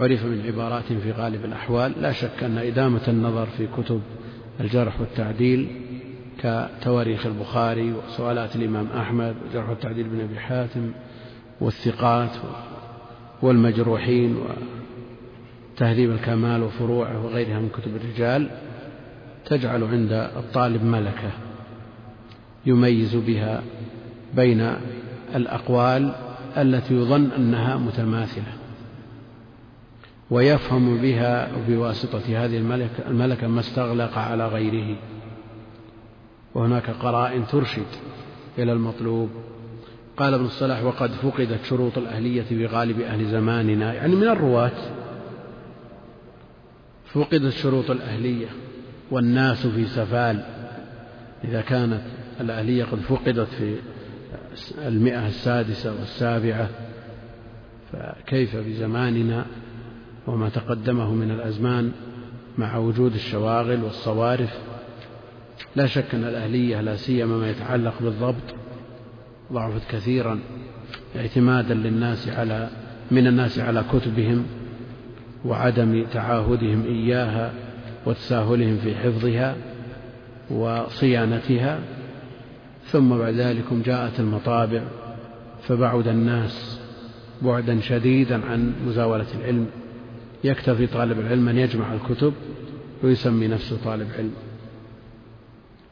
عرف 0.00 0.24
من 0.24 0.42
عبارات 0.46 0.84
في 0.84 1.12
غالب 1.12 1.44
الأحوال. 1.44 1.92
لا 2.00 2.12
شك 2.12 2.42
أن 2.42 2.58
إدامة 2.58 3.00
النظر 3.08 3.46
في 3.46 3.66
كتب 3.66 4.00
الجرح 4.60 5.00
والتعديل 5.00 5.68
كتواريخ 6.38 7.26
البخاري 7.26 7.92
وسؤالات 7.92 8.56
الإمام 8.56 8.86
أحمد 8.96 9.34
وجرح 9.50 9.68
والتعديل 9.68 10.08
بن 10.08 10.20
أبي 10.20 10.38
حاتم 10.38 10.92
والثقات 11.60 12.30
والمجروحين 13.42 14.36
وتهذيب 15.76 16.10
الكمال 16.10 16.62
وفروعه 16.62 17.24
وغيرها 17.24 17.58
من 17.58 17.68
كتب 17.68 17.96
الرجال 17.96 18.50
تجعل 19.44 19.84
عند 19.84 20.12
الطالب 20.12 20.84
ملكة 20.84 21.30
يميز 22.66 23.16
بها 23.16 23.62
بين 24.34 24.76
الأقوال 25.34 26.14
التي 26.56 26.94
يظن 26.94 27.30
أنها 27.30 27.76
متماثلة 27.76 28.52
ويفهم 30.30 30.96
بها 30.96 31.48
بواسطة 31.68 32.44
هذه 32.44 32.56
الملكة, 32.56 33.08
الملكة 33.08 33.46
ما 33.46 33.60
استغلق 33.60 34.18
على 34.18 34.48
غيره. 34.48 34.96
وهناك 36.54 36.90
قرائن 36.90 37.46
ترشد 37.46 37.86
إلى 38.58 38.72
المطلوب. 38.72 39.30
قال 40.20 40.34
ابن 40.34 40.44
الصلاح 40.44 40.84
وقد 40.84 41.10
فقدت 41.10 41.64
شروط 41.64 41.98
الأهلية 41.98 42.44
بغالب 42.50 43.00
أهل 43.00 43.26
زماننا 43.26 43.94
يعني 43.94 44.14
من 44.14 44.28
الرواة 44.28 44.72
فقدت 47.12 47.52
شروط 47.52 47.90
الأهلية 47.90 48.46
والناس 49.10 49.66
في 49.66 49.86
سفال. 49.86 50.42
إذا 51.44 51.60
كانت 51.60 52.00
الأهلية 52.40 52.84
قد 52.84 52.98
فقدت 52.98 53.48
في 53.48 53.76
المئة 54.78 55.26
السادسة 55.26 55.94
والسابعة 56.00 56.68
فكيف 57.92 58.56
بزماننا 58.56 59.46
وما 60.26 60.48
تقدمه 60.48 61.14
من 61.14 61.30
الأزمان 61.30 61.92
مع 62.58 62.76
وجود 62.76 63.14
الشواغل 63.14 63.82
والصوارف؟ 63.82 64.58
لا 65.76 65.86
شك 65.86 66.14
أن 66.14 66.24
الأهلية 66.24 66.80
لا 66.80 66.96
سيما 66.96 67.36
ما 67.36 67.50
يتعلق 67.50 67.94
بالضبط 68.00 68.59
ضعفت 69.52 69.90
كثيرا 69.90 70.38
اعتمادا 71.16 71.74
للناس 71.74 72.28
على 72.28 72.68
من 73.10 73.26
الناس 73.26 73.58
على 73.58 73.84
كتبهم 73.92 74.46
وعدم 75.44 76.04
تعاهدهم 76.12 76.84
إياها 76.84 77.52
وتساهلهم 78.06 78.76
في 78.76 78.94
حفظها 78.94 79.56
وصيانتها. 80.50 81.78
ثم 82.86 83.18
بعد 83.18 83.34
ذلك 83.34 83.64
جاءت 83.84 84.20
المطابع 84.20 84.82
فبعد 85.68 86.08
الناس 86.08 86.80
بعدا 87.42 87.80
شديدا 87.80 88.46
عن 88.46 88.72
مزاولة 88.86 89.26
العلم. 89.40 89.66
يكتفي 90.44 90.86
طالب 90.86 91.20
العلم 91.20 91.48
أن 91.48 91.58
يجمع 91.58 91.92
الكتب 91.92 92.32
ويسمي 93.02 93.48
نفسه 93.48 93.78
طالب 93.84 94.08
علم. 94.18 94.32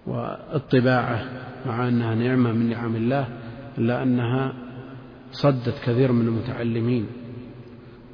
والطباعة 0.07 1.25
مع 1.67 1.89
أنها 1.89 2.15
نعمة 2.15 2.53
من 2.53 2.71
نعم 2.71 2.97
الله 2.97 3.29
إلا 3.79 4.03
أنها 4.03 4.53
صدت 5.33 5.75
كثير 5.85 6.13
من 6.13 6.27
المتعلمين 6.27 7.07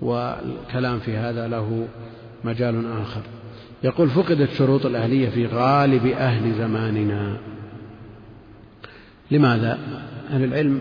والكلام 0.03 0.99
في 0.99 1.17
هذا 1.17 1.49
له 1.49 1.89
مجال 2.45 2.87
آخر 3.03 3.21
يقول 3.85 4.11
فقدت 4.11 4.51
شروط 4.51 4.87
الأهلية 4.87 5.29
في 5.29 5.47
غالب 5.47 6.07
أهل 6.07 6.55
زماننا 6.55 7.37
لماذا؟ 9.31 9.79
أهل 10.31 10.45
العلم 10.45 10.81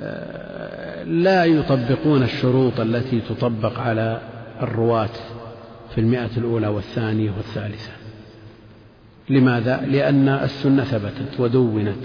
آه، 0.00 1.04
لا 1.04 1.44
يطبقون 1.44 2.22
الشروط 2.22 2.80
التي 2.80 3.20
تطبق 3.20 3.78
على 3.78 4.20
الرواة 4.62 5.10
في 5.94 6.00
المئة 6.00 6.30
الأولى 6.36 6.66
والثانية 6.66 7.30
والثالثة 7.30 7.90
لماذا؟ 9.28 9.80
لأن 9.86 10.28
السنة 10.28 10.84
ثبتت 10.84 11.40
ودونت 11.40 12.04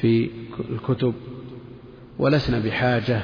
في 0.00 0.30
الكتب 0.70 1.14
ولسنا 2.18 2.58
بحاجة 2.58 3.20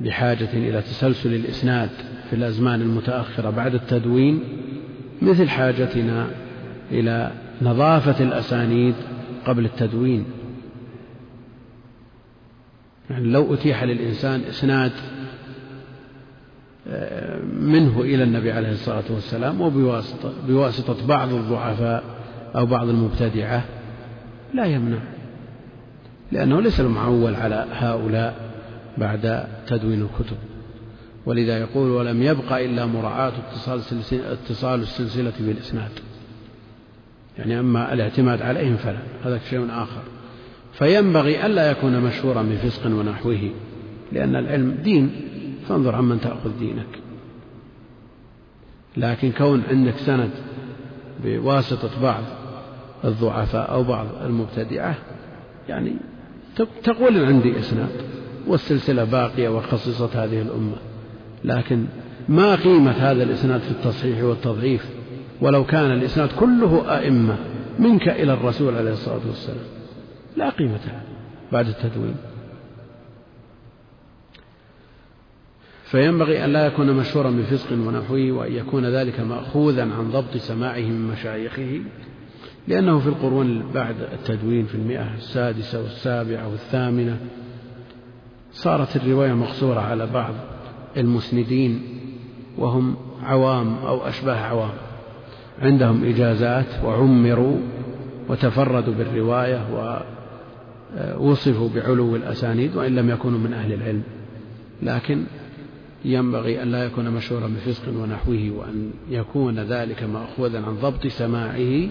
بحاجة 0.00 0.48
إلى 0.52 0.82
تسلسل 0.82 1.34
الإسناد 1.34 1.90
في 2.30 2.36
الأزمان 2.36 2.80
المتأخرة 2.82 3.50
بعد 3.50 3.74
التدوين 3.74 4.40
مثل 5.22 5.48
حاجتنا 5.48 6.30
إلى 6.90 7.32
نظافة 7.62 8.24
الأسانيد 8.24 8.94
قبل 9.46 9.64
التدوين. 9.64 10.24
يعني 13.10 13.26
لو 13.28 13.54
أتيح 13.54 13.84
للإنسان 13.84 14.40
إسناد 14.40 14.92
آه، 16.88 17.40
منه 17.44 18.00
إلى 18.00 18.22
النبي 18.24 18.52
عليه 18.52 18.70
الصلاة 18.70 19.04
والسلام 19.10 19.60
وبواسطة 19.60 20.32
بواسطة 20.48 21.06
بعض 21.06 21.32
الضعفاء 21.32 22.04
أو 22.56 22.66
بعض 22.66 22.88
المبتدعة 22.88 23.64
لا 24.54 24.64
يمنع. 24.64 25.15
لأنه 26.32 26.60
ليس 26.60 26.80
المعول 26.80 27.34
على 27.34 27.66
هؤلاء 27.72 28.34
بعد 28.98 29.46
تدوين 29.66 30.02
الكتب. 30.02 30.36
ولذا 31.26 31.58
يقول 31.58 31.90
ولم 31.90 32.22
يبق 32.22 32.52
إلا 32.52 32.86
مراعاة 32.86 33.32
اتصال 33.38 33.80
اتصال 34.12 34.80
السلسلة 34.80 35.32
بالإسناد. 35.40 35.90
يعني 37.38 37.60
أما 37.60 37.92
الاعتماد 37.92 38.42
عليهم 38.42 38.76
فلا 38.76 38.98
هذا 39.24 39.38
شيء 39.50 39.66
آخر. 39.70 40.02
فينبغي 40.72 41.46
ألا 41.46 41.70
يكون 41.70 42.00
مشهورا 42.00 42.42
بفسق 42.42 42.86
ونحوه 42.86 43.50
لأن 44.12 44.36
العلم 44.36 44.70
دين 44.84 45.10
فانظر 45.68 45.94
عمن 45.94 46.20
تأخذ 46.20 46.58
دينك. 46.58 46.98
لكن 48.96 49.32
كون 49.32 49.62
عندك 49.70 49.96
سند 49.96 50.30
بواسطة 51.24 52.02
بعض 52.02 52.22
الضعفاء 53.04 53.72
أو 53.72 53.82
بعض 53.82 54.06
المبتدعة 54.24 54.96
يعني 55.68 55.96
تقول 56.84 57.24
عندي 57.24 57.58
إسناد. 57.58 57.90
والسلسلة 58.46 59.04
باقية 59.04 59.48
وخصصت 59.48 60.16
هذه 60.16 60.42
الأمة. 60.42 60.76
لكن 61.44 61.86
ما 62.28 62.54
قيمة 62.54 62.90
هذا 62.90 63.22
الإسناد 63.22 63.60
في 63.60 63.70
التصحيح 63.70 64.22
والتضعيف؟ 64.22 64.86
ولو 65.40 65.64
كان 65.64 65.92
الإسناد 65.92 66.28
كله 66.38 66.98
أئمة 66.98 67.38
منك 67.78 68.08
إلى 68.08 68.32
الرسول 68.32 68.74
عليه 68.74 68.92
الصلاة 68.92 69.20
والسلام. 69.26 69.66
لا 70.36 70.50
قيمة 70.50 70.80
له 70.86 71.02
بعد 71.52 71.68
التدوين. 71.68 72.16
فينبغي 75.84 76.44
أن 76.44 76.52
لا 76.52 76.66
يكون 76.66 76.92
مشهورا 76.92 77.30
بفسق 77.30 77.72
ونحوه 77.72 78.32
وأن 78.32 78.52
يكون 78.52 78.86
ذلك 78.86 79.20
مأخوذا 79.20 79.82
عن 79.82 80.10
ضبط 80.10 80.36
سماعه 80.36 80.80
من 80.80 81.08
مشايخه. 81.08 81.80
لأنه 82.68 82.98
في 82.98 83.06
القرون 83.06 83.62
بعد 83.74 83.94
التدوين 84.12 84.66
في 84.66 84.74
المئة 84.74 85.14
السادسة 85.14 85.82
والسابعة 85.82 86.48
والثامنة 86.48 87.18
صارت 88.52 88.96
الرواية 88.96 89.32
مقصورة 89.32 89.80
على 89.80 90.06
بعض 90.06 90.34
المسندين 90.96 91.82
وهم 92.58 92.96
عوام 93.22 93.74
أو 93.74 94.08
أشباه 94.08 94.36
عوام. 94.36 94.72
عندهم 95.62 96.04
إجازات 96.04 96.84
وعمروا 96.84 97.56
وتفردوا 98.28 98.94
بالرواية 98.94 99.66
ووصفوا 101.18 101.68
بعلو 101.74 102.16
الأسانيد 102.16 102.76
وإن 102.76 102.94
لم 102.94 103.10
يكونوا 103.10 103.38
من 103.38 103.52
أهل 103.52 103.72
العلم. 103.72 104.02
لكن 104.82 105.24
ينبغي 106.04 106.62
أن 106.62 106.72
لا 106.72 106.84
يكون 106.84 107.10
مشهورا 107.10 107.46
بفسق 107.46 107.82
ونحوه 107.88 108.50
وأن 108.56 108.90
يكون 109.10 109.58
ذلك 109.58 110.02
مأخوذا 110.02 110.62
عن 110.66 110.74
ضبط 110.74 111.06
سماعه 111.06 111.88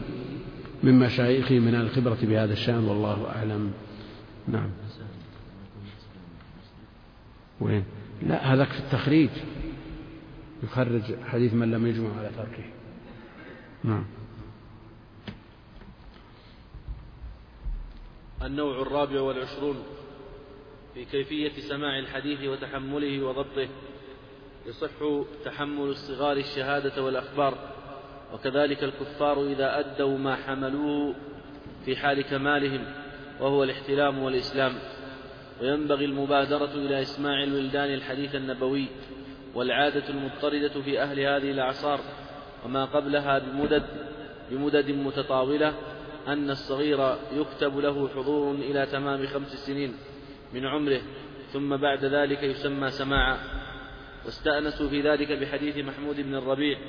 من 0.84 0.99
مشايخه 0.99 1.59
من 1.59 1.76
الخبرة 1.76 2.17
بهذا 2.21 2.53
الشأن 2.53 2.84
والله 2.84 3.30
أعلم. 3.36 3.73
نعم. 4.47 4.69
وين؟ 7.61 7.84
لا 8.21 8.53
هذاك 8.53 8.67
في 8.67 8.80
التخريج. 8.80 9.30
يخرج 10.63 11.01
حديث 11.26 11.53
من 11.53 11.71
لم 11.71 11.88
يجمع 11.88 12.17
على 12.17 12.30
تركه. 12.38 12.63
نعم. 13.84 14.05
النوع 18.43 18.82
الرابع 18.82 19.21
والعشرون 19.21 19.76
في 20.93 21.05
كيفية 21.05 21.61
سماع 21.61 21.99
الحديث 21.99 22.43
وتحمله 22.43 23.23
وضبطه 23.23 23.67
يصح 24.65 25.23
تحمل 25.45 25.89
الصغار 25.89 26.38
الشهادة 26.38 27.03
والأخبار. 27.03 27.57
وكذلك 28.36 28.83
الكفار 28.83 29.43
إذا 29.43 29.79
أدوا 29.79 30.17
ما 30.17 30.36
حملوه 30.36 31.15
في 31.86 31.95
حال 31.95 32.21
كمالهم 32.21 32.86
وهو 33.39 33.63
الاحتلام 33.63 34.23
والإسلام. 34.23 34.73
وينبغي 35.61 36.05
المبادرة 36.05 36.71
إلى 36.75 37.01
إسماع 37.01 37.43
الولدان 37.43 37.93
الحديث 37.93 38.36
النبوي 38.36 38.88
والعادة 39.53 40.09
المضطردة 40.09 40.81
في 40.81 41.01
أهل 41.01 41.19
هذه 41.19 41.51
الأعصار 41.51 41.99
وما 42.65 42.86
قبلها 42.86 43.39
بمدد 43.39 43.83
بمدد 44.51 44.91
متطاولة 44.91 45.73
أن 46.27 46.49
الصغير 46.49 47.15
يكتب 47.33 47.77
له 47.77 48.09
حضور 48.09 48.55
إلى 48.55 48.86
تمام 48.86 49.27
خمس 49.27 49.55
سنين 49.65 49.93
من 50.53 50.65
عمره 50.65 51.01
ثم 51.53 51.77
بعد 51.77 52.05
ذلك 52.05 52.43
يسمى 52.43 52.91
سماعا. 52.91 53.38
واستأنسوا 54.25 54.89
في 54.89 55.01
ذلك 55.01 55.31
بحديث 55.31 55.77
محمود 55.77 56.21
بن 56.21 56.36
الربيع 56.36 56.79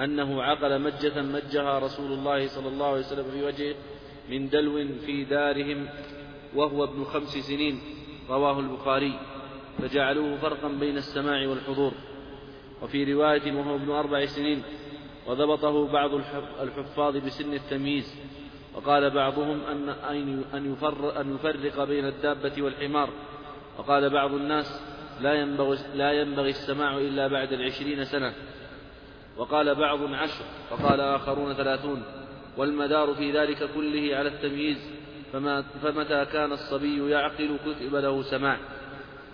أنه 0.00 0.42
عقل 0.42 0.80
مجة 0.80 1.22
مجها 1.22 1.78
رسول 1.78 2.12
الله 2.12 2.46
صلى 2.46 2.68
الله 2.68 2.86
عليه 2.86 3.00
وسلم 3.00 3.30
في 3.30 3.44
وجهه 3.44 3.74
من 4.30 4.48
دلو 4.48 4.88
في 5.06 5.24
دارهم 5.24 5.88
وهو 6.54 6.84
ابن 6.84 7.04
خمس 7.04 7.28
سنين 7.28 7.80
رواه 8.28 8.60
البخاري 8.60 9.18
فجعلوه 9.78 10.36
فرقا 10.36 10.68
بين 10.68 10.96
السماع 10.96 11.48
والحضور. 11.48 11.92
وفي 12.82 13.12
رواية 13.12 13.52
وهو 13.52 13.74
ابن 13.76 13.90
أربع 13.90 14.26
سنين 14.26 14.62
وضبطه 15.26 15.92
بعض 15.92 16.10
الحفاظ 16.60 17.16
بسن 17.16 17.54
التمييز. 17.54 18.14
وقال 18.74 19.10
بعضهم 19.10 19.60
أن 19.64 19.88
أن 20.54 20.72
يفرق, 20.72 21.18
أن 21.18 21.34
يفرق 21.34 21.84
بين 21.84 22.04
الدابة 22.04 22.62
والحمار. 22.62 23.10
وقال 23.78 24.10
بعض 24.10 24.34
الناس 24.34 24.82
لا 25.20 25.34
ينبغي, 25.34 25.78
لا 25.94 26.12
ينبغي 26.12 26.50
السماع 26.50 26.98
إلا 26.98 27.28
بعد 27.28 27.52
العشرين 27.52 28.04
سنة. 28.04 28.34
وقال 29.36 29.74
بعض 29.74 30.14
عشر 30.14 30.44
وقال 30.70 31.00
آخرون 31.00 31.54
ثلاثون. 31.54 32.02
والمدار 32.56 33.14
في 33.14 33.32
ذلك 33.32 33.70
كله 33.74 34.16
على 34.16 34.28
التمييز 34.28 34.90
فما 35.32 35.62
فمتى 35.82 36.24
كان 36.24 36.52
الصبي 36.52 37.10
يعقل 37.10 37.56
كتب 37.66 37.94
له 37.94 38.22
سماع. 38.22 38.58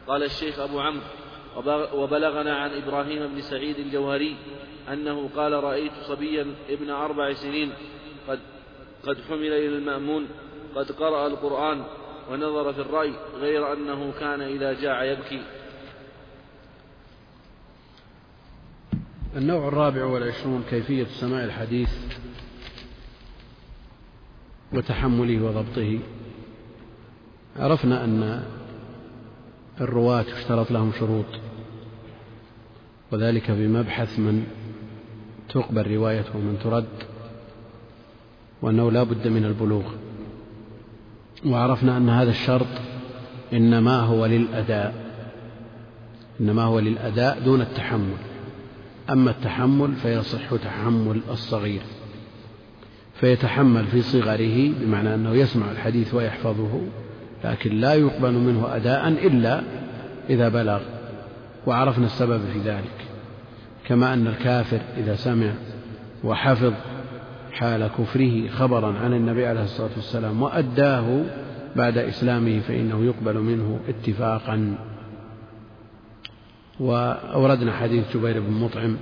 قال 0.08 0.22
الشيخ 0.22 0.58
أبو 0.58 0.80
عمرو 0.80 1.02
وبلغنا 1.94 2.56
عن 2.56 2.70
إبراهيم 2.70 3.26
بن 3.26 3.40
سعيد 3.40 3.78
الجوهري 3.78 4.36
أنه 4.92 5.30
قال 5.36 5.52
رأيت 5.52 5.92
صبيا 6.02 6.46
ابن 6.68 6.90
أربع 6.90 7.32
سنين 7.32 7.72
قد 8.28 8.38
قد 9.06 9.18
حمل 9.28 9.52
إلى 9.52 9.76
المأمون 9.76 10.28
قد 10.74 10.92
قرأ 10.92 11.26
القرآن 11.26 11.84
ونظر 12.30 12.72
في 12.72 12.80
الرأي 12.80 13.12
غير 13.40 13.72
أنه 13.72 14.12
كان 14.20 14.40
إذا 14.40 14.72
جاع 14.72 15.04
يبكي. 15.04 15.42
النوع 19.36 19.68
الرابع 19.68 20.04
والعشرون 20.04 20.62
كيفية 20.70 21.04
سماع 21.04 21.44
الحديث 21.44 21.90
وتحمله 24.72 25.44
وضبطه. 25.44 25.98
عرفنا 27.56 28.04
أن 28.04 28.44
الرواة 29.80 30.24
يشترط 30.38 30.70
لهم 30.70 30.92
شروط 30.98 31.26
وذلك 33.12 33.50
بمبحث 33.50 34.18
من 34.18 34.46
تقبل 35.48 35.94
روايته 35.94 36.36
ومن 36.36 36.58
ترد 36.64 36.88
وأنه 38.62 38.90
لا 38.90 39.02
بد 39.02 39.28
من 39.28 39.44
البلوغ. 39.44 39.84
وعرفنا 41.46 41.96
أن 41.96 42.08
هذا 42.08 42.30
الشرط 42.30 42.66
إنما 43.52 44.00
هو 44.00 44.26
للأداء 44.26 44.94
إنما 46.40 46.62
هو 46.62 46.78
للأداء 46.78 47.40
دون 47.40 47.60
التحمل. 47.60 48.27
أما 49.10 49.30
التحمل 49.30 49.92
فيصح 49.94 50.54
تحمل 50.64 51.20
الصغير 51.30 51.82
فيتحمل 53.20 53.86
في 53.86 54.02
صغره 54.02 54.72
بمعنى 54.80 55.14
أنه 55.14 55.34
يسمع 55.34 55.70
الحديث 55.70 56.14
ويحفظه 56.14 56.80
لكن 57.44 57.80
لا 57.80 57.94
يقبل 57.94 58.32
منه 58.32 58.76
أداء 58.76 59.08
إلا 59.08 59.62
إذا 60.30 60.48
بلغ 60.48 60.80
وعرفنا 61.66 62.06
السبب 62.06 62.40
في 62.52 62.58
ذلك. 62.58 63.08
كما 63.86 64.14
أن 64.14 64.26
الكافر 64.26 64.80
إذا 64.96 65.14
سمع 65.14 65.52
وحفظ 66.24 66.72
حال 67.52 67.86
كفره 67.98 68.48
خبرا 68.48 68.98
عن 68.98 69.14
النبي 69.14 69.46
عليه 69.46 69.62
الصلاة 69.62 69.90
والسلام 69.96 70.42
وأداه 70.42 71.22
بعد 71.76 71.98
إسلامه 71.98 72.60
فإنه 72.60 73.04
يقبل 73.04 73.38
منه 73.38 73.80
اتفاقا. 73.88 74.78
وأوردنا 76.80 77.72
حديث 77.72 78.16
جبير 78.16 78.40
بن 78.40 78.52
مطعم 78.52 78.96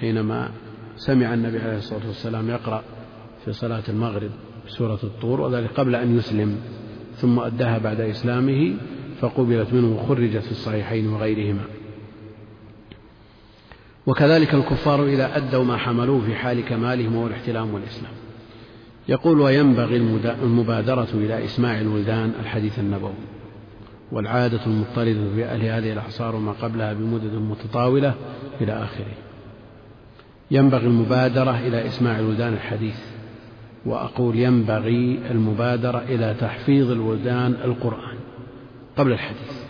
حينما 0.00 0.50
سمع 0.96 1.34
النبي 1.34 1.58
عليه 1.58 1.78
الصلاة 1.78 2.06
والسلام 2.06 2.48
يقرأ 2.48 2.82
في 3.44 3.52
صلاة 3.52 3.82
المغرب 3.88 4.30
سورة 4.66 4.98
الطور 5.02 5.40
وذلك 5.40 5.70
قبل 5.70 5.94
أن 5.94 6.16
يسلم 6.18 6.56
ثم 7.16 7.40
أداها 7.40 7.78
بعد 7.78 8.00
إسلامه 8.00 8.74
فقبلت 9.20 9.72
منه 9.72 9.96
وخرجت 9.96 10.42
في 10.42 10.50
الصحيحين 10.50 11.08
وغيرهما. 11.08 11.64
وكذلك 14.06 14.54
الكفار 14.54 15.06
إذا 15.06 15.36
أدوا 15.36 15.64
ما 15.64 15.76
حملوه 15.76 16.20
في 16.20 16.34
حال 16.34 16.64
كمالهم 16.64 17.16
وهو 17.16 17.26
الاحتلام 17.26 17.74
والإسلام. 17.74 18.12
يقول 19.08 19.40
وينبغي 19.40 19.96
المبادرة 20.42 21.08
إلى 21.14 21.44
إسماع 21.44 21.80
الولدان 21.80 22.32
الحديث 22.40 22.78
النبوي. 22.78 23.12
والعادة 24.12 24.66
المضطردة 24.66 25.34
في 25.34 25.44
أهل 25.44 25.62
هذه 25.62 25.92
الأعصار 25.92 26.36
وما 26.36 26.52
قبلها 26.52 26.92
بمدد 26.92 27.34
متطاولة 27.34 28.14
إلى 28.60 28.72
آخره. 28.72 29.14
ينبغي 30.50 30.86
المبادرة 30.86 31.58
إلى 31.58 31.86
إسماع 31.86 32.18
الولدان 32.18 32.52
الحديث 32.52 32.98
وأقول 33.86 34.36
ينبغي 34.36 35.20
المبادرة 35.30 35.98
إلى 35.98 36.34
تحفيظ 36.40 36.90
الولدان 36.90 37.52
القرآن 37.64 38.16
قبل 38.96 39.12
الحديث 39.12 39.62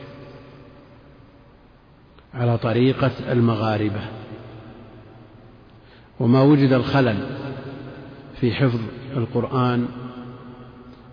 على 2.35 2.59
طريقة 2.59 3.33
المغاربة. 3.33 4.01
وما 6.21 6.43
وجد 6.43 6.73
الخلل 6.73 7.17
في 8.41 8.53
حفظ 8.53 8.81
القرآن 9.17 9.87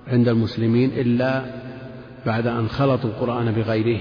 عند 0.08 0.28
المسلمين 0.28 0.90
إلا 0.90 1.67
بعد 2.28 2.48
أن 2.48 2.68
خلطوا 2.68 3.10
القرآن 3.10 3.52
بغيره 3.52 4.00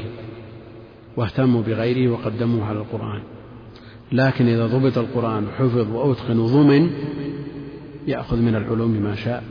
واهتموا 1.17 1.63
بغيره 1.63 2.13
وقدموه 2.13 2.65
على 2.65 2.79
القرآن. 2.79 3.23
لكن 4.13 4.49
إذا 4.49 4.67
ضبط 4.67 4.99
القرآن 4.99 5.47
وحفظ 5.47 5.91
وأتقن 5.95 6.39
وضمن 6.39 6.91
يأخذ 8.07 8.37
من 8.37 8.55
العلوم 8.55 8.91
ما 8.91 9.15
شاء. 9.15 9.45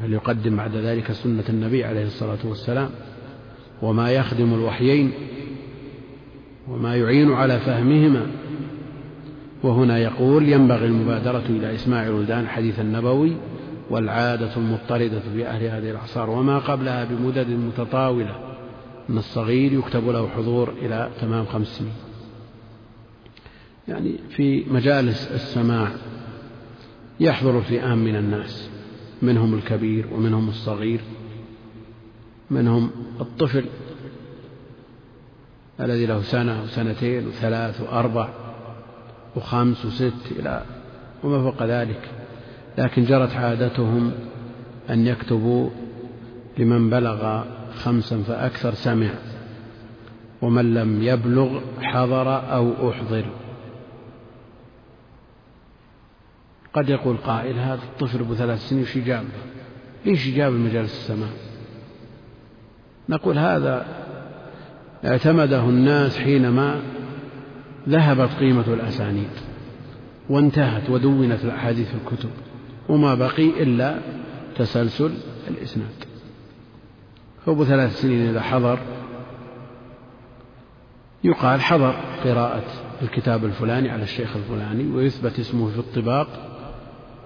بل 0.00 0.12
يقدم 0.12 0.56
بعد 0.56 0.76
ذلك 0.76 1.12
سنة 1.12 1.44
النبي 1.48 1.84
عليه 1.84 2.06
الصلاة 2.06 2.38
والسلام 2.44 2.90
وما 3.82 4.10
يخدم 4.10 4.54
الوحيين 4.54 5.12
وما 6.68 6.96
يعين 6.96 7.32
على 7.32 7.58
فهمهما؟ 7.58 8.26
وهنا 9.62 9.98
يقول 9.98 10.48
ينبغي 10.48 10.86
المبادرة 10.86 11.44
إلى 11.48 11.74
إسماع 11.74 12.06
الولدان 12.06 12.40
الحديث 12.40 12.80
النبوي 12.80 13.36
والعادة 13.90 14.56
المضطردة 14.56 15.20
في 15.20 15.46
أهل 15.46 15.64
هذه 15.64 15.90
الأعصار 15.90 16.30
وما 16.30 16.58
قبلها 16.58 17.04
بمدد 17.04 17.48
متطاولة 17.48 18.56
من 19.08 19.18
الصغير 19.18 19.72
يكتب 19.72 20.08
له 20.08 20.28
حضور 20.28 20.70
إلى 20.82 21.10
تمام 21.20 21.46
خمس 21.46 21.66
سنين. 21.66 21.92
يعني 23.88 24.18
في 24.30 24.64
مجالس 24.70 25.28
السماع 25.32 25.88
يحضر 27.20 27.60
فئام 27.60 27.98
من 27.98 28.16
الناس 28.16 28.70
منهم 29.22 29.54
الكبير 29.54 30.06
ومنهم 30.12 30.48
الصغير 30.48 31.00
منهم 32.50 32.90
الطفل 33.20 33.64
الذي 35.80 36.06
له 36.06 36.22
سنة 36.22 36.62
وسنتين 36.62 37.26
وثلاث 37.26 37.80
وأربع 37.80 38.28
وخمس 39.36 39.84
وست 39.84 40.32
إلى 40.38 40.64
وما 41.24 41.50
فوق 41.50 41.62
ذلك. 41.62 42.23
لكن 42.78 43.04
جرت 43.04 43.36
عادتهم 43.36 44.12
أن 44.90 45.06
يكتبوا 45.06 45.70
لمن 46.58 46.90
بلغ 46.90 47.44
خمسا 47.74 48.22
فأكثر 48.22 48.74
سمع 48.74 49.10
ومن 50.42 50.74
لم 50.74 51.02
يبلغ 51.02 51.60
حضر 51.82 52.52
أو 52.54 52.90
أحضر. 52.90 53.24
قد 56.74 56.88
يقول 56.88 57.16
قائل 57.16 57.58
هذا 57.58 57.80
الطفل 57.82 58.20
أبو 58.20 58.34
ثلاث 58.34 58.68
سنين 58.68 58.82
وش 58.82 58.98
جاب 58.98 59.24
ليش 60.06 60.28
جاب 60.28 60.52
مجالس 60.52 60.92
السماع 60.92 61.28
نقول 63.08 63.38
هذا 63.38 63.86
اعتمده 65.04 65.60
الناس 65.60 66.18
حينما 66.18 66.80
ذهبت 67.88 68.30
قيمة 68.40 68.74
الأسانيد 68.74 69.30
وانتهت 70.30 70.90
ودونت 70.90 71.44
الأحاديث 71.44 71.88
في 71.88 71.94
الكتب. 71.94 72.30
وما 72.88 73.14
بقي 73.14 73.62
إلا 73.62 73.98
تسلسل 74.56 75.12
الإسناد. 75.48 76.04
فأبو 77.46 77.64
ثلاث 77.64 78.00
سنين 78.00 78.28
إذا 78.28 78.40
حضر. 78.40 78.78
يقال 81.24 81.60
حضر 81.60 81.94
قراءة 82.24 82.64
الكتاب 83.02 83.44
الفلاني 83.44 83.90
على 83.90 84.02
الشيخ 84.02 84.36
الفلاني 84.36 84.96
ويثبت 84.96 85.38
اسمه 85.38 85.70
في 85.70 85.78
الطباق 85.78 86.28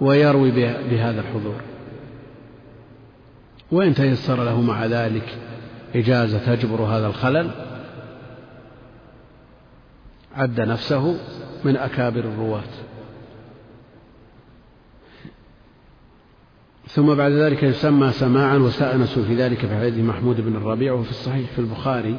ويروي 0.01 0.51
بهذا 0.91 1.21
الحضور. 1.21 1.61
وإن 3.73 3.95
تيسر 3.95 4.45
له 4.45 4.61
مع 4.61 4.87
ذلك 4.87 5.39
إجازة 5.95 6.55
تجبر 6.55 6.83
هذا 6.83 7.07
الخلل 7.07 7.51
عد 10.35 10.61
نفسه 10.61 11.19
من 11.65 11.77
أكابر 11.77 12.21
الرواة. 12.21 12.88
ثم 16.89 17.15
بعد 17.15 17.33
ذلك 17.33 17.63
يسمى 17.63 18.11
سماعا 18.11 18.57
وسأنس 18.57 19.19
في 19.19 19.35
ذلك 19.35 19.59
في 19.59 19.77
حديث 19.77 20.05
محمود 20.05 20.41
بن 20.41 20.57
الربيع 20.57 20.93
وفي 20.93 21.11
الصحيح 21.11 21.51
في 21.51 21.59
البخاري 21.59 22.17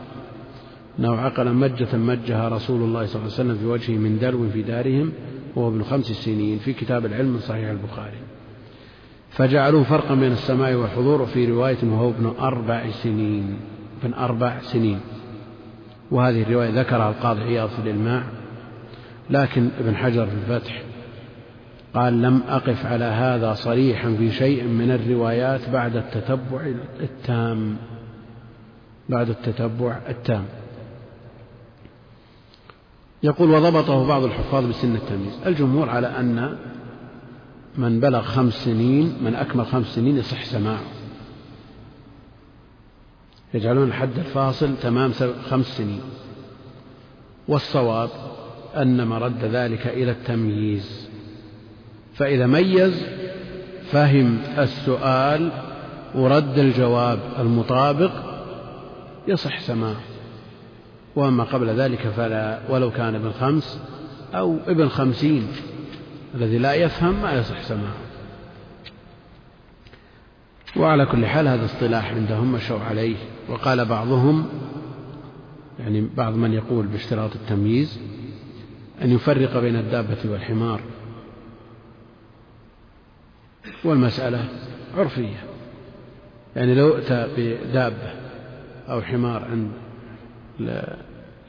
أنه 1.00 1.16
عقل 1.16 1.54
مجة 1.54 1.98
مجها 1.98 2.50
رسول 2.50 2.82
الله 2.82 3.06
صلى 3.06 3.22
الله 3.22 3.34
عليه 3.34 3.44
وسلم 3.44 3.58
في 3.58 3.66
وجهه 3.66 3.98
من 3.98 4.20
دلو 4.20 4.50
في 4.50 4.62
دارهم 4.62 5.12
وهو 5.56 5.68
ابن 5.68 5.84
خمس 5.84 6.06
سنين 6.06 6.58
في 6.60 6.74
كتاب 6.74 7.06
العلم 7.06 7.30
من 7.30 7.40
صحيح 7.40 7.70
البخاري. 7.70 8.18
فجعلوه 9.30 9.84
فرقا 9.84 10.16
بين 10.16 10.32
السماع 10.32 10.76
والحضور 10.76 11.22
وفي 11.22 11.46
رواية 11.46 11.78
وهو 11.84 12.10
ابن 12.10 12.34
أربع 12.40 12.90
سنين 12.90 13.60
ابن 14.04 14.14
أربع 14.14 14.60
سنين. 14.62 15.00
وهذه 16.12 16.42
الرواية 16.42 16.70
ذكرها 16.70 17.10
القاضي 17.10 17.42
عياض 17.42 17.70
في 17.70 17.80
الإلماع 17.80 18.24
لكن 19.30 19.70
ابن 19.80 19.96
حجر 19.96 20.26
في 20.26 20.34
الفتح 20.34 20.89
قال 21.94 22.22
لم 22.22 22.44
أقف 22.48 22.86
على 22.86 23.06
هذا 23.06 23.54
صريحا 23.54 24.16
في 24.16 24.32
شيء 24.32 24.64
من 24.64 24.92
الروايات 24.92 25.70
بعد 25.70 25.96
التتبع 25.96 26.74
التام. 27.00 27.78
بعد 29.10 29.30
التتبع 29.30 30.00
التام. 30.10 30.46
يقول 33.24 33.50
وضبطه 33.50 34.08
بعض 34.08 34.24
الحفاظ 34.24 34.66
بسن 34.66 34.96
التمييز. 34.96 35.34
الجمهور 35.46 35.90
على 35.90 36.08
أن 36.08 36.58
من 37.78 38.00
بلغ 38.00 38.22
خمس 38.22 38.54
سنين 38.54 39.18
من 39.22 39.36
أكمل 39.36 39.66
خمس 39.66 39.88
سنين 39.88 40.18
يصح 40.18 40.44
سماعه. 40.44 40.84
يجعلون 43.54 43.88
الحد 43.88 44.18
الفاصل 44.18 44.78
تمام 44.82 45.12
خمس 45.50 45.66
سنين. 45.66 46.02
والصواب 47.48 48.10
أن 48.76 49.08
مرد 49.08 49.46
ذلك 49.46 49.88
إلى 49.88 50.12
التمييز. 50.12 51.09
فإذا 52.20 52.46
ميز 52.46 53.04
فهم 53.92 54.38
السؤال 54.58 55.52
ورد 56.16 56.60
الجواب 56.60 57.20
المطابق 57.40 58.12
يصح 59.28 59.60
سماعه. 59.60 60.02
وأما 61.16 61.44
قبل 61.44 61.70
ذلك 61.70 62.08
فلا 62.08 62.60
ولو 62.70 62.92
كان 62.92 63.16
ابن 63.16 63.32
خمس 63.32 63.80
أو 64.34 64.58
ابن 64.68 64.90
خمسين 64.90 65.48
الذي 66.36 66.58
لا 66.58 66.74
يفهم 66.74 67.22
ما 67.22 67.34
يصح 67.34 67.62
سماعه. 67.62 67.98
وعلى 70.76 71.06
كل 71.06 71.26
حال 71.26 71.48
هذا 71.48 71.66
اصطلاح 71.66 72.14
عندهم 72.14 72.52
مشوا 72.52 72.80
عليه. 72.80 73.16
وقال 73.50 73.86
بعضهم 73.86 74.46
يعني 75.80 76.10
بعض 76.18 76.36
من 76.36 76.54
يقول 76.54 76.88
باشتراط 76.88 77.32
التمييز 77.36 78.00
أن 79.02 79.12
يفرق 79.12 79.60
بين 79.60 79.76
الدابة 79.76 80.18
والحمار. 80.26 80.82
والمسألة 83.84 84.46
عرفية. 84.98 85.44
يعني 86.56 86.76
لو 86.76 86.98
أتى 86.98 87.28
بدابة 87.38 88.12
أو 88.90 89.02
حمار 89.02 89.46
عند 89.46 89.72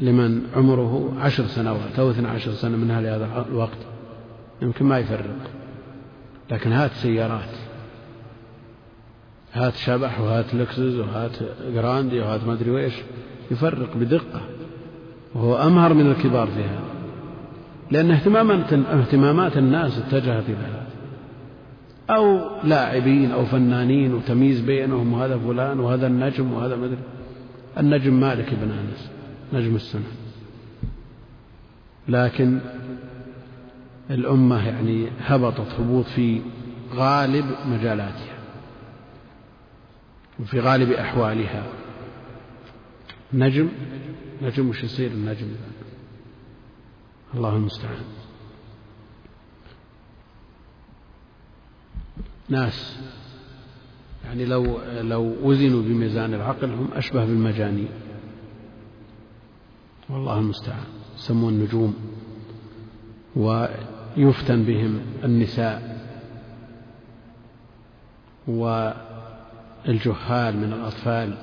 لمن 0.00 0.42
عمره 0.56 1.14
عشر 1.20 1.46
سنوات 1.46 1.98
أو 1.98 2.10
اثنى 2.10 2.28
عشر 2.28 2.52
سنة 2.52 2.76
منها 2.76 3.00
لهذا 3.00 3.46
الوقت 3.48 3.78
يمكن 4.62 4.84
ما 4.84 4.98
يفرق. 4.98 5.50
لكن 6.50 6.72
هات 6.72 6.90
سيارات 6.92 7.48
هات 9.52 9.74
شبح 9.74 10.20
وهات 10.20 10.54
لكسس 10.54 10.94
وهات 10.94 11.36
جراندي 11.74 12.20
وهات 12.20 12.44
ما 12.44 12.52
أدري 12.52 12.70
وإيش 12.70 12.94
يفرق 13.50 13.96
بدقة. 13.96 14.40
وهو 15.34 15.56
أمهر 15.56 15.94
من 15.94 16.10
الكبار 16.10 16.46
في 16.46 16.62
هذا 16.62 16.80
لأن 17.90 18.10
اهتمامات 19.00 19.56
الناس 19.56 19.98
اتجهت 19.98 20.44
إلى 20.48 20.56
هذا. 20.56 20.79
أو 22.10 22.50
لاعبين 22.64 23.30
أو 23.32 23.44
فنانين 23.44 24.14
وتمييز 24.14 24.60
بينهم 24.60 25.12
وهذا 25.12 25.38
فلان 25.38 25.80
وهذا 25.80 26.06
النجم 26.06 26.52
وهذا 26.52 26.76
ما 26.76 26.86
أدري. 26.86 26.98
النجم 27.78 28.20
مالك 28.20 28.54
بن 28.54 28.70
أنس 28.70 29.10
نجم 29.52 29.76
السنة. 29.76 30.12
لكن 32.08 32.60
الأمة 34.10 34.68
يعني 34.68 35.08
هبطت 35.20 35.80
هبوط 35.80 36.04
في 36.04 36.40
غالب 36.94 37.44
مجالاتها 37.66 38.38
وفي 40.40 40.60
غالب 40.60 40.92
أحوالها. 40.92 41.66
نجم؟ 43.32 43.68
نجم 44.42 44.68
وش 44.68 44.84
يصير 44.84 45.10
النجم؟ 45.10 45.46
الله 47.34 47.56
المستعان. 47.56 48.19
ناس. 52.50 52.98
يعني 54.24 54.44
لو 54.44 54.78
لو 55.00 55.36
وزنوا 55.42 55.82
بميزان 55.82 56.34
العقل 56.34 56.70
هم 56.70 56.88
أشبه 56.94 57.24
بالمجانين. 57.24 57.88
والله 60.08 60.38
المستعان. 60.38 60.84
يسمون 61.16 61.52
النجوم. 61.52 61.94
ويفتن 63.36 64.62
بهم 64.62 65.00
النساء. 65.24 66.00
والجهال 68.46 68.96
من 70.56 70.72
الأطفال. 70.72 71.34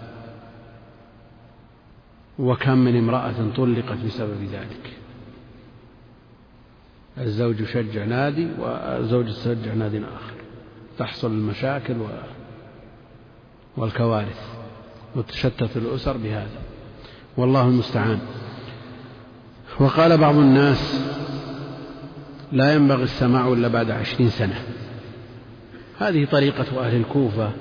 وكم 2.39 2.77
من 2.77 2.97
امرأة 2.97 3.51
طلقت 3.55 3.97
بسبب 4.05 4.43
ذلك. 4.51 4.93
الزوج 7.17 7.59
يشجع 7.59 8.05
نادي 8.05 8.47
والزوج 8.59 9.27
يشجع 9.27 9.73
نادي 9.73 9.97
آخر. 9.97 10.36
تحصل 10.97 11.31
المشاكل 11.31 11.95
والكوارث 13.77 14.57
وتشتت 15.15 15.77
الأسر 15.77 16.17
بهذا. 16.17 16.59
والله 17.37 17.67
المستعان. 17.67 18.19
وقال 19.79 20.17
بعض 20.17 20.35
الناس 20.35 21.01
لا 22.51 22.73
ينبغي 22.73 23.03
السماع 23.03 23.47
إلا 23.47 23.67
بعد 23.67 23.91
عشرين 23.91 24.29
سنة. 24.29 24.61
هذه 25.99 26.25
طريقة 26.25 26.85
أهل 26.85 26.95
الكوفة 26.95 27.51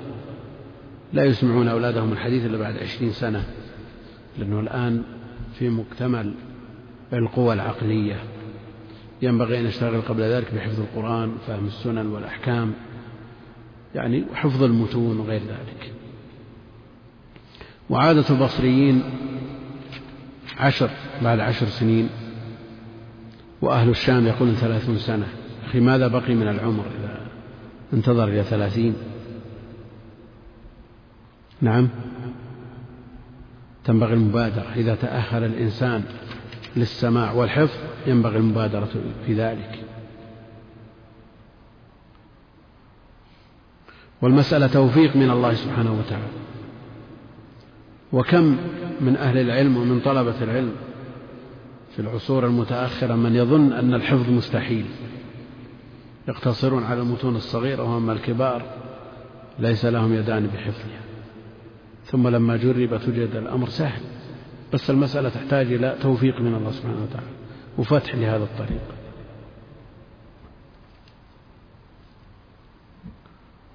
لا 1.13 1.23
يسمعون 1.23 1.67
أولادهم 1.67 2.13
الحديث 2.13 2.45
إلا 2.45 2.57
بعد 2.57 2.77
عشرين 2.77 3.11
سنة 3.11 3.43
لأنه 4.37 4.59
الآن 4.59 5.03
في 5.59 5.69
مكتمل 5.69 6.33
القوى 7.13 7.53
العقلية. 7.53 8.19
ينبغي 9.21 9.59
أن 9.59 9.65
يشتغل 9.65 10.01
قبل 10.01 10.21
ذلك 10.21 10.53
بحفظ 10.53 10.79
القرآن 10.79 11.29
وفهم 11.29 11.67
السنن 11.67 12.07
والأحكام. 12.07 12.73
يعني 13.97 14.23
وحفظ 14.31 14.63
المتون 14.63 15.19
وغير 15.19 15.41
ذلك. 15.41 15.93
وعادة 17.89 18.25
البصريين 18.29 19.03
عشر 20.57 20.89
بعد 21.21 21.39
عشر 21.39 21.65
سنين 21.65 22.09
وأهل 23.61 23.89
الشام 23.89 24.27
يقولون 24.27 24.55
ثلاثون 24.55 24.97
سنة. 24.97 25.27
أخي 25.65 25.79
ماذا 25.79 26.07
بقي 26.07 26.35
من 26.35 26.47
العمر 26.47 26.85
إذا 26.99 27.27
انتظر 27.93 28.27
إلى 28.27 28.43
ثلاثين؟ 28.43 28.95
نعم. 31.61 31.89
تنبغي 33.83 34.13
المبادرة. 34.13 34.73
إذا 34.75 34.95
تأهل 34.95 35.43
الإنسان 35.43 36.03
للسماع 36.75 37.31
والحفظ 37.31 37.77
ينبغي 38.07 38.37
المبادرة 38.37 38.89
في 39.25 39.33
ذلك. 39.33 39.76
والمسألة 44.21 44.67
توفيق 44.67 45.15
من 45.15 45.29
الله 45.31 45.53
سبحانه 45.53 45.99
وتعالى. 45.99 46.27
وكم 48.13 48.57
من 49.01 49.15
أهل 49.15 49.37
العلم 49.37 49.77
ومن 49.77 49.99
طلبة 49.99 50.43
العلم 50.43 50.71
في 51.95 51.99
العصور 52.01 52.45
المتأخرة 52.45 53.15
من 53.15 53.35
يظن 53.35 53.73
أن 53.73 53.93
الحفظ 53.93 54.29
مستحيل. 54.29 54.85
يقتصرون 56.27 56.83
على 56.83 57.01
المتون 57.01 57.35
الصغيرة 57.35 57.93
وأما 57.93 58.13
الكبار 58.13 58.65
ليس 59.59 59.85
لهم 59.85 60.13
يدان 60.13 60.47
بحفظها. 60.47 61.01
ثم 62.05 62.27
لما 62.27 62.57
جربت 62.57 63.07
وجد 63.07 63.35
الأمر 63.35 63.69
سهل 63.69 64.01
بس 64.73 64.89
المسألة 64.89 65.29
تحتاج 65.29 65.73
إلى 65.73 65.95
توفيق 66.01 66.41
من 66.41 66.55
الله 66.55 66.71
سبحانه 66.71 67.03
وتعالى 67.03 67.27
وفتح 67.77 68.15
لهذا 68.15 68.43
الطريق. 68.43 68.96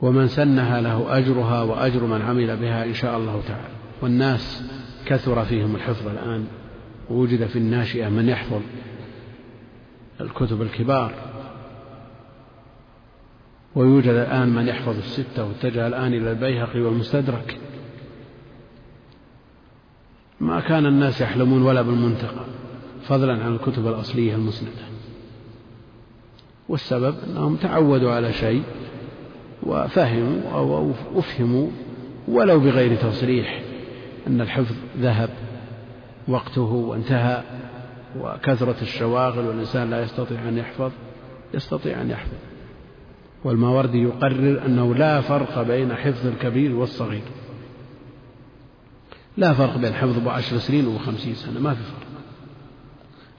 ومن 0.03 0.29
سنها 0.29 0.81
له 0.81 1.19
أجرها 1.19 1.63
وأجر 1.63 2.05
من 2.05 2.23
عمل 2.23 2.57
بها 2.57 2.85
إن 2.85 2.95
شاء 2.95 3.19
الله 3.19 3.43
تعالى. 3.49 3.75
والناس 4.03 4.63
كثر 5.07 5.45
فيهم 5.45 5.77
الحفظ 5.77 6.09
الآن 6.09 6.47
ووجد 7.11 7.47
في 7.47 7.57
الناشئة 7.57 8.09
من 8.09 8.29
يحفظ 8.29 8.61
الكتب 10.21 10.63
الكبار. 10.63 11.15
ويوجد 13.75 14.09
الآن 14.09 14.49
من 14.49 14.69
يحفظ 14.69 14.97
الستة 14.99 15.45
واتجه 15.45 15.87
الآن 15.87 16.15
إلى 16.15 16.31
البيهقي 16.31 16.81
والمستدرك. 16.81 17.59
ما 20.41 20.61
كان 20.61 20.87
الناس 20.87 21.21
يحلمون 21.21 21.63
ولا 21.63 21.83
بالمنتقى 21.83 22.45
فضلا 23.03 23.45
عن 23.45 23.55
الكتب 23.55 23.87
الأصلية 23.87 24.35
المسندة. 24.35 24.83
والسبب 26.69 27.15
أنهم 27.31 27.57
تعودوا 27.57 28.13
على 28.13 28.33
شيء 28.33 28.63
وفهموا 29.63 30.51
أو 30.53 30.93
أفهموا 31.15 31.69
ولو 32.29 32.61
بغير 32.61 32.97
تصريح 32.97 33.63
أن 34.27 34.41
الحفظ 34.41 34.75
ذهب 34.99 35.31
وقته 36.29 36.61
وانتهى 36.61 37.43
وكثرة 38.21 38.77
الشواغل 38.83 39.47
والإنسان 39.47 39.91
لا 39.91 40.03
يستطيع 40.03 40.49
أن 40.49 40.59
يحفظ 40.59 40.91
يستطيع 41.55 42.01
أن 42.01 42.11
يحفظ. 42.11 42.37
والماوردي 43.45 44.03
يقرر 44.03 44.67
أنه 44.67 44.95
لا 44.95 45.21
فرق 45.21 45.63
بين 45.63 45.95
حفظ 45.95 46.27
الكبير 46.27 46.75
والصغير. 46.75 47.23
لا 49.37 49.53
فرق 49.53 49.77
بين 49.77 49.95
حفظ 49.95 50.17
أبو 50.17 50.31
عشر 50.31 50.59
سنين 50.59 50.87
وخمسين 50.87 51.35
سنة 51.35 51.61
ما 51.61 51.75
في 51.75 51.83
فرق. 51.83 52.09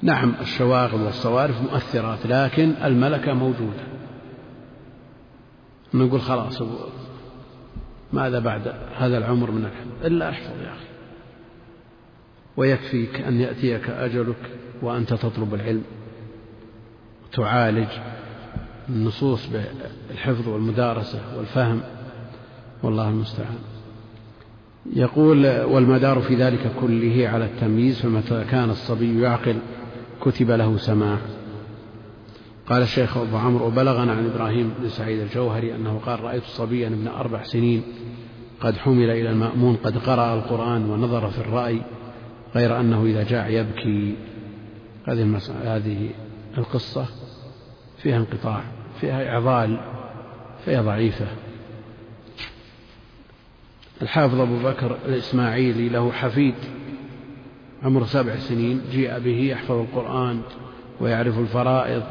نعم 0.01 0.33
الشواغل 0.41 1.01
والصوارف 1.01 1.61
مؤثرات 1.61 2.25
لكن 2.25 2.73
الملكة 2.83 3.33
موجودة. 3.33 3.92
نقول 5.93 6.21
خلاص 6.21 6.61
ماذا 8.13 8.39
بعد 8.39 8.73
هذا 8.97 9.17
العمر 9.17 9.51
من 9.51 9.65
الحفظ 9.65 10.05
إلا 10.05 10.29
احفظ 10.29 10.61
يا 10.61 10.69
أخي. 10.73 10.85
ويكفيك 12.57 13.21
أن 13.21 13.41
يأتيك 13.41 13.89
أجلك 13.89 14.51
وأنت 14.81 15.13
تطلب 15.13 15.53
العلم 15.53 15.83
تعالج 17.31 17.87
النصوص 18.89 19.49
بالحفظ 19.49 20.47
والمدارسة 20.47 21.37
والفهم. 21.37 21.81
والله 22.83 23.09
المستعان. 23.09 23.59
يقول 24.95 25.47
والمدار 25.61 26.19
في 26.19 26.35
ذلك 26.35 26.71
كله 26.81 27.29
على 27.33 27.45
التمييز 27.45 28.01
فمتى 28.01 28.45
كان 28.51 28.69
الصبي 28.69 29.21
يعقل 29.21 29.55
كتب 30.21 30.51
له 30.51 30.77
سماع. 30.77 31.17
قال 32.69 32.81
الشيخ 32.81 33.17
أبو 33.17 33.37
عمرو 33.37 33.67
وبلغنا 33.67 34.11
عن 34.11 34.29
إبراهيم 34.29 34.73
بن 34.79 34.89
سعيد 34.89 35.19
الجوهري 35.19 35.75
أنه 35.75 36.01
قال 36.05 36.23
رأيت 36.23 36.43
صبيا 36.43 36.87
ابن 36.87 37.07
أربع 37.07 37.43
سنين 37.43 37.83
قد 38.61 38.77
حمل 38.77 39.09
إلى 39.09 39.29
المأمون 39.29 39.75
قد 39.75 39.97
قرأ 39.97 40.33
القرآن 40.35 40.89
ونظر 40.89 41.29
في 41.29 41.37
الرأي 41.37 41.81
غير 42.55 42.79
أنه 42.79 43.05
إذا 43.05 43.23
جاع 43.23 43.47
يبكي. 43.47 44.15
هذه 45.05 45.39
هذه 45.63 46.09
القصة 46.57 47.05
فيها 47.97 48.17
انقطاع 48.17 48.63
فيها 49.01 49.29
إعضال 49.33 49.79
فيها 50.65 50.81
ضعيفة. 50.81 51.27
الحافظ 54.01 54.39
أبو 54.39 54.59
بكر 54.59 54.97
الإسماعيلي 55.05 55.89
له 55.89 56.11
حفيد 56.11 56.55
عمره 57.83 58.05
سبع 58.05 58.35
سنين 58.35 58.81
جيء 58.91 59.19
به 59.19 59.39
يحفظ 59.39 59.75
القرآن 59.75 60.41
ويعرف 61.01 61.39
الفرائض 61.39 62.03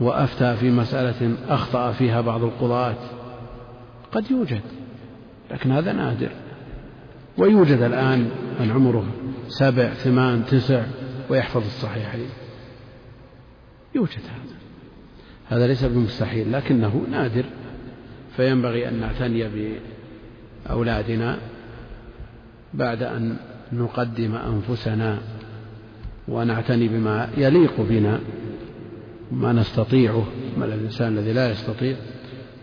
وأفتى 0.00 0.56
في 0.56 0.70
مسألة 0.70 1.34
أخطأ 1.48 1.92
فيها 1.92 2.20
بعض 2.20 2.44
القضاة. 2.44 2.96
قد 4.12 4.30
يوجد 4.30 4.60
لكن 5.50 5.72
هذا 5.72 5.92
نادر. 5.92 6.30
ويوجد 7.38 7.82
الآن 7.82 8.30
من 8.60 8.70
عمره 8.70 9.04
سبع 9.48 9.88
ثمان 9.88 10.44
تسع 10.44 10.82
ويحفظ 11.30 11.64
الصحيحين. 11.64 12.28
يوجد 13.94 14.20
هذا. 14.24 14.58
هذا 15.48 15.66
ليس 15.66 15.84
بمستحيل 15.84 16.52
لكنه 16.52 17.06
نادر. 17.10 17.44
فينبغي 18.36 18.88
أن 18.88 19.00
نعتني 19.00 19.74
بأولادنا 20.66 21.38
بعد 22.74 23.02
أن 23.02 23.36
نقدم 23.72 24.34
أنفسنا 24.34 25.18
ونعتني 26.28 26.88
بما 26.88 27.28
يليق 27.36 27.80
بنا. 27.80 28.20
ما 29.32 29.52
نستطيعه 29.52 30.26
ما 30.58 30.64
الإنسان 30.64 31.18
الذي 31.18 31.32
لا 31.32 31.50
يستطيع. 31.50 31.96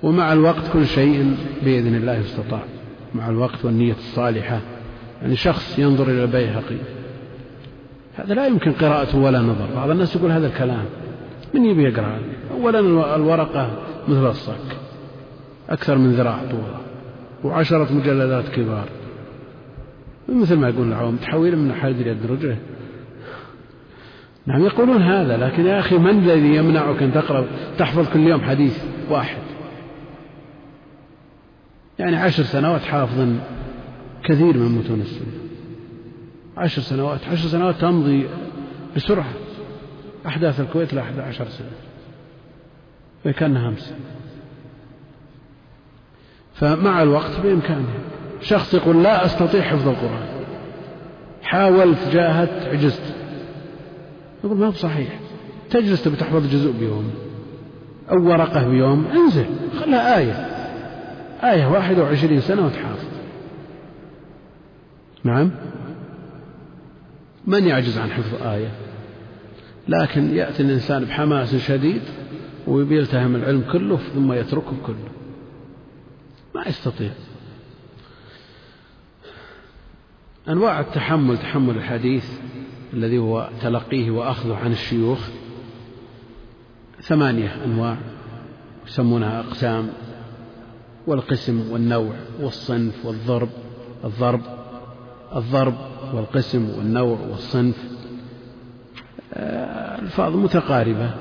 ومع 0.03 0.33
الوقت 0.33 0.71
كل 0.73 0.85
شيء 0.85 1.35
بإذن 1.63 1.95
الله 1.95 2.17
يستطاع 2.17 2.63
مع 3.15 3.29
الوقت 3.29 3.65
والنية 3.65 3.93
الصالحة. 3.93 4.61
يعني 5.21 5.35
شخص 5.35 5.79
ينظر 5.79 6.03
إلى 6.03 6.23
البيهقي. 6.23 6.77
هذا 8.15 8.33
لا 8.33 8.47
يمكن 8.47 8.71
قراءته 8.71 9.17
ولا 9.17 9.39
نظر. 9.39 9.67
بعض 9.75 9.89
الناس 9.89 10.15
يقول 10.15 10.31
هذا 10.31 10.47
الكلام. 10.47 10.85
من 11.53 11.65
يبي 11.65 11.83
يقرأ؟ 11.83 12.19
أولا 12.51 12.79
الورقة 13.15 13.71
مثل 14.07 14.27
الصك. 14.27 14.77
أكثر 15.69 15.97
من 15.97 16.11
ذراع 16.11 16.39
طولها 16.51 16.81
وعشرة 17.43 17.93
مجلدات 17.93 18.47
كبار. 18.49 18.89
مثل 20.29 20.55
ما 20.55 20.69
يقول 20.69 20.87
العوام 20.87 21.15
تحويل 21.15 21.57
من 21.57 21.73
حال 21.73 22.07
يد 22.07 22.25
رجله 22.25 22.57
نعم 24.47 24.65
يقولون 24.65 25.01
هذا 25.01 25.37
لكن 25.37 25.65
يا 25.65 25.79
أخي 25.79 25.97
من 25.97 26.09
الذي 26.09 26.55
يمنعك 26.55 27.03
أن 27.03 27.13
تقرأ 27.13 27.45
تحفظ 27.77 28.13
كل 28.13 28.19
يوم 28.19 28.41
حديث 28.41 28.83
واحد؟ 29.09 29.37
يعني 31.99 32.15
عشر 32.15 32.43
سنوات 32.43 32.81
حافظا 32.81 33.39
كثير 34.23 34.57
من 34.57 34.77
متون 34.77 35.01
السنة. 35.01 35.31
عشر 36.57 36.81
سنوات 36.81 37.19
عشر 37.31 37.47
سنوات 37.47 37.75
تمضي 37.75 38.27
بسرعة. 38.95 39.33
أحداث 40.25 40.59
الكويت 40.59 40.93
لا 40.93 41.01
أحد 41.01 41.19
عشر 41.19 41.45
سنة. 41.45 41.71
وكأنها 43.25 43.69
أمس. 43.69 43.93
فمع 46.53 47.03
الوقت 47.03 47.39
بإمكانه 47.43 47.93
شخص 48.41 48.73
يقول 48.73 49.03
لا 49.03 49.25
أستطيع 49.25 49.61
حفظ 49.61 49.87
القرآن. 49.87 50.27
حاولت 51.43 52.09
جاهدت 52.13 52.67
عجزت. 52.67 53.24
يقول 54.45 54.57
ما 54.57 54.67
هو 54.67 54.71
صحيح. 54.71 55.19
تجلس 55.69 56.03
تبي 56.03 56.15
تحفظ 56.15 56.47
جزء 56.47 56.71
بيوم. 56.71 57.13
أو 58.11 58.27
ورقة 58.27 58.67
بيوم. 58.67 59.05
انزل. 59.05 59.45
خلها 59.79 60.17
آية. 60.17 60.33
آية 61.43 61.65
واحدة 61.65 62.03
وعشرين 62.03 62.41
سنة 62.41 62.65
وتحافظ. 62.65 63.07
نعم؟ 65.23 65.51
من 67.47 67.67
يعجز 67.67 67.97
عن 67.97 68.11
حفظ 68.11 68.43
آية؟ 68.43 68.71
لكن 69.87 70.35
يأتي 70.35 70.63
الإنسان 70.63 71.05
بحماس 71.05 71.55
شديد 71.55 72.01
ويلتهم 72.67 73.35
العلم 73.35 73.63
كله 73.71 73.97
ثم 73.97 74.33
يتركه 74.33 74.73
كله. 74.85 75.09
ما 76.55 76.67
يستطيع. 76.67 77.11
أنواع 80.49 80.79
التحمل 80.79 81.37
تحمل 81.37 81.77
الحديث. 81.77 82.25
الذي 82.95 83.17
هو 83.17 83.49
تلقيه 83.61 84.11
وأخذه 84.11 84.55
عن 84.55 84.71
الشيوخ. 84.71 85.19
ثمانية 87.01 87.63
أنواع 87.65 87.97
يسمونها 88.87 89.39
أقسام 89.39 89.89
والقسم 91.07 91.71
والنوع 91.71 92.13
والصنف 92.39 93.05
والضرب 93.05 93.49
الضرب 94.03 94.41
الضرب 95.35 95.75
والقسم 96.13 96.69
والنوع 96.69 97.19
والصنف. 97.29 97.75
آه، 99.33 100.01
ألفاظ 100.01 100.35
متقاربة 100.35 101.11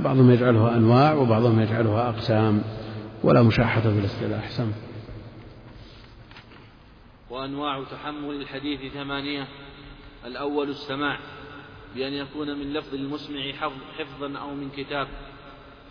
بعضهم 0.00 0.30
يجعلها 0.30 0.76
أنواع 0.76 1.14
وبعضهم 1.14 1.60
يجعلها 1.60 2.08
أقسام 2.08 2.62
ولا 3.22 3.42
مشاحة 3.42 3.80
في 3.80 3.98
الاصطلاح. 3.98 4.50
وأنواع 7.30 7.84
تحمل 7.84 8.40
الحديث 8.40 8.92
ثمانية. 8.92 9.48
الأول 10.24 10.68
السماع 10.68 11.18
بأن 11.94 12.12
يكون 12.12 12.58
من 12.58 12.72
لفظ 12.72 12.94
المسمع 12.94 13.52
حفظا 13.98 14.38
أو 14.38 14.54
من 14.54 14.70
كتاب. 14.76 15.08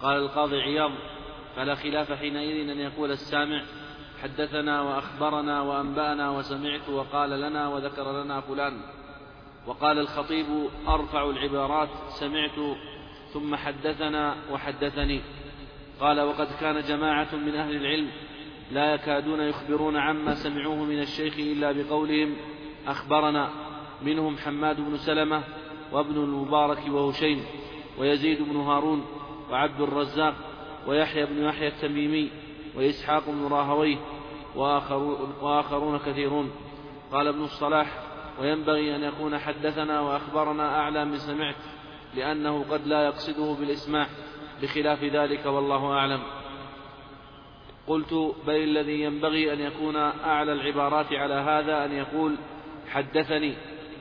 قال 0.02 0.18
القاضي 0.18 0.62
عياض 0.62 0.92
فلا 1.56 1.76
خلاف 1.76 2.12
حينئذ 2.12 2.70
أن 2.70 2.80
يقول 2.80 3.12
السامع 3.12 3.64
حدثنا 4.24 4.82
وأخبرنا 4.82 5.62
وأنبأنا 5.62 6.30
وسمعت 6.30 6.90
وقال 6.90 7.30
لنا 7.30 7.68
وذكر 7.68 8.24
لنا 8.24 8.42
فلان. 8.42 8.82
وقال 9.68 10.00
الخطيب 10.00 10.46
أرفع 10.88 11.30
العبارات 11.30 11.90
سمعت 12.20 12.78
ثم 13.34 13.56
حدثنا 13.56 14.36
وحدثني. 14.52 15.22
قال 16.00 16.22
وقد 16.22 16.48
كان 16.60 16.82
جماعة 16.82 17.36
من 17.36 17.56
أهل 17.56 17.76
العلم 17.76 18.12
لا 18.72 18.94
يكادون 18.94 19.40
يخبرون 19.40 19.98
عما 19.98 20.36
سمعوه 20.36 20.84
من 20.84 21.00
الشيخ 21.00 21.34
إلا 21.38 21.72
بقولهم 21.72 22.36
أخبرنا. 22.88 23.62
منهم 24.06 24.38
حماد 24.38 24.82
بن 24.82 24.98
سلمة 24.98 25.44
وابن 25.92 26.16
المبارك 26.16 26.88
وهشيم 26.90 27.46
ويزيد 27.98 28.42
بن 28.42 28.56
هارون 28.56 29.06
وعبد 29.52 29.82
الرزاق 29.82 30.36
ويحيى 30.88 31.26
بن 31.26 31.44
يحيى 31.44 31.68
التميمي 31.68 32.30
وإسحاق 32.76 33.24
بن 33.28 33.48
راهويه 33.48 33.98
وآخرون 35.42 35.98
كثيرون. 35.98 36.52
قال 37.12 37.28
ابن 37.28 37.44
الصلاح 37.44 38.00
وينبغي 38.40 38.96
أن 38.96 39.04
يكون 39.04 39.38
حدثنا 39.38 40.00
وأخبرنا 40.00 40.80
أعلى 40.80 41.06
من 41.06 41.18
سمعت 41.18 41.56
لأنه 42.16 42.66
قد 42.72 42.88
لا 42.88 43.06
يقصده 43.06 43.54
بالإسماع 43.60 44.08
بخلاف 44.62 45.04
ذلك 45.04 45.46
والله 45.46 45.92
أعلم. 45.92 46.22
قلت 47.88 48.36
بل 48.48 48.56
الذي 48.56 49.02
ينبغي 49.02 49.54
أن 49.54 49.60
يكون 49.60 49.96
أعلى 49.96 50.54
العبارات 50.54 51.14
على 51.14 51.34
هذا 51.34 51.86
أن 51.86 51.92
يقول 51.92 52.36
حدثني. 52.90 53.56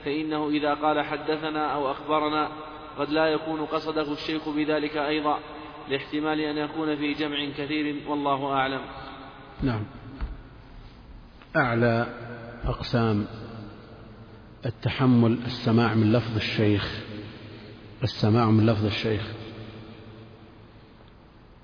فإنه 0.05 0.49
إذا 0.49 0.75
قال 0.75 1.05
حدثنا 1.05 1.75
أو 1.75 1.91
أخبرنا 1.91 2.49
قد 2.99 3.11
لا 3.11 3.27
يكون 3.27 3.67
قصده 3.67 4.13
الشيخ 4.13 4.49
بذلك 4.49 4.97
أيضا 4.97 5.39
لاحتمال 5.89 6.41
أن 6.41 6.59
يكون 6.59 6.97
في 6.97 7.13
جمع 7.13 7.51
كثير 7.59 8.09
والله 8.09 8.53
أعلم. 8.53 8.81
نعم. 9.63 9.85
أعلى 11.57 12.07
أقسام 12.65 13.27
التحمل 14.67 15.39
السماع 15.47 15.95
من 15.95 16.13
لفظ 16.13 16.37
الشيخ 16.37 17.01
السماع 18.03 18.51
من 18.51 18.67
لفظ 18.67 18.85
الشيخ 18.85 19.23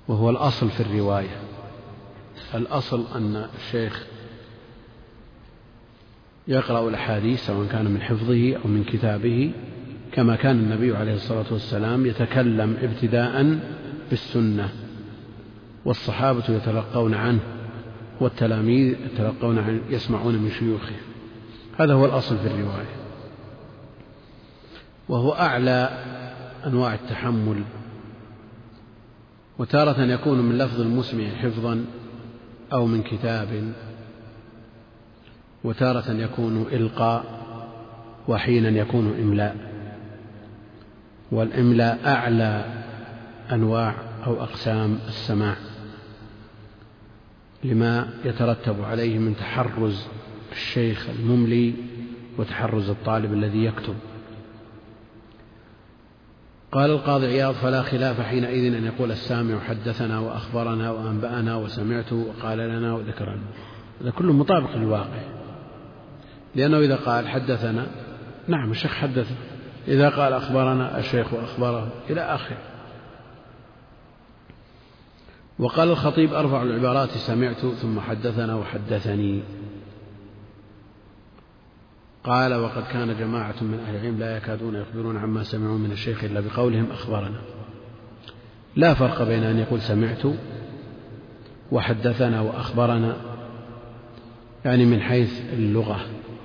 وهو 0.09 0.31
الأصل 0.31 0.71
في 0.71 0.81
الرواية. 0.81 1.43
الأصل 2.55 3.07
أن 3.15 3.49
الشيخ 3.55 4.07
يقرأ 6.49 6.89
الأحاديث 6.89 7.47
سواء 7.47 7.67
كان 7.67 7.91
من 7.91 8.01
حفظه 8.03 8.57
أو 8.57 8.69
من 8.69 8.85
كتابه 8.85 9.53
كما 10.13 10.37
كان 10.37 10.57
النبي 10.57 10.97
عليه 10.97 11.15
الصلاة 11.15 11.45
والسلام 11.51 12.07
يتكلم 12.07 12.77
ابتداء 12.83 13.59
بالسنة 14.11 14.69
والصحابة 15.85 16.45
يتلقون 16.49 17.15
عنه 17.15 17.41
والتلاميذ 18.21 18.97
يتلقون 19.07 19.59
عنه 19.59 19.81
يسمعون 19.91 20.35
من 20.35 20.51
شيوخه. 20.51 20.95
هذا 21.79 21.95
هو 21.95 22.05
الأصل 22.05 22.39
في 22.39 22.47
الرواية. 22.47 22.97
وهو 25.09 25.33
أعلى 25.33 26.05
أنواع 26.67 26.95
التحمل. 26.95 27.63
وتارة 29.59 30.01
يكون 30.01 30.41
من 30.41 30.59
لفظ 30.59 30.81
المسمع 30.81 31.29
حفظا 31.29 31.85
أو 32.73 32.87
من 32.87 33.03
كتاب 33.03 33.73
وتارة 35.69 36.11
يكون 36.13 36.67
إلقاء 36.73 37.25
وحينا 38.29 38.69
يكون 38.69 39.15
إملاء. 39.21 39.57
والإملاء 41.33 42.01
أعلى 42.07 42.65
أنواع 43.53 43.95
أو 44.27 44.43
أقسام 44.43 44.99
السماع 45.09 45.57
لما 47.65 48.09
يترتب 48.25 48.85
عليه 48.85 49.19
من 49.19 49.37
تحرز 49.37 50.07
الشيخ 50.53 51.09
المملي 51.09 51.75
وتحرز 52.39 52.91
الطالب 52.91 53.33
الذي 53.33 53.65
يكتب. 53.65 53.95
قال 56.73 56.91
القاضي 56.91 57.27
عياض 57.27 57.55
فلا 57.55 57.83
خلاف 57.83 58.21
حينئذ 58.21 58.75
أن 58.75 58.85
يقول 58.85 59.11
السامع 59.11 59.61
حدثنا 59.61 60.19
وأخبرنا 60.19 60.91
وأنبأنا 60.91 61.57
وسمعت 61.57 62.13
وقال 62.13 62.59
لنا 62.59 62.95
وذكرنا. 62.95 63.43
هذا 64.01 64.11
كله 64.11 64.33
مطابق 64.33 64.77
للواقع. 64.77 65.38
لأنه 66.55 66.79
إذا 66.79 66.97
قال 66.97 67.29
حدثنا 67.29 67.87
نعم 68.49 68.71
الشيخ 68.71 68.93
حدث 68.93 69.31
إذا 69.89 70.09
قال 70.09 70.33
أخبرنا 70.33 70.99
الشيخ 70.99 71.35
أخبره 71.35 71.89
إلى 72.11 72.21
آخره. 72.21 72.59
وقال 75.59 75.91
الخطيب 75.91 76.35
أرفع 76.35 76.63
العبارات 76.63 77.11
سمعت 77.11 77.67
ثم 77.67 78.01
حدثنا 78.01 78.55
وحدثني. 78.55 79.43
قال 82.25 82.55
وقد 82.55 82.83
كان 82.93 83.19
جماعة 83.19 83.55
من 83.63 83.81
أهل 83.87 83.97
العلم 83.97 84.19
لا 84.19 84.37
يكادون 84.37 84.75
يخبرون 84.75 85.17
عما 85.17 85.43
سمعوا 85.43 85.79
من 85.79 85.93
الشيخ 85.93 86.25
إلا 86.25 86.41
بقولهم 86.41 86.91
أخبرنا. 86.91 87.41
لا 88.77 88.95
فرق 88.95 89.23
بين 89.23 89.45
أن 89.45 89.59
يقول 89.59 89.81
سمعت 89.81 90.23
وحدثنا 91.73 92.41
وأخبرنا 92.41 93.17
يعني 94.65 94.85
من 94.85 95.01
حيث 95.01 95.41
اللغة. 95.53 96.01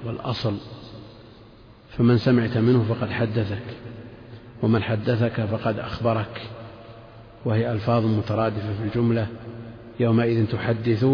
والأصل 0.05 0.57
فمن 1.97 2.17
سمعت 2.17 2.57
منه 2.57 2.83
فقد 2.83 3.11
حدثك 3.11 3.63
ومن 4.61 4.83
حدثك 4.83 5.41
فقد 5.41 5.79
أخبرك 5.79 6.41
وهي 7.45 7.71
ألفاظ 7.71 8.05
مترادفة 8.05 8.73
في 8.73 8.83
الجملة 8.83 9.27
يومئذ 9.99 10.45
تحدث 10.47 11.05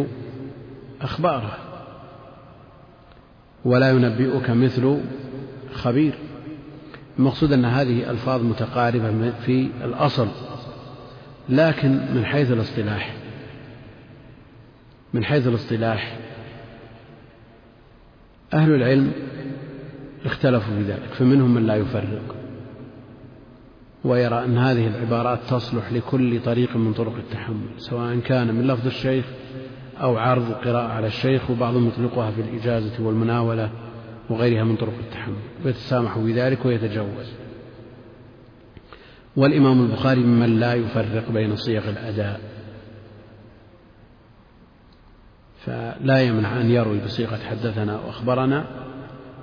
أخباره 1.02 1.58
ولا 3.66 3.90
ينبئك 3.90 4.50
مثل 4.50 4.98
خبير. 5.74 6.14
المقصود 7.20 7.54
أن 7.54 7.66
هذه 7.66 8.10
ألفاظ 8.12 8.42
متقاربة 8.44 9.32
في 9.46 9.70
الأصل 9.84 10.28
لكن 11.50 11.90
من 11.90 12.26
حيث 12.26 12.52
الاصطلاح 12.52 13.14
من 15.14 15.26
حيث 15.26 15.48
الاصطلاح 15.48 16.18
أهل 18.54 18.76
العلم 18.76 19.12
اختلفوا 20.26 20.76
في 20.76 20.84
ذلك 20.84 21.14
فمنهم 21.14 21.54
من 21.54 21.68
لا 21.68 21.76
يفرق 21.76 22.36
ويرى 24.04 24.46
أن 24.46 24.58
هذه 24.58 24.88
العبارات 24.88 25.40
تصلح 25.50 25.94
لكل 25.94 26.42
طريق 26.42 26.76
من 26.76 26.94
طرق 26.94 27.16
التحمل 27.16 27.68
سواء 27.78 28.20
كان 28.20 28.56
من 28.56 28.68
لفظ 28.68 28.88
الشيخ 28.88 29.26
أو 30.02 30.18
عرض 30.18 30.52
قراءة 30.52 30.88
على 30.88 31.08
الشيخ 31.08 31.52
وبعضهم 31.52 31.88
يطلقها 31.88 32.32
في 32.32 32.42
الإجازة 32.42 33.04
والمناولة 33.04 33.70
وغيرها 34.30 34.64
من 34.64 34.76
طرق 34.76 34.94
التحمل 35.00 35.36
ويتسامح 35.66 36.18
بذلك 36.18 36.66
ويتجوز. 36.66 37.34
والإمام 39.36 39.82
البخاري 39.82 40.22
ممن 40.22 40.60
لا 40.60 40.74
يفرق 40.74 41.32
بين 41.32 41.56
صيغ 41.56 41.90
الأداء 41.90 42.40
فلا 45.66 46.22
يمنع 46.22 46.62
أن 46.62 46.72
يروي 46.72 47.00
بصيغة 47.00 47.40
حدثنا 47.50 48.00
وأخبرنا 48.00 48.66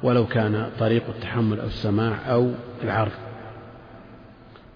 ولو 0.02 0.26
كان 0.26 0.70
طريق 0.78 1.02
التحمل 1.08 1.60
أو 1.60 1.66
السماع 1.66 2.32
أو 2.32 2.52
العرض. 2.82 3.12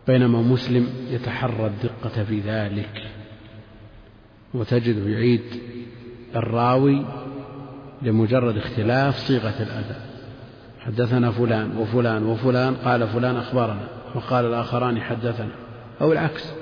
بينما 0.07 0.43
مسلم 0.43 0.89
يتحرى 1.11 1.67
الدقة 1.67 2.25
في 2.25 2.41
ذلك 2.41 3.11
وتجده 4.55 5.11
يعيد 5.11 5.43
الراوي 6.37 7.05
لمجرد 8.03 8.57
اختلاف 8.57 9.19
صيغة 9.19 9.63
الأداء 9.63 10.11
حدثنا 10.81 11.31
فلان 11.31 11.77
وفلان 11.77 12.27
وفلان 12.27 12.75
قال 12.75 13.09
فلان 13.09 13.37
أخبرنا 13.37 13.89
وقال 14.15 14.45
الآخران 14.45 15.01
حدثنا 15.01 15.53
أو 16.01 16.13
العكس. 16.13 16.53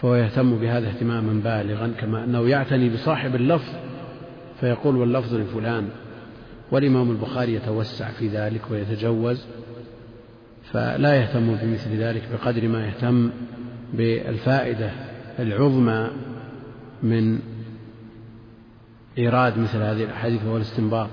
فهو 0.00 0.14
يهتم 0.14 0.56
بهذا 0.56 0.88
اهتماما 0.88 1.32
بالغا 1.32 1.92
كما 2.00 2.24
أنه 2.24 2.48
يعتني 2.48 2.88
بصاحب 2.88 3.34
اللفظ 3.34 3.72
فيقول 4.60 4.96
واللفظ 4.96 5.34
لفلان 5.34 5.88
والإمام 6.70 7.10
البخاري 7.10 7.54
يتوسع 7.54 8.10
في 8.10 8.28
ذلك 8.28 8.60
ويتجوز 8.70 9.46
فلا 10.72 11.14
يهتم 11.14 11.54
بمثل 11.54 11.96
ذلك 11.96 12.22
بقدر 12.32 12.68
ما 12.68 12.86
يهتم 12.86 13.30
بالفائدة 13.92 14.90
العظمى 15.38 16.10
من 17.02 17.38
إيراد 19.18 19.58
مثل 19.58 19.78
هذه 19.78 20.04
الأحاديث 20.04 20.44
وهو 20.44 20.56
الاستنباط. 20.56 21.10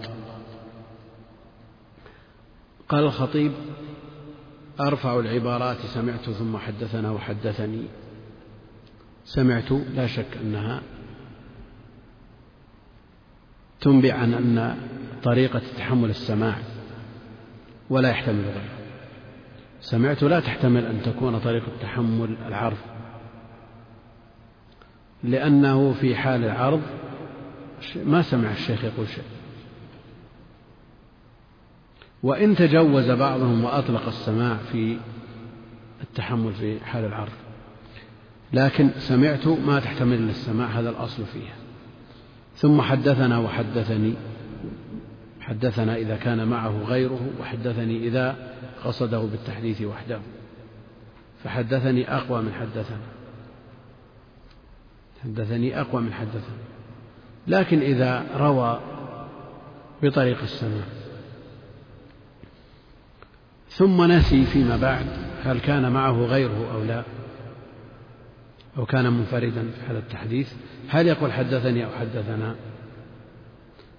قال 2.90 3.04
الخطيب 3.04 3.52
أرفع 4.80 5.20
العبارات 5.20 5.78
سمعت 5.78 6.30
ثم 6.30 6.58
حدثنا 6.58 7.12
وحدثني. 7.12 7.84
سمعت 9.28 9.72
لا 9.72 10.08
شك 10.08 10.38
أنها 10.42 10.82
تنبئ 13.82 14.12
عن 14.12 14.34
أن 14.34 14.78
طريقة 15.24 15.62
تحمل 15.78 16.10
السماع 16.10 16.56
ولا 17.90 18.10
يحتمل 18.10 18.46
غيره 18.46 18.78
سمعت 19.80 20.24
لا 20.24 20.40
تحتمل 20.40 20.86
أن 20.86 21.02
تكون 21.02 21.40
طريقة 21.40 21.72
تحمل 21.82 22.38
العرض 22.48 22.78
لأنه 25.24 25.94
في 25.94 26.16
حال 26.16 26.44
العرض 26.44 26.82
ما 27.96 28.22
سمع 28.22 28.52
الشيخ 28.52 28.84
يقول 28.84 29.08
شيء. 29.08 29.24
وإن 32.24 32.56
تجوز 32.56 33.12
بعضهم 33.12 33.64
وأطلق 33.64 34.08
السماع 34.08 34.58
في 34.58 34.98
التحمل 36.02 36.54
في 36.54 36.80
حال 36.86 37.06
العرض 37.06 37.47
لكن 38.54 38.90
سمعت 39.00 39.48
ما 39.48 39.80
تحتمل 39.80 40.14
إلا 40.14 40.32
السماع 40.32 40.68
هذا 40.68 40.90
الأصل 40.90 41.26
فيها. 41.26 41.56
ثم 42.56 42.82
حدثنا 42.82 43.40
وحدثني 43.40 44.14
حدثنا 45.42 45.96
إذا 45.96 46.16
كان 46.16 46.48
معه 46.48 46.84
غيره 46.84 47.30
وحدثني 47.42 48.08
إذا 48.08 48.36
قصده 48.84 49.20
بالتحديث 49.20 49.82
وحده. 49.82 50.20
فحدثني 51.44 52.16
أقوى 52.16 52.42
من 52.42 52.54
حدثنا. 52.54 53.08
حدثني 55.24 55.82
أقوى 55.82 56.02
من 56.02 56.14
حدثنا. 56.14 56.58
لكن 57.48 57.80
إذا 57.80 58.26
روى 58.38 58.80
بطريق 60.04 60.42
السماع 60.42 60.86
ثم 63.70 64.12
نسي 64.12 64.46
فيما 64.46 64.78
بعد 64.78 65.06
هل 65.44 65.60
كان 65.60 65.92
معه 65.92 66.26
غيره 66.26 66.74
أو 66.74 66.84
لا. 66.84 67.04
أو 68.78 68.86
كان 68.86 69.14
منفردا 69.14 69.62
في 69.62 69.92
هذا 69.92 70.00
التحديث 70.00 70.54
هل 70.88 71.08
يقول 71.08 71.32
حدثني 71.32 71.86
أو 71.86 71.90
حدثنا؟ 72.00 72.56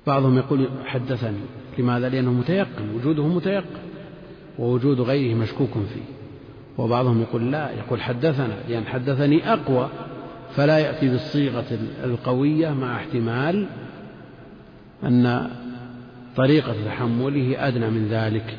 بعضهم 0.06 0.38
يقول 0.38 0.68
حدثني 0.84 1.40
لماذا؟ 1.78 2.08
لأنه 2.08 2.32
متيقن 2.32 2.94
وجوده 2.94 3.26
متيقن 3.26 3.80
ووجود 4.58 5.00
غيره 5.00 5.36
مشكوك 5.36 5.70
فيه. 5.72 6.18
وبعضهم 6.78 7.22
يقول 7.22 7.52
لا 7.52 7.70
يقول 7.70 8.02
حدثنا 8.02 8.54
لأن 8.68 8.86
حدثني 8.86 9.52
أقوى 9.52 9.88
فلا 10.54 10.78
يأتي 10.78 11.08
بالصيغة 11.08 11.78
القوية 12.04 12.68
مع 12.68 12.96
احتمال 12.96 13.66
أن 15.04 15.50
طريقة 16.36 16.74
تحمله 16.86 17.68
أدنى 17.68 17.90
من 17.90 18.08
ذلك 18.08 18.56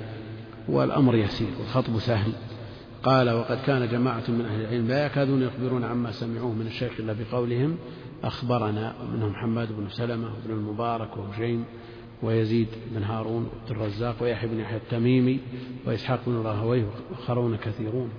والأمر 0.67 1.15
يسير 1.15 1.47
والخطب 1.59 1.99
سهل. 1.99 2.31
قال 3.03 3.29
وقد 3.29 3.57
كان 3.65 3.87
جماعة 3.87 4.23
من 4.27 4.45
أهل 4.45 4.61
العلم 4.61 4.87
لا 4.87 5.05
يكادون 5.05 5.41
يخبرون 5.41 5.83
عما 5.83 6.11
سمعوه 6.11 6.53
من 6.53 6.67
الشيخ 6.67 6.91
إلا 6.99 7.13
بقولهم 7.13 7.77
أخبرنا 8.23 8.95
ومنهم 9.01 9.33
حماد 9.33 9.71
بن 9.71 9.89
سلمة 9.89 10.27
وابن 10.27 10.51
المبارك 10.51 11.17
وهشيم 11.17 11.65
ويزيد 12.23 12.67
بن 12.91 13.03
هارون 13.03 13.43
وعبد 13.43 13.71
الرزاق 13.71 14.15
ويحيى 14.21 14.49
بن 14.49 14.59
يحيى 14.59 14.77
التميمي 14.77 15.39
وإسحاق 15.85 16.19
بن 16.27 16.35
راهويه 16.35 16.85
وآخرون 17.11 17.57
كثيرون. 17.57 18.09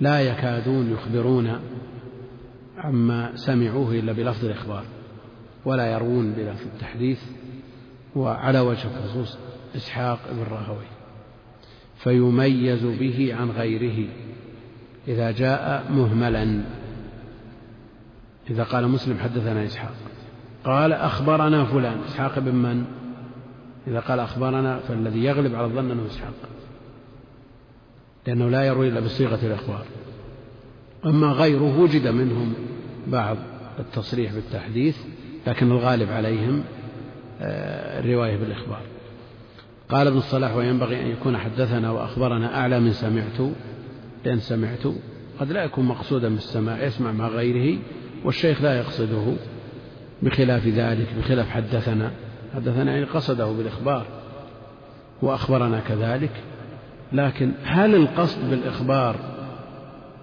لا 0.00 0.20
يكادون 0.20 0.92
يخبرون 0.92 1.60
عما 2.78 3.36
سمعوه 3.36 3.92
إلا 3.92 4.12
بلفظ 4.12 4.44
الإخبار 4.44 4.84
ولا 5.64 5.92
يروون 5.92 6.32
بلفظ 6.32 6.66
التحديث 6.74 7.22
وعلى 8.16 8.60
وجه 8.60 8.84
الخصوص 8.84 9.38
إسحاق 9.76 10.18
بن 10.32 10.42
راهويه. 10.42 10.97
فيميز 11.98 12.84
به 12.84 13.34
عن 13.40 13.50
غيره 13.50 14.08
إذا 15.08 15.30
جاء 15.30 15.86
مهملا. 15.90 16.64
إذا 18.50 18.64
قال 18.64 18.88
مسلم 18.88 19.18
حدثنا 19.18 19.64
إسحاق 19.64 19.94
قال 20.64 20.92
أخبرنا 20.92 21.64
فلان. 21.64 21.98
إسحاق 22.08 22.38
بن 22.38 22.54
من؟ 22.54 22.84
إذا 23.86 24.00
قال 24.00 24.20
أخبرنا 24.20 24.78
فالذي 24.78 25.24
يغلب 25.24 25.54
على 25.54 25.64
الظن 25.64 25.90
أنه 25.90 26.06
إسحاق 26.06 26.34
لأنه 28.26 28.48
لا 28.48 28.64
يروي 28.64 28.88
إلا 28.88 29.00
بصيغة 29.00 29.46
الإخبار. 29.46 29.84
أما 31.06 31.26
غيره 31.26 31.80
وجد 31.80 32.08
منهم 32.08 32.54
بعض 33.06 33.36
التصريح 33.78 34.32
بالتحديث 34.32 34.96
لكن 35.46 35.70
الغالب 35.70 36.10
عليهم 36.10 36.64
آه، 37.40 38.00
الرواية 38.00 38.36
بالإخبار. 38.36 38.82
قال 39.88 40.06
ابن 40.06 40.16
الصلاح 40.18 40.56
وينبغي 40.56 41.00
أن 41.00 41.06
يكون 41.06 41.36
حدثنا 41.36 41.90
وأخبرنا 41.90 42.60
أعلى 42.60 42.80
من 42.80 42.92
سمعت 42.92 43.52
لأن 44.24 44.40
سمعت 44.40 44.86
قد 45.40 45.52
لا 45.52 45.64
يكون 45.64 45.84
مقصودا 45.84 46.28
بالسماع 46.28 46.82
يسمع 46.82 47.12
مع 47.12 47.28
غيره 47.28 47.78
والشيخ 48.24 48.62
لا 48.62 48.78
يقصده 48.78 49.34
بخلاف 50.22 50.66
ذلك 50.66 51.06
بخلاف 51.18 51.50
حدثنا. 51.50 52.12
حدثنا 52.54 52.92
يعني 52.92 53.04
قصده 53.04 53.52
بالإخبار 53.52 54.06
وأخبرنا 55.22 55.80
كذلك. 55.80 56.32
لكن 57.12 57.52
هل 57.64 57.94
القصد 57.94 58.50
بالإخبار 58.50 59.16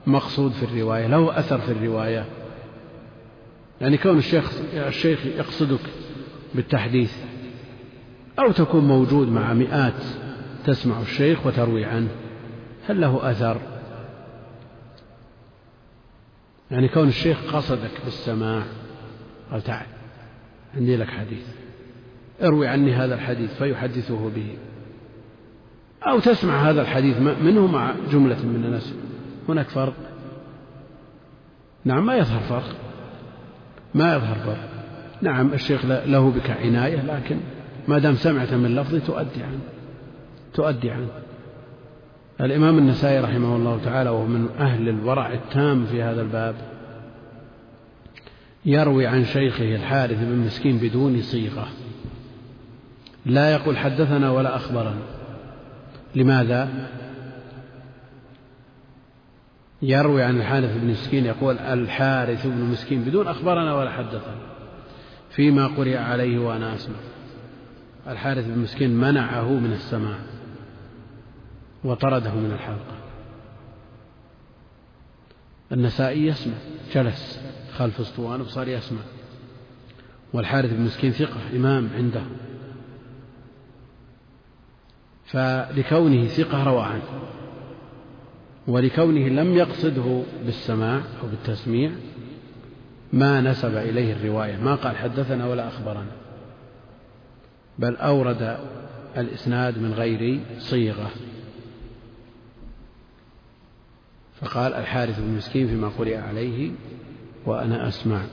مقصود 0.07 0.51
في 0.51 0.63
الرواية؟ 0.63 1.07
له 1.07 1.39
أثر 1.39 1.57
في 1.57 1.71
الرواية؟ 1.71 2.25
يعني 3.81 3.97
كون 3.97 4.17
الشيخ 4.17 4.51
الشيخ 4.73 5.25
يقصدك 5.25 5.79
بالتحديث. 6.55 7.13
أو 8.39 8.51
تكون 8.51 8.87
موجود 8.87 9.27
مع 9.27 9.53
مئات 9.53 10.03
تسمع 10.65 11.01
الشيخ 11.01 11.45
وتروي 11.45 11.85
عنه 11.85 12.09
هل 12.87 13.01
له 13.01 13.31
أثر؟ 13.31 13.57
يعني 16.71 16.87
كون 16.87 17.07
الشيخ 17.07 17.55
قصدك 17.55 17.91
بالسماع 18.05 18.63
قال 19.51 19.61
تعال 19.61 19.85
عندي 20.75 20.97
لك 20.97 21.07
حديث. 21.07 21.45
اروي 22.43 22.67
عني 22.67 22.93
هذا 22.93 23.15
الحديث 23.15 23.53
فيحدثه 23.53 24.29
به. 24.29 24.57
أو 26.07 26.19
تسمع 26.19 26.69
هذا 26.69 26.81
الحديث 26.81 27.17
منه 27.19 27.67
مع 27.67 27.93
جملة 28.11 28.45
من 28.45 28.63
الناس. 28.65 28.93
هناك 29.49 29.69
فرق؟ 29.69 29.93
نعم 31.85 32.05
ما 32.05 32.15
يظهر 32.15 32.39
فرق. 32.39 32.75
ما 33.93 34.15
يظهر 34.15 34.35
فرق. 34.35 34.69
نعم 35.21 35.53
الشيخ 35.53 35.85
له 35.85 36.31
بك 36.31 36.49
عناية 36.49 37.01
لكن 37.01 37.39
ما 37.87 37.99
دام 37.99 38.15
سمعت 38.15 38.53
من 38.53 38.75
لفظي 38.75 38.99
تؤدي 38.99 39.43
عنه. 39.43 39.59
تؤدي 40.53 40.91
عنه. 40.91 41.07
الإمام 42.41 42.77
النسائي 42.77 43.19
رحمه 43.19 43.55
الله 43.55 43.79
تعالى 43.85 44.09
وهو 44.09 44.25
من 44.25 44.49
أهل 44.59 44.89
الورع 44.89 45.33
التام 45.33 45.85
في 45.85 46.03
هذا 46.03 46.21
الباب 46.21 46.55
يروي 48.65 49.07
عن 49.07 49.25
شيخه 49.25 49.75
الحارث 49.75 50.17
بن 50.23 50.37
مسكين 50.37 50.77
بدون 50.77 51.21
صيغة. 51.21 51.67
لا 53.25 53.51
يقول 53.51 53.77
حدثنا 53.77 54.31
ولا 54.31 54.55
أخبرنا. 54.55 55.01
لماذا؟ 56.15 56.89
يروي 59.81 60.23
عن 60.23 60.37
الحارث 60.37 60.77
بن 60.77 60.87
مسكين 60.87 61.25
يقول 61.25 61.57
الحارث 61.57 62.47
بن 62.47 62.61
مسكين 62.61 63.01
بدون 63.01 63.27
أخبرنا 63.27 63.75
ولا 63.75 63.91
حدثنا. 63.91 64.35
فيما 65.29 65.67
قرئ 65.67 65.97
عليه 65.97 66.39
وأنا 66.39 66.75
أسمع. 66.75 66.95
الحارث 68.07 68.45
بن 68.45 68.59
مسكين 68.59 68.89
منعه 68.89 69.49
من 69.49 69.71
السماع 69.71 70.17
وطرده 71.83 72.35
من 72.35 72.51
الحلقة. 72.51 72.95
النسائي 75.71 76.27
يسمع 76.27 76.53
جلس 76.93 77.41
خلف 77.77 77.99
اسطوانة 77.99 78.43
وصار 78.43 78.67
يسمع. 78.67 79.01
والحارث 80.33 80.73
بن 80.73 80.81
مسكين 80.81 81.11
ثقة 81.11 81.39
إمام 81.55 81.89
عنده. 81.95 82.21
فلكونه 85.25 86.27
ثقة 86.27 86.63
روى 86.63 86.83
عنه. 86.83 87.19
ولكونه 88.67 89.27
لم 89.27 89.55
يقصده 89.57 90.23
بالسماع 90.45 91.01
أو 91.21 91.27
بالتسميع 91.27 91.91
ما 93.13 93.41
نسب 93.41 93.77
إليه 93.77 94.13
الرواية 94.13 94.57
ما 94.57 94.75
قال 94.75 94.97
حدثنا 94.97 95.47
ولا 95.47 95.67
أخبرنا. 95.67 96.24
بل 97.79 97.95
أورد 97.95 98.59
الإسناد 99.17 99.77
من 99.77 99.93
غير 99.93 100.41
صيغة. 100.57 101.11
فقال 104.41 104.73
الحارث 104.73 105.19
بن 105.19 105.37
مسكين 105.37 105.67
فيما 105.67 105.89
قرئ 105.89 106.17
عليه 106.17 106.71
وأنا 107.45 107.87
أسمع. 107.87 108.25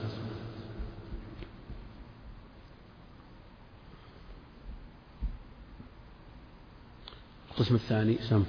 القسم 7.51 7.75
الثاني 7.75 8.17
سم. 8.17 8.43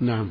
نعم. 0.00 0.30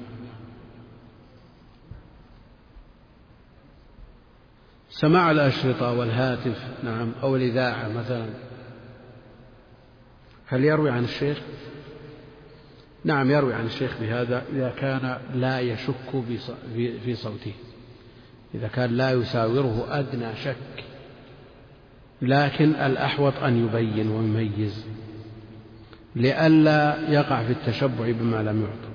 سماع 4.89 5.31
الأشرطة 5.31 5.91
والهاتف 5.91 6.83
نعم 6.83 7.11
أو 7.23 7.35
الإذاعة 7.35 7.87
مثلا. 7.87 8.29
هل 10.47 10.63
يروي 10.63 10.89
عن 10.89 11.03
الشيخ؟ 11.03 11.37
نعم 13.05 13.31
يروي 13.31 13.53
عن 13.53 13.65
الشيخ 13.65 13.97
بهذا 14.01 14.43
إذا 14.53 14.69
كان 14.69 15.17
لا 15.33 15.59
يشك 15.59 16.23
في 17.05 17.15
صوته. 17.15 17.53
إذا 18.55 18.67
كان 18.67 18.97
لا 18.97 19.11
يساوره 19.11 19.85
أدنى 19.89 20.35
شك. 20.35 20.83
لكن 22.21 22.69
الأحوط 22.69 23.33
أن 23.43 23.65
يبين 23.65 24.11
ويميز. 24.11 24.85
لئلا 26.15 27.09
يقع 27.09 27.43
في 27.43 27.51
التشبع 27.51 28.11
بما 28.11 28.43
لم 28.43 28.61
يعطى. 28.61 28.93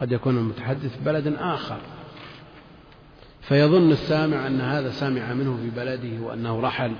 قد 0.00 0.12
يكون 0.12 0.38
المتحدث 0.38 0.98
بلد 1.04 1.34
آخر. 1.38 1.80
فيظن 3.40 3.92
السامع 3.92 4.46
أن 4.46 4.60
هذا 4.60 4.90
سمع 4.90 5.32
منه 5.32 5.56
في 5.56 5.70
بلده 5.70 6.22
وأنه 6.22 6.60
رحل. 6.60 6.92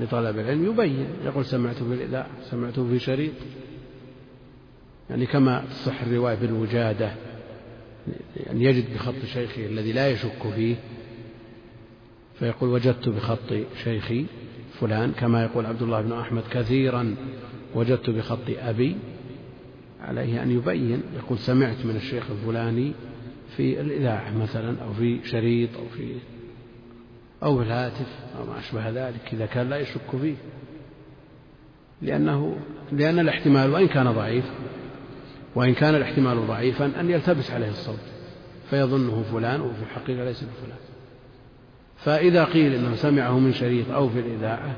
لطلب 0.00 0.38
العلم 0.38 0.66
يبين 0.66 1.06
يقول 1.24 1.44
سمعته 1.44 1.88
في 1.88 1.94
الإذاعة 1.94 2.28
سمعته 2.50 2.88
في 2.88 2.98
شريط. 2.98 3.32
يعني 5.10 5.26
كما 5.26 5.64
تصح 5.70 6.02
الرواية 6.02 6.34
بالوجادة 6.34 7.12
يعني 8.36 8.64
يجد 8.64 8.94
بخط 8.94 9.24
شيخه 9.32 9.66
الذي 9.66 9.92
لا 9.92 10.08
يشك 10.08 10.50
فيه 10.54 10.76
فيقول 12.38 12.70
وجدت 12.70 13.08
بخط 13.08 13.54
شيخي 13.84 14.26
فلان 14.80 15.12
كما 15.12 15.44
يقول 15.44 15.66
عبد 15.66 15.82
الله 15.82 16.00
بن 16.00 16.12
أحمد 16.12 16.42
كثيرا 16.50 17.16
وجدت 17.74 18.10
بخط 18.10 18.38
أبي 18.48 18.96
عليه 20.00 20.42
أن 20.42 20.50
يبين 20.50 21.02
يقول 21.16 21.38
سمعت 21.38 21.86
من 21.86 21.96
الشيخ 21.96 22.30
الفلاني 22.30 22.92
في 23.56 23.80
الإذاعة 23.80 24.38
مثلا 24.38 24.82
أو 24.82 24.92
في 24.92 25.18
شريط 25.24 25.76
أو 25.76 25.88
في 25.96 26.14
أو 27.42 27.62
الهاتف 27.62 28.06
أو 28.38 28.46
ما 28.46 28.58
أشبه 28.58 28.90
ذلك 28.90 29.20
إذا 29.32 29.46
كان 29.46 29.68
لا 29.68 29.76
يشك 29.76 30.16
فيه. 30.20 30.36
لأنه 32.02 32.56
لأن 32.92 33.18
الاحتمال 33.18 33.70
وإن 33.70 33.88
كان 33.88 34.12
ضعيف 34.12 34.44
وإن 35.54 35.74
كان 35.74 35.94
الاحتمال 35.94 36.46
ضعيفا 36.46 37.00
أن 37.00 37.10
يلتبس 37.10 37.50
عليه 37.50 37.68
الصوت 37.68 38.00
فيظنه 38.70 39.22
فلان 39.22 39.60
وفي 39.60 39.82
الحقيقة 39.82 40.24
ليس 40.24 40.44
بفلان. 40.44 40.78
فإذا 41.96 42.44
قيل 42.44 42.74
إنه 42.74 42.94
سمعه 42.94 43.38
من 43.38 43.52
شريط 43.52 43.90
أو 43.90 44.08
في 44.08 44.20
الإذاعة 44.20 44.76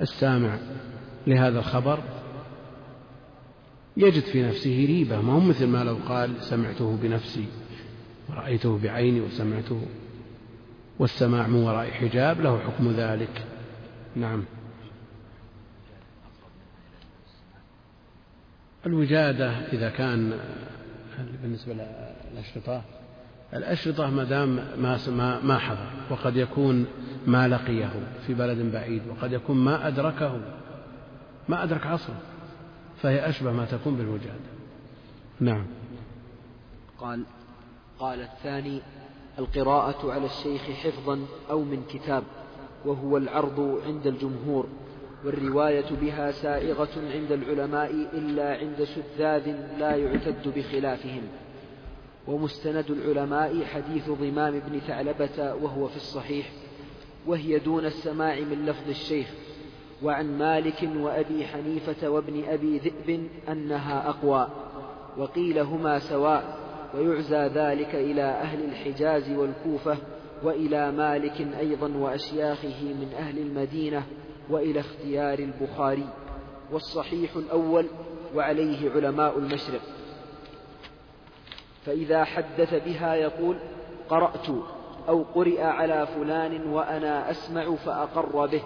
السامع 0.00 0.58
لهذا 1.26 1.58
الخبر 1.58 1.98
يجد 3.96 4.22
في 4.22 4.42
نفسه 4.42 4.84
ريبة. 4.88 5.20
ما 5.20 5.32
هو 5.32 5.40
مثل 5.40 5.66
ما 5.66 5.84
لو 5.84 5.96
قال 6.08 6.42
سمعته 6.42 6.98
بنفسي 7.02 7.46
ورأيته 8.28 8.78
بعيني 8.78 9.20
وسمعته 9.20 9.82
والسماع 11.00 11.46
من 11.46 11.62
وراء 11.62 11.90
حجاب 11.90 12.40
له 12.40 12.58
حكم 12.58 12.92
ذلك. 12.92 13.44
نعم. 14.16 14.44
الوجادة 18.86 19.50
إذا 19.50 19.90
كان 19.90 20.38
بالنسبة 21.42 21.74
للأشرطة 22.32 22.82
الأشرطة 23.54 24.10
ما 24.10 24.24
دام 24.24 24.48
ما 24.78 25.40
ما 25.42 25.58
حضر 25.58 25.86
وقد 26.10 26.36
يكون 26.36 26.86
ما 27.26 27.48
لقيه 27.48 27.90
في 28.26 28.34
بلد 28.34 28.72
بعيد 28.72 29.02
وقد 29.08 29.32
يكون 29.32 29.56
ما 29.56 29.88
أدركه 29.88 30.40
ما 31.48 31.62
أدرك 31.62 31.86
عصره 31.86 32.20
فهي 33.02 33.28
أشبه 33.28 33.52
ما 33.52 33.64
تكون 33.64 33.96
بالوجادة. 33.96 34.50
نعم. 35.40 35.66
قال 36.98 37.24
قال 37.98 38.20
الثاني 38.20 38.80
القراءة 39.38 40.12
على 40.12 40.26
الشيخ 40.26 40.62
حفظا 40.62 41.26
أو 41.50 41.60
من 41.60 41.82
كتاب 41.92 42.22
وهو 42.84 43.16
العرض 43.16 43.80
عند 43.86 44.06
الجمهور 44.06 44.66
والرواية 45.24 45.90
بها 46.00 46.30
سائغة 46.30 46.88
عند 47.14 47.32
العلماء 47.32 47.90
إلا 47.90 48.56
عند 48.58 48.84
شذاذ 48.84 49.54
لا 49.78 49.96
يعتد 49.96 50.52
بخلافهم. 50.56 51.22
ومستند 52.26 52.90
العلماء 52.90 53.64
حديث 53.64 54.10
ضمام 54.10 54.60
بن 54.68 54.80
ثعلبة 54.80 55.54
وهو 55.54 55.88
في 55.88 55.96
الصحيح 55.96 56.50
وهي 57.26 57.58
دون 57.58 57.84
السماع 57.84 58.40
من 58.40 58.66
لفظ 58.66 58.88
الشيخ 58.88 59.26
وعن 60.02 60.38
مالك 60.38 60.88
وأبي 60.96 61.46
حنيفة 61.46 62.08
وابن 62.08 62.44
أبي 62.48 62.78
ذئب 62.78 63.28
أنها 63.48 64.08
أقوى 64.08 64.48
وقيل 65.16 65.58
هما 65.58 65.98
سواء. 65.98 66.59
ويعزى 66.94 67.46
ذلك 67.46 67.94
إلى 67.94 68.22
أهل 68.22 68.64
الحجاز 68.64 69.30
والكوفة 69.30 69.96
وإلى 70.42 70.92
مالك 70.92 71.46
أيضا 71.58 71.96
وأشياخه 71.96 72.82
من 72.82 73.14
أهل 73.18 73.38
المدينة 73.38 74.02
وإلى 74.50 74.80
اختيار 74.80 75.38
البخاري. 75.38 76.08
والصحيح 76.72 77.36
الأول 77.36 77.86
وعليه 78.34 78.90
علماء 78.90 79.38
المشرق. 79.38 79.80
فإذا 81.86 82.24
حدث 82.24 82.74
بها 82.84 83.14
يقول 83.14 83.56
قرأت 84.08 84.48
أو 85.08 85.22
قرئ 85.34 85.62
على 85.62 86.06
فلان 86.06 86.70
وأنا 86.70 87.30
أسمع 87.30 87.74
فأقر 87.74 88.46
به 88.46 88.62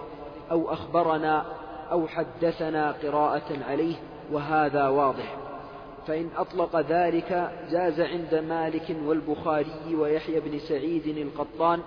أو 0.51 0.73
أخبرنا 0.73 1.45
أو 1.93 2.07
حدثنا 2.07 2.93
قراءة 2.93 3.65
عليه 3.69 3.97
وهذا 4.33 4.89
واضح. 4.89 5.44
فإن 6.07 6.31
أطلق 6.37 6.81
ذلك 6.81 7.53
جاز 7.71 8.01
عند 8.01 8.35
مالك 8.35 8.97
والبخاري 9.05 9.95
ويحيى 9.95 10.41
بن 10.41 10.59
سعيد 10.59 11.07
القطان 11.07 11.81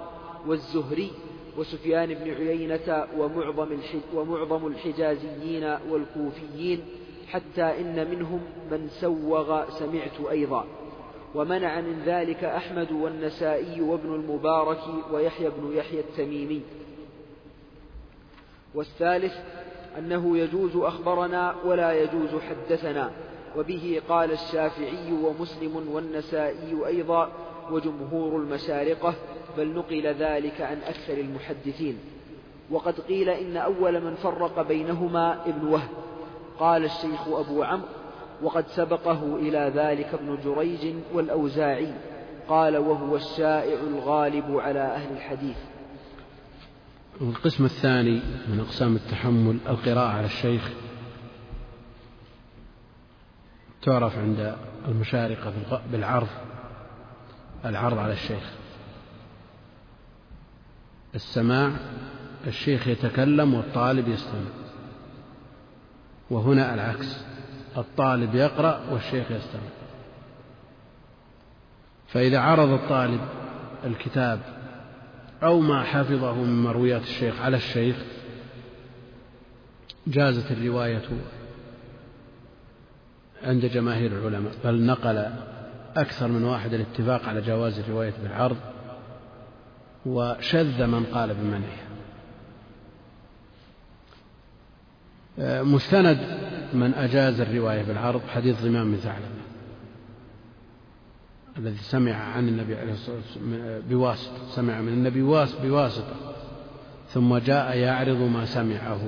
والزهري 0.47 1.11
وسفيان 1.57 2.13
بن 2.13 2.33
عيينة 2.33 3.07
ومعظم, 3.17 3.77
ومعظم 4.13 4.67
الحجازيين 4.67 5.77
والكوفيين 5.89 6.85
حتى 7.27 7.61
إن 7.61 8.09
منهم 8.11 8.41
من 8.71 8.87
سوغ 8.89 9.69
سمعت 9.69 10.29
أيضا. 10.29 10.65
ومنع 11.35 11.81
من 11.81 12.01
ذلك 12.05 12.43
أحمد 12.43 12.91
والنسائي 12.91 13.81
وابن 13.81 14.15
المبارك 14.15 14.79
ويحيى 15.11 15.49
بن 15.49 15.77
يحيى 15.77 15.99
التميمي. 15.99 16.61
والثالث 18.75 19.33
أنه 19.97 20.37
يجوز 20.37 20.75
أخبرنا 20.75 21.55
ولا 21.65 22.03
يجوز 22.03 22.29
حدثنا. 22.49 23.11
وبه 23.57 24.01
قال 24.09 24.31
الشافعي 24.31 25.11
ومسلم 25.23 25.87
والنسائي 25.91 26.87
أيضا 26.87 27.29
وجمهور 27.71 28.41
المشارقة 28.41 29.13
بل 29.57 29.67
نقل 29.67 30.07
ذلك 30.07 30.61
عن 30.61 30.77
أكثر 30.77 31.13
المحدثين. 31.13 31.97
وقد 32.71 32.99
قيل 32.99 33.29
إن 33.29 33.57
أول 33.57 34.01
من 34.03 34.15
فرق 34.15 34.61
بينهما 34.61 35.45
ابن 35.45 35.67
وهب. 35.67 35.89
قال 36.59 36.85
الشيخ 36.85 37.27
أبو 37.27 37.63
عمرو 37.63 37.87
وقد 38.43 38.65
سبقه 38.67 39.35
إلى 39.35 39.71
ذلك 39.75 40.13
ابن 40.13 40.37
جريج 40.45 40.95
والأوزاعي. 41.13 41.93
قال 42.49 42.77
وهو 42.77 43.15
الشائع 43.15 43.79
الغالب 43.79 44.57
على 44.57 44.79
أهل 44.79 45.15
الحديث. 45.15 45.57
القسم 47.21 47.65
الثاني 47.65 48.21
من 48.47 48.59
أقسام 48.59 48.95
التحمل 48.95 49.57
القراءة 49.69 50.07
على 50.07 50.25
الشيخ 50.25 50.71
تعرف 53.81 54.17
عند 54.17 54.55
المشارقة 54.87 55.53
بالعرض 55.91 56.27
العرض 57.65 57.97
على 57.97 58.13
الشيخ. 58.13 58.43
السماع 61.15 61.71
الشيخ 62.47 62.87
يتكلم 62.87 63.53
والطالب 63.53 64.07
يستمع. 64.07 64.51
وهنا 66.29 66.73
العكس 66.73 67.25
الطالب 67.77 68.35
يقرأ 68.35 68.81
والشيخ 68.91 69.31
يستمع. 69.31 69.69
فإذا 72.07 72.39
عرض 72.39 72.69
الطالب 72.69 73.21
الكتاب 73.85 74.39
أو 75.43 75.59
ما 75.59 75.83
حفظه 75.83 76.33
من 76.33 76.63
مرويات 76.63 77.01
الشيخ 77.01 77.41
على 77.41 77.57
الشيخ 77.57 77.95
جازت 80.07 80.51
الرواية 80.51 81.01
عند 83.43 83.65
جماهير 83.65 84.11
العلماء 84.11 84.51
بل 84.63 84.85
نقل 84.85 85.25
أكثر 85.95 86.27
من 86.27 86.43
واحد 86.43 86.73
الاتفاق 86.73 87.25
على 87.25 87.41
جواز 87.41 87.79
الرواية 87.79 88.13
بالعرض 88.23 88.57
وشذ 90.05 90.85
من 90.85 91.05
قال 91.05 91.33
بمنعها 91.33 91.87
مستند 95.63 96.17
من 96.73 96.93
أجاز 96.93 97.41
الرواية 97.41 97.83
بالعرض 97.83 98.21
حديث 98.27 98.63
ضمام 98.63 98.91
بن 98.91 98.97
ثعلبة 98.97 99.37
الذي 101.57 101.77
سمع 101.77 102.13
عن 102.13 102.47
النبي 102.47 102.75
عليه 102.75 102.93
الصلاة 102.93 103.15
والسلام 103.15 103.81
بواسطة 103.89 104.49
سمع 104.55 104.81
من 104.81 104.93
النبي 104.93 105.21
بواسطة 105.63 106.15
ثم 107.09 107.37
جاء 107.37 107.77
يعرض 107.77 108.17
ما 108.17 108.45
سمعه. 108.45 108.99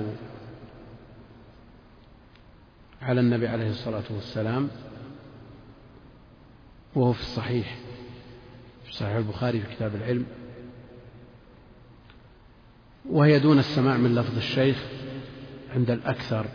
على 3.02 3.20
النبي 3.20 3.48
عليه 3.48 3.70
الصلاة 3.70 4.02
والسلام 4.10 4.68
وهو 6.94 7.12
في 7.12 7.20
الصحيح 7.20 7.78
في 8.84 8.92
صحيح 8.92 9.16
البخاري 9.16 9.60
في 9.60 9.74
كتاب 9.74 9.94
العلم 9.94 10.26
وهي 13.10 13.38
دون 13.38 13.58
السماع 13.58 13.96
من 13.96 14.14
لفظ 14.14 14.36
الشيخ 14.36 14.84
عند 15.74 15.90
الأكثر 15.90 16.46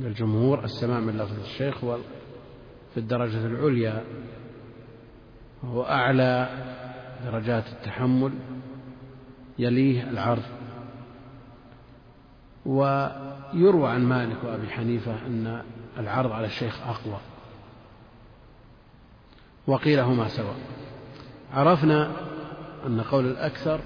من 0.00 0.06
الجمهور 0.06 0.64
السماع 0.64 1.00
من 1.00 1.18
لفظ 1.18 1.40
الشيخ 1.40 1.84
هو 1.84 1.98
في 2.94 3.00
الدرجة 3.00 3.46
العليا 3.46 4.04
وهو 5.62 5.82
أعلى 5.82 6.48
درجات 7.24 7.64
التحمل 7.66 8.32
يليه 9.58 10.10
العرض 10.10 10.42
ويروى 13.54 13.88
عن 13.88 14.04
مالك 14.04 14.36
وأبي 14.44 14.68
حنيفة 14.68 15.26
أن 15.26 15.62
العرض 15.98 16.32
على 16.32 16.46
الشيخ 16.46 16.78
أقوى. 16.86 17.18
وقيل 19.66 20.00
هما 20.00 20.28
سواء. 20.28 20.56
عرفنا 21.52 22.10
أن 22.86 23.00
قول 23.00 23.26
الأكثر 23.26 23.80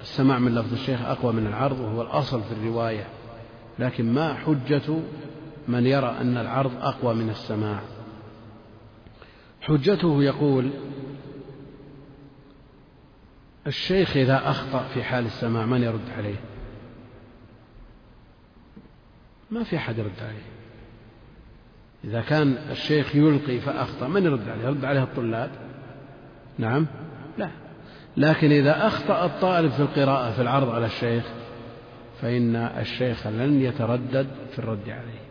السماع 0.00 0.38
من 0.38 0.54
لفظ 0.54 0.72
الشيخ 0.72 1.02
أقوى 1.02 1.32
من 1.32 1.46
العرض 1.46 1.80
وهو 1.80 2.02
الأصل 2.02 2.42
في 2.42 2.52
الرواية 2.52 3.06
لكن 3.78 4.12
ما 4.12 4.34
حجة 4.34 4.98
من 5.68 5.86
يرى 5.86 6.16
أن 6.20 6.36
العرض 6.36 6.72
أقوى 6.80 7.14
من 7.14 7.30
السماع؟ 7.30 7.80
حجته 9.60 10.22
يقول 10.22 10.70
الشيخ 13.66 14.16
إذا 14.16 14.50
أخطأ 14.50 14.84
في 14.94 15.02
حال 15.02 15.26
السماع 15.26 15.66
من 15.66 15.82
يرد 15.82 16.10
عليه؟ 16.16 16.36
ما 19.50 19.64
في 19.64 19.76
أحد 19.76 19.98
يرد 19.98 20.20
عليه. 20.20 20.56
إذا 22.04 22.20
كان 22.20 22.56
الشيخ 22.70 23.16
يلقي 23.16 23.58
فأخطأ 23.58 24.08
من 24.08 24.24
يرد 24.24 24.48
عليه؟ 24.48 24.64
يرد 24.64 24.84
عليه 24.84 25.02
الطلاب؟ 25.02 25.50
نعم. 26.58 26.86
لا. 27.38 27.50
لكن 28.16 28.52
إذا 28.52 28.86
أخطأ 28.86 29.24
الطالب 29.24 29.70
في 29.70 29.80
القراءة 29.80 30.30
في 30.30 30.42
العرض 30.42 30.70
على 30.70 30.86
الشيخ 30.86 31.24
فإن 32.22 32.56
الشيخ 32.56 33.26
لن 33.26 33.60
يتردد 33.60 34.26
في 34.52 34.58
الرد 34.58 34.88
عليه. 34.88 35.26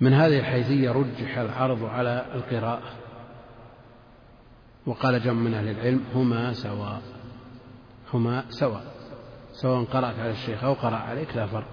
من 0.00 0.12
هذه 0.12 0.38
الحيثية 0.38 0.90
رجح 0.90 1.38
العرض 1.38 1.84
على 1.84 2.26
القراءة. 2.34 2.92
وقال 4.86 5.22
جمع 5.22 5.32
من 5.32 5.54
أهل 5.54 5.68
العلم 5.68 6.04
هما 6.14 6.52
سواء. 6.52 7.02
هما 8.14 8.44
سواء. 8.48 8.97
سواء 9.60 9.84
قرأت 9.84 10.18
على 10.18 10.30
الشيخ 10.30 10.64
أو 10.64 10.72
قرأ 10.72 10.96
عليك 10.96 11.36
لا 11.36 11.46
فرق. 11.46 11.68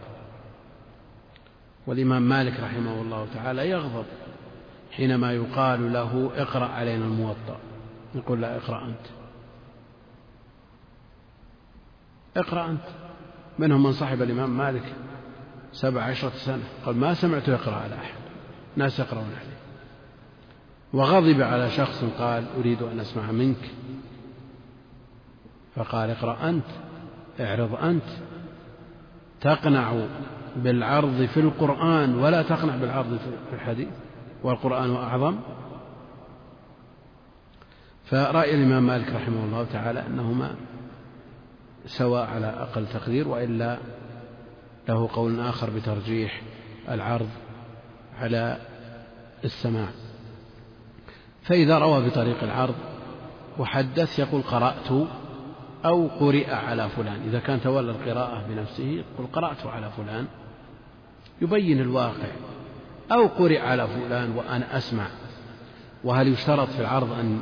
والإمام 1.88 2.22
مالك 2.22 2.60
رحمه 2.60 3.02
الله 3.02 3.28
تعالى 3.34 3.70
يغضب 3.70 4.06
حينما 4.92 5.34
يقال 5.34 5.94
له 5.94 6.32
اقرأ 6.36 6.66
علينا 6.66 7.06
الموطأ. 7.06 7.58
يقول 8.16 8.42
لا 8.42 8.58
اقرأ 8.58 8.86
أنت. 8.86 9.06
اقرأ 12.38 12.70
أنت. 12.70 12.84
منهم 13.60 13.84
من 13.84 13.92
صاحب 13.92 14.22
الإمام 14.22 14.58
مالك 14.58 14.96
سبع 15.72 16.04
عشرة 16.04 16.30
سنة 16.30 16.64
قال 16.86 16.98
ما 16.98 17.14
سمعت 17.14 17.48
يقرأ 17.48 17.76
على 17.76 17.96
أحد. 17.96 18.20
ناس 18.76 19.00
يقرأون 19.00 19.32
عليه. 19.40 19.58
وغضب 20.94 21.42
على 21.42 21.70
شخص 21.70 22.04
قال 22.20 22.46
أريد 22.58 22.82
أن 22.82 23.00
أسمع 23.00 23.32
منك. 23.32 23.72
فقال 25.76 26.10
اقرأ 26.10 26.50
أنت. 26.50 26.85
اعرض 27.40 27.76
أنت. 27.76 28.04
تقنع 29.42 30.06
بالعرض 30.56 31.26
في 31.26 31.40
القرآن 31.40 32.16
ولا 32.16 32.42
تقنع 32.42 32.76
بالعرض 32.76 33.18
في 33.50 33.56
الحديث 33.56 33.88
والقرآن 34.44 34.96
أعظم. 34.96 35.38
فرأي 38.06 38.56
الإمام 38.56 38.88
مالك 38.88 39.14
رحمه 39.14 39.44
الله 39.46 39.64
تعالى 39.74 40.08
أنهما 40.08 40.56
سواء 41.86 42.26
على 42.26 42.48
أقل 42.48 42.88
تقدير 42.88 43.28
وإلا 43.28 43.78
له 44.90 45.10
قول 45.14 45.40
آخر 45.40 45.70
بترجيح 45.70 46.42
العرض 46.90 47.30
على 48.20 48.58
السماع. 49.44 49.88
فإذا 51.44 51.78
روى 51.78 52.10
بطريق 52.10 52.44
العرض 52.44 52.76
وحدث 53.60 54.20
يقول 54.20 54.42
قرأت 54.42 55.08
أو 55.86 56.08
قرئ 56.08 56.52
على 56.52 56.90
فلان. 56.90 57.22
إذا 57.28 57.40
كان 57.40 57.62
تولى 57.62 57.92
القراءة 57.92 58.44
بنفسه 58.50 58.84
يقول 58.84 59.28
قرأت 59.34 59.66
على 59.66 59.90
فلان. 59.98 60.26
يبين 61.42 61.82
الواقع. 61.82 62.28
أو 63.12 63.28
قرئ 63.28 63.60
على 63.60 63.88
فلان 63.88 64.32
وأنا 64.32 64.78
أسمع. 64.78 65.08
وهل 66.04 66.28
يشترط 66.28 66.68
في 66.68 66.80
العرض 66.80 67.12
أن 67.12 67.42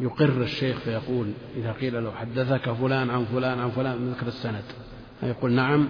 يقر 0.00 0.42
الشيخ 0.42 0.78
فيقول 0.78 1.32
إذا 1.56 1.72
قيل 1.72 2.04
له 2.04 2.12
حدثك 2.12 2.70
فلان 2.70 3.10
عن 3.10 3.24
فلان 3.24 3.58
عن 3.58 3.70
فلان 3.70 4.14
ذكر 4.14 4.26
السند. 4.26 4.64
يقول 5.22 5.52
نعم 5.52 5.88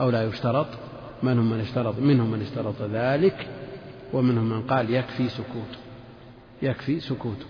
أو 0.00 0.10
لا 0.10 0.22
يشترط. 0.24 0.66
منهم 1.22 1.50
من 1.50 1.60
اشترط؟ 1.60 1.98
منهم 1.98 2.30
من 2.30 2.42
اشترط 2.42 2.82
ذلك 2.82 3.48
ومنهم 4.12 4.44
من 4.44 4.62
قال 4.62 4.94
يكفي 4.94 5.28
سكوت. 5.28 5.78
يكفي 6.62 7.00
سكوت. 7.00 7.46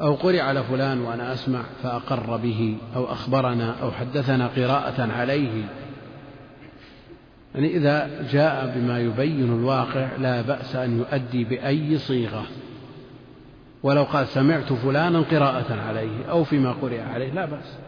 أو 0.00 0.14
قرئ 0.14 0.40
على 0.40 0.62
فلان 0.62 1.00
وأنا 1.00 1.32
أسمع 1.32 1.62
فأقر 1.82 2.36
به 2.36 2.76
أو 2.96 3.12
أخبرنا 3.12 3.74
أو 3.82 3.90
حدثنا 3.90 4.46
قراءة 4.46 5.12
عليه. 5.12 5.64
يعني 7.54 7.76
إذا 7.76 8.28
جاء 8.32 8.72
بما 8.76 9.00
يبين 9.00 9.58
الواقع 9.58 10.08
لا 10.18 10.42
بأس 10.42 10.76
أن 10.76 10.98
يؤدي 10.98 11.44
بأي 11.44 11.98
صيغة. 11.98 12.42
ولو 13.82 14.02
قال 14.02 14.26
سمعت 14.26 14.72
فلانا 14.72 15.20
قراءة 15.20 15.80
عليه 15.88 16.24
أو 16.30 16.44
فيما 16.44 16.72
قرئ 16.72 17.00
عليه 17.00 17.32
لا 17.32 17.46
بأس. 17.46 17.78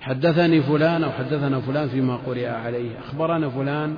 حدثني 0.00 0.62
فلان 0.62 1.04
أو 1.04 1.10
حدثنا 1.10 1.60
فلان 1.60 1.88
فيما 1.88 2.16
قرئ 2.16 2.46
عليه 2.46 2.98
أخبرنا 2.98 3.48
فلان 3.48 3.96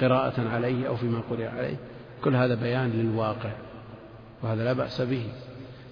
قراءة 0.00 0.48
عليه 0.52 0.88
أو 0.88 0.96
فيما 0.96 1.20
قرئ 1.30 1.46
عليه. 1.46 1.76
كل 2.24 2.36
هذا 2.36 2.54
بيان 2.54 2.90
للواقع 2.90 3.50
وهذا 4.42 4.64
لا 4.64 4.72
بأس 4.72 5.00
به. 5.02 5.24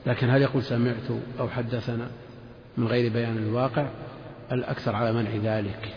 لكن 0.06 0.30
هل 0.30 0.42
يقول 0.42 0.62
سمعت 0.62 1.10
أو 1.40 1.48
حدثنا 1.48 2.10
من 2.76 2.86
غير 2.86 3.12
بيان 3.12 3.38
الواقع؟ 3.38 3.86
الأكثر 4.52 4.96
على 4.96 5.12
منع 5.12 5.30
ذلك. 5.42 5.94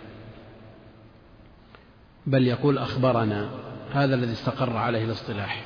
بل 2.25 2.47
يقول 2.47 2.77
أخبرنا 2.77 3.49
هذا 3.93 4.15
الذي 4.15 4.31
استقر 4.31 4.77
عليه 4.77 5.05
الاصطلاح. 5.05 5.65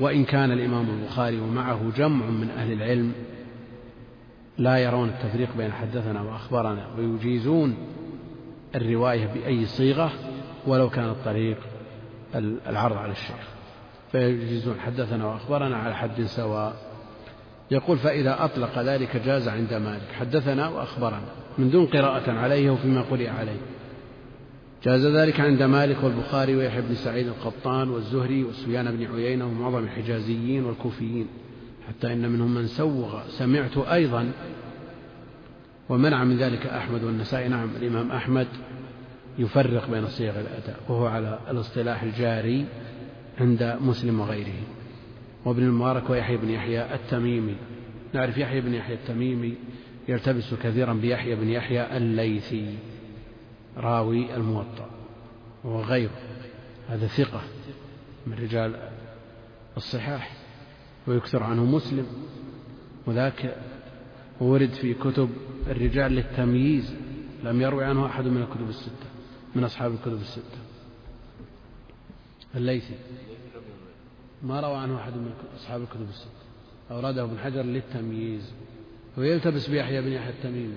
وإن 0.00 0.24
كان 0.24 0.52
الإمام 0.52 0.90
البخاري 0.90 1.40
ومعه 1.40 1.90
جمع 1.96 2.26
من 2.26 2.50
أهل 2.50 2.72
العلم 2.72 3.12
لا 4.58 4.76
يرون 4.78 5.08
التفريق 5.08 5.56
بين 5.56 5.72
حدثنا 5.72 6.22
وأخبرنا 6.22 6.86
ويجيزون 6.98 7.76
الرواية 8.74 9.26
بأي 9.26 9.66
صيغة 9.66 10.12
ولو 10.66 10.90
كان 10.90 11.08
الطريق 11.08 11.58
العرض 12.66 12.96
على 12.96 13.12
الشيخ 13.12 13.48
فيجيزون 14.12 14.80
حدثنا 14.80 15.26
وأخبرنا 15.26 15.76
على 15.76 15.94
حد 15.94 16.22
سواء. 16.22 16.76
يقول 17.70 17.98
فإذا 17.98 18.44
أطلق 18.44 18.78
ذلك 18.78 19.16
جاز 19.16 19.48
عند 19.48 19.74
مالك. 19.74 20.12
حدثنا 20.18 20.68
وأخبرنا. 20.68 21.28
من 21.58 21.70
دون 21.70 21.86
قراءة 21.86 22.30
عليه 22.30 22.70
وفيما 22.70 23.02
قرئ 23.02 23.28
عليه. 23.28 23.60
جاز 24.84 25.06
ذلك 25.06 25.40
عند 25.40 25.62
مالك 25.62 25.96
والبخاري 26.02 26.56
ويحيى 26.56 26.80
بن 26.80 26.94
سعيد 26.94 27.26
القطان 27.26 27.90
والزهري 27.90 28.44
وسفيان 28.44 28.96
بن 28.96 29.14
عيينة 29.14 29.46
ومعظم 29.46 29.84
الحجازيين 29.84 30.64
والكوفيين. 30.64 31.26
حتى 31.88 32.12
إن 32.12 32.30
منهم 32.30 32.54
من 32.54 32.66
سوغ. 32.66 33.20
سمعت 33.28 33.78
أيضا 33.78 34.32
ومنع 35.88 36.24
من 36.24 36.36
ذلك 36.36 36.66
أحمد 36.66 37.04
والنسائي. 37.04 37.48
نعم 37.48 37.68
الإمام 37.80 38.10
أحمد 38.12 38.46
يفرق 39.38 39.90
بين 39.90 40.06
صيغ 40.06 40.40
الأداء 40.40 40.76
وهو 40.88 41.06
على 41.06 41.38
الاصطلاح 41.50 42.02
الجاري 42.02 42.64
عند 43.40 43.76
مسلم 43.80 44.20
وغيره. 44.20 44.75
وابن 45.46 45.62
المبارك 45.62 46.10
ويحيى 46.10 46.36
بن 46.36 46.50
يحيى 46.50 46.94
التميمي. 46.94 47.56
نعرف 48.14 48.38
يحيى 48.38 48.60
بن 48.60 48.74
يحيى 48.74 48.94
التميمي 48.94 49.54
يلتبس 50.08 50.54
كثيرا 50.54 50.94
بيحيى 50.94 51.36
بن 51.36 51.48
يحيى 51.48 51.96
الليثي 51.96 52.78
راوي 53.76 54.36
الموطأ 54.36 54.90
وغيره 55.64 56.10
هذا 56.88 57.06
ثقة 57.06 57.40
من 58.26 58.34
رجال 58.34 58.90
الصحاح 59.76 60.32
ويكثر 61.06 61.42
عنه 61.42 61.64
مسلم. 61.64 62.06
وذاك 63.06 63.56
ورد 64.40 64.70
في 64.70 64.94
كتب 64.94 65.30
الرجال 65.66 66.12
للتمييز 66.12 66.94
لم 67.44 67.60
يروي 67.60 67.84
عنه 67.84 68.06
أحد 68.06 68.24
من 68.24 68.42
الكتب 68.42 68.68
الستة 68.68 69.06
من 69.54 69.64
أصحاب 69.64 69.92
الكتب 69.92 70.20
الستة. 70.20 70.58
الليثي. 72.54 72.94
ما 74.42 74.60
روى 74.60 74.76
عنه 74.76 74.96
أحد 74.96 75.12
من 75.12 75.30
أصحاب 75.56 75.82
الكتب 75.82 76.08
الستة. 76.08 76.30
أورده 76.90 77.22
ابن 77.22 77.38
حجر 77.38 77.62
للتمييز. 77.62 78.52
ويلتبس 79.18 79.68
بيحيى 79.68 80.02
بن 80.02 80.12
يحيى 80.12 80.30
التميمي. 80.30 80.74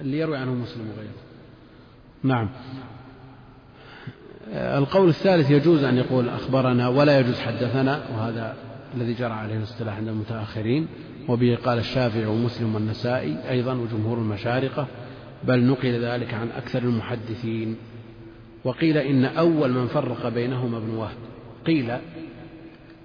اللي 0.00 0.18
يروي 0.18 0.36
عنه 0.36 0.54
مسلم 0.54 0.90
وغيره. 0.90 1.10
نعم. 2.22 2.50
القول 4.54 5.08
الثالث 5.08 5.50
يجوز 5.50 5.84
أن 5.84 5.96
يقول 5.96 6.28
أخبرنا 6.28 6.88
ولا 6.88 7.20
يجوز 7.20 7.38
حدثنا 7.38 8.08
وهذا 8.12 8.56
الذي 8.94 9.14
جرى 9.14 9.32
عليه 9.32 9.56
الاصطلاح 9.56 9.96
عند 9.96 10.08
المتأخرين. 10.08 10.88
وبه 11.28 11.58
قال 11.64 11.78
الشافعي 11.78 12.26
ومسلم 12.26 12.74
والنسائي 12.74 13.50
أيضا 13.50 13.74
وجمهور 13.74 14.18
المشارقة. 14.18 14.86
بل 15.44 15.64
نقل 15.64 16.04
ذلك 16.04 16.34
عن 16.34 16.48
أكثر 16.48 16.78
المحدثين. 16.78 17.76
وقيل 18.64 18.98
إن 18.98 19.24
أول 19.24 19.72
من 19.72 19.86
فرق 19.86 20.28
بينهما 20.28 20.78
ابن 20.78 20.90
وهب. 20.90 21.16
قيل 21.66 21.98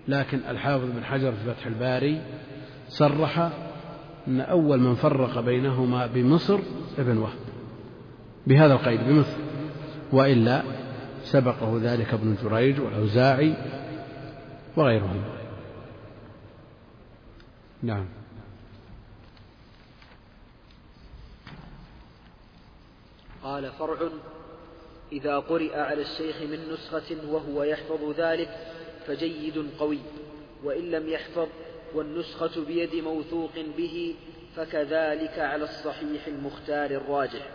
لكن 0.07 0.39
الحافظ 0.49 0.85
بن 0.85 1.03
حجر 1.03 1.31
في 1.31 1.53
فتح 1.53 1.65
الباري 1.65 2.21
صرح 2.87 3.49
أن 4.27 4.41
أول 4.41 4.79
من 4.79 4.95
فرق 4.95 5.39
بينهما 5.39 6.07
بمصر 6.07 6.59
ابن 6.97 7.17
وهب 7.17 7.39
بهذا 8.47 8.73
القيد 8.73 8.99
بمصر. 9.01 9.37
وإلا 10.11 10.63
سبقه 11.23 11.79
ذلك 11.81 12.13
ابن 12.13 12.35
جريج 12.43 12.79
والأوزاعي 12.79 13.53
وغيرهم. 14.77 15.21
نعم. 17.83 18.05
قال 23.43 23.71
فرع 23.71 24.09
إذا 25.11 25.39
قرئ 25.39 25.75
على 25.75 26.01
الشيخ 26.01 26.41
من 26.41 26.59
نسخة 26.73 27.15
وهو 27.29 27.63
يحفظ 27.63 28.13
ذلك 28.17 28.49
فجيد 29.07 29.65
قوي 29.79 29.99
وإن 30.63 30.91
لم 30.91 31.09
يحفظ 31.09 31.47
والنسخة 31.95 32.65
بيد 32.65 32.95
موثوق 32.95 33.51
به 33.77 34.15
فكذلك 34.55 35.39
على 35.39 35.63
الصحيح 35.63 36.27
المختار 36.27 36.91
الراجح 36.91 37.49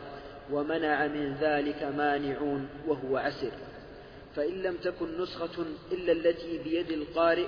ومنع 0.52 1.06
من 1.06 1.34
ذلك 1.34 1.82
مانعون 1.82 2.68
وهو 2.86 3.16
عسر. 3.16 3.50
فإن 4.36 4.62
لم 4.62 4.76
تكن 4.76 5.22
نسخة 5.22 5.64
إلا 5.92 6.12
التي 6.12 6.58
بيد 6.64 6.90
القارئ 6.90 7.46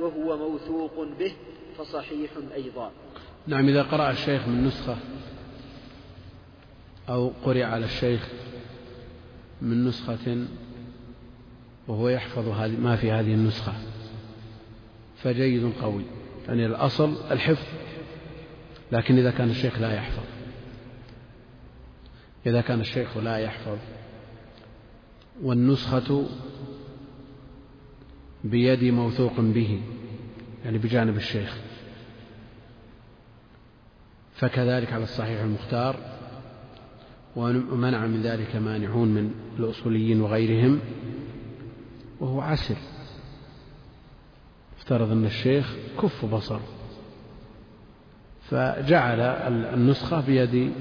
وهو 0.00 0.36
موثوق 0.36 1.08
به 1.18 1.32
فصحيح 1.78 2.30
أيضا. 2.54 2.90
نعم 3.46 3.68
إذا 3.68 3.82
قرأ 3.82 4.10
الشيخ 4.10 4.48
من 4.48 4.66
نسخة 4.66 4.96
أو 7.08 7.32
قرئ 7.44 7.62
على 7.62 7.84
الشيخ 7.84 8.28
من 9.62 9.84
نسخة 9.84 10.46
وهو 11.88 12.08
يحفظ 12.08 12.48
ما 12.80 12.96
في 12.96 13.10
هذه 13.10 13.34
النسخة. 13.34 13.72
فجيد 15.16 15.72
قوي. 15.82 16.04
يعني 16.48 16.66
الأصل 16.66 17.16
الحفظ. 17.30 17.66
لكن 18.92 19.18
إذا 19.18 19.30
كان 19.30 19.50
الشيخ 19.50 19.78
لا 19.78 19.94
يحفظ. 19.94 20.24
إذا 22.46 22.60
كان 22.60 22.80
الشيخ 22.80 23.16
لا 23.16 23.38
يحفظ 23.38 23.78
والنسخة 25.42 26.26
بيد 28.44 28.84
موثوق 28.84 29.40
به 29.40 29.82
يعني 30.64 30.78
بجانب 30.78 31.16
الشيخ. 31.16 31.56
فكذلك 34.34 34.92
على 34.92 35.04
الصحيح 35.04 35.40
المختار 35.40 36.17
ومنع 37.36 38.06
من 38.06 38.22
ذلك 38.22 38.56
مانعون 38.56 39.08
من 39.08 39.30
الأصوليين 39.58 40.20
وغيرهم 40.20 40.80
وهو 42.20 42.40
عسر 42.40 42.76
افترض 44.78 45.10
أن 45.10 45.24
الشيخ 45.24 45.74
كف 46.02 46.24
بصر 46.24 46.60
فجعل 48.50 49.20
النسخة 49.74 50.20
بيد 50.20 50.72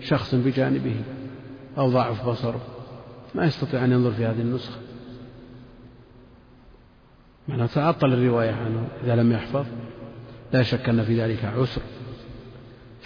شخص 0.00 0.34
بجانبه 0.34 0.96
أو 1.78 1.90
ضعف 1.90 2.28
بصره 2.28 2.60
ما 3.34 3.44
يستطيع 3.44 3.84
أن 3.84 3.92
ينظر 3.92 4.12
في 4.12 4.26
هذه 4.26 4.40
النسخة. 4.40 4.78
معناه 7.48 7.66
تعطل 7.66 8.12
الرواية 8.12 8.52
عنه 8.52 8.88
إذا 9.04 9.16
لم 9.16 9.32
يحفظ 9.32 9.66
لا 10.52 10.62
شك 10.62 10.88
أن 10.88 11.04
في 11.04 11.22
ذلك 11.22 11.44
عسر. 11.44 11.82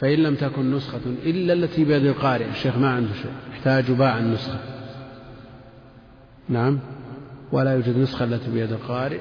فإن 0.03 0.19
لم 0.19 0.35
تكن 0.35 0.75
نسخة 0.75 1.01
إلا 1.07 1.53
التي 1.53 1.85
بيد 1.85 2.07
القارئ. 2.07 2.49
الشيخ 2.49 2.77
ما 2.77 2.91
عنده 2.91 3.15
شيء. 3.15 3.33
يحتاج 3.51 3.91
باع 3.91 4.19
النسخة. 4.19 4.59
نعم. 6.49 6.81
ولا 7.53 7.73
يوجد 7.73 7.99
نسخة 7.99 8.25
التي 8.25 8.51
بيد 8.51 8.73
القارئ. 8.73 9.21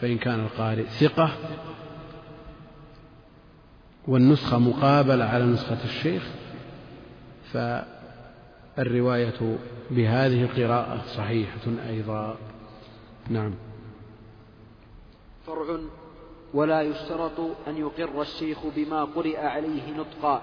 فإن 0.00 0.18
كان 0.18 0.40
القارئ 0.40 0.84
ثقة 0.84 1.30
والنسخة 4.08 4.58
مقابلة 4.58 5.24
على 5.24 5.44
نسخة 5.44 5.84
الشيخ 5.84 6.22
فالرواية 7.52 9.58
بهذه 9.90 10.42
القراءة 10.42 11.02
صحيحة 11.16 11.88
أيضا. 11.88 12.36
نعم. 13.30 13.54
فرع 15.46 15.78
ولا 16.54 16.82
يشترط 16.82 17.40
أن 17.68 17.76
يقر 17.76 18.22
الشيخ 18.22 18.58
بما 18.76 19.04
قرئ 19.04 19.38
عليه 19.38 19.92
نطقا 19.96 20.42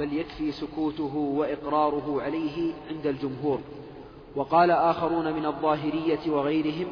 بل 0.00 0.12
يكفي 0.12 0.52
سكوته 0.52 1.16
وإقراره 1.16 2.22
عليه 2.22 2.72
عند 2.90 3.06
الجمهور. 3.06 3.60
وقال 4.36 4.70
آخرون 4.70 5.32
من 5.32 5.46
الظاهرية 5.46 6.30
وغيرهم 6.30 6.86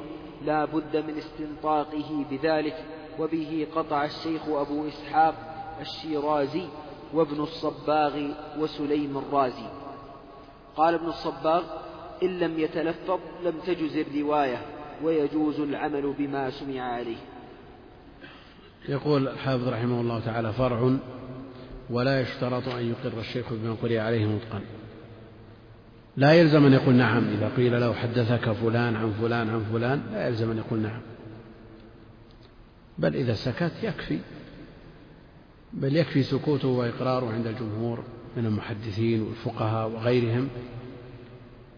لا 0.44 0.64
بد 0.64 0.96
من 0.96 1.18
استنطاقه 1.18 2.24
بذلك 2.30 2.84
وبه 3.18 3.66
قطع 3.76 4.04
الشيخ 4.04 4.48
أبو 4.48 4.88
إسحاق 4.88 5.34
الشيرازي 5.80 6.64
وابن 7.14 7.40
الصباغ 7.40 8.28
وسليم 8.58 9.18
الرازي. 9.18 9.66
قال 10.76 10.94
ابن 10.94 11.06
الصباغ 11.06 11.62
إن 12.22 12.38
لم 12.38 12.58
يتلفظ 12.58 13.18
لم 13.44 13.58
تجز 13.66 13.96
الرواية 13.96 14.62
ويجوز 15.02 15.60
العمل 15.60 16.14
بما 16.18 16.50
سمع 16.50 16.82
عليه. 16.82 17.33
يقول 18.88 19.28
الحافظ 19.28 19.68
رحمه 19.68 20.00
الله 20.00 20.20
تعالى 20.20 20.52
فرع 20.52 20.96
ولا 21.90 22.20
يشترط 22.20 22.68
أن 22.68 22.88
يقر 22.88 23.20
الشيخ 23.20 23.52
بما 23.52 23.74
قرئ 23.82 23.98
عليه 23.98 24.26
مطقا 24.26 24.60
لا 26.16 26.32
يلزم 26.32 26.66
أن 26.66 26.72
يقول 26.72 26.94
نعم 26.94 27.24
إذا 27.28 27.50
قيل 27.56 27.80
له 27.80 27.92
حدثك 27.92 28.52
فلان 28.52 28.96
عن 28.96 29.12
فلان 29.20 29.50
عن 29.50 29.64
فلان 29.72 30.02
لا 30.12 30.28
يلزم 30.28 30.50
أن 30.50 30.58
يقول 30.58 30.78
نعم. 30.78 31.00
بل 32.98 33.16
إذا 33.16 33.34
سكت 33.34 33.72
يكفي. 33.82 34.18
بل 35.72 35.96
يكفي 35.96 36.22
سكوته 36.22 36.68
وإقراره 36.68 37.32
عند 37.32 37.46
الجمهور 37.46 38.04
من 38.36 38.46
المحدثين 38.46 39.22
والفقهاء 39.22 39.88
وغيرهم. 39.88 40.48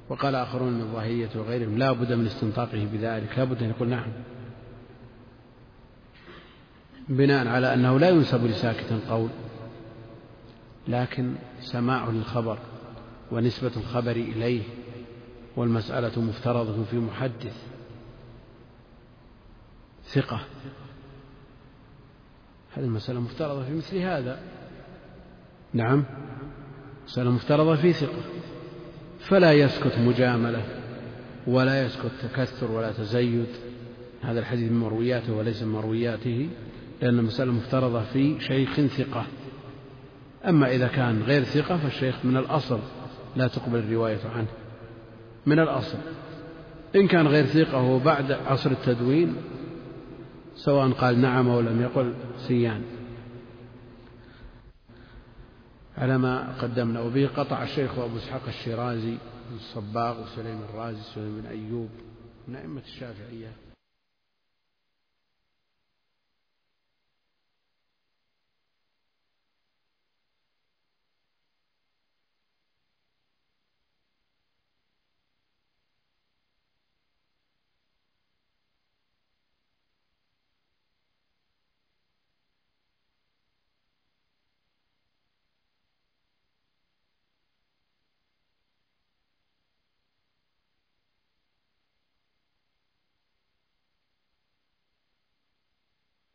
وقال 0.08 0.34
آخرون 0.34 0.72
من 0.72 0.80
الظاهرية 0.80 1.30
وغيرهم 1.36 1.78
لا 1.78 1.92
بد 1.92 2.12
من 2.12 2.26
استنطاقه 2.26 2.86
بذلك 2.92 3.38
لا 3.38 3.44
بد 3.44 3.62
أن 3.62 3.70
يقول 3.70 3.88
نعم. 3.88 4.08
بناء 7.08 7.48
على 7.48 7.74
أنه 7.74 7.98
لا 7.98 8.08
ينسب 8.08 8.46
لساكت 8.46 8.92
قول 9.08 9.28
لكن 10.88 11.34
سماع 11.60 12.08
للخبر 12.08 12.58
ونسبة 13.32 13.72
الخبر 13.76 14.10
إليه 14.10 14.62
والمسألة 15.56 16.20
مفترضة 16.20 16.84
في 16.84 16.96
محدث 16.96 17.62
ثقة. 20.04 20.40
هذه 22.74 22.84
المسألة 22.84 23.20
مفترضة 23.20 23.64
في 23.64 23.74
مثل 23.74 23.96
هذا. 23.96 24.40
نعم 25.72 26.04
مسألة 27.06 27.30
مفترضة 27.30 27.76
في 27.76 27.92
ثقة. 27.92 28.22
فلا 29.18 29.52
يسكت 29.52 29.98
مجاملة 29.98 30.64
ولا 31.46 31.86
يسكت 31.86 32.10
تكثر 32.22 32.70
ولا 32.70 32.92
تزيد. 32.92 33.46
هذا 34.22 34.40
الحديث 34.40 34.70
من 34.70 34.78
مروياته 34.78 35.32
وليس 35.32 35.62
من 35.62 35.72
مروياته. 35.72 36.48
لأن 37.02 37.18
المسألة 37.18 37.52
مفترضة 37.52 38.02
في 38.02 38.40
شيخ 38.40 38.80
ثقة. 38.80 39.26
أما 40.48 40.70
إذا 40.70 40.88
كان 40.88 41.22
غير 41.22 41.42
ثقة 41.42 41.76
فالشيخ 41.76 42.24
من 42.24 42.36
الأصل 42.36 42.78
لا 43.36 43.48
تقبل 43.48 43.78
الرواية 43.78 44.28
عنه. 44.34 44.48
من 45.46 45.58
الأصل. 45.58 45.98
إن 46.96 47.08
كان 47.08 47.26
غير 47.26 47.46
ثقة 47.46 47.76
وهو 47.76 47.98
بعد 47.98 48.32
عصر 48.32 48.70
التدوين 48.70 49.36
سواء 50.54 50.90
قال 50.90 51.20
نعم 51.20 51.48
أو 51.48 51.60
لم 51.60 51.82
يقل 51.82 52.14
سيان. 52.38 52.82
على 55.98 56.18
ما 56.18 56.52
قدمنا. 56.62 57.00
وبه 57.00 57.26
قطع 57.36 57.62
الشيخ 57.62 57.98
أبو 57.98 58.16
إسحاق 58.16 58.42
الشيرازي 58.48 59.16
الصباغ 59.56 60.22
وسليم 60.22 60.60
الرازي 60.70 61.00
وسليم 61.00 61.40
بن 61.40 61.46
أيوب 61.46 61.90
من 62.48 62.56
أئمة 62.56 62.80
الشافعية. 62.80 63.65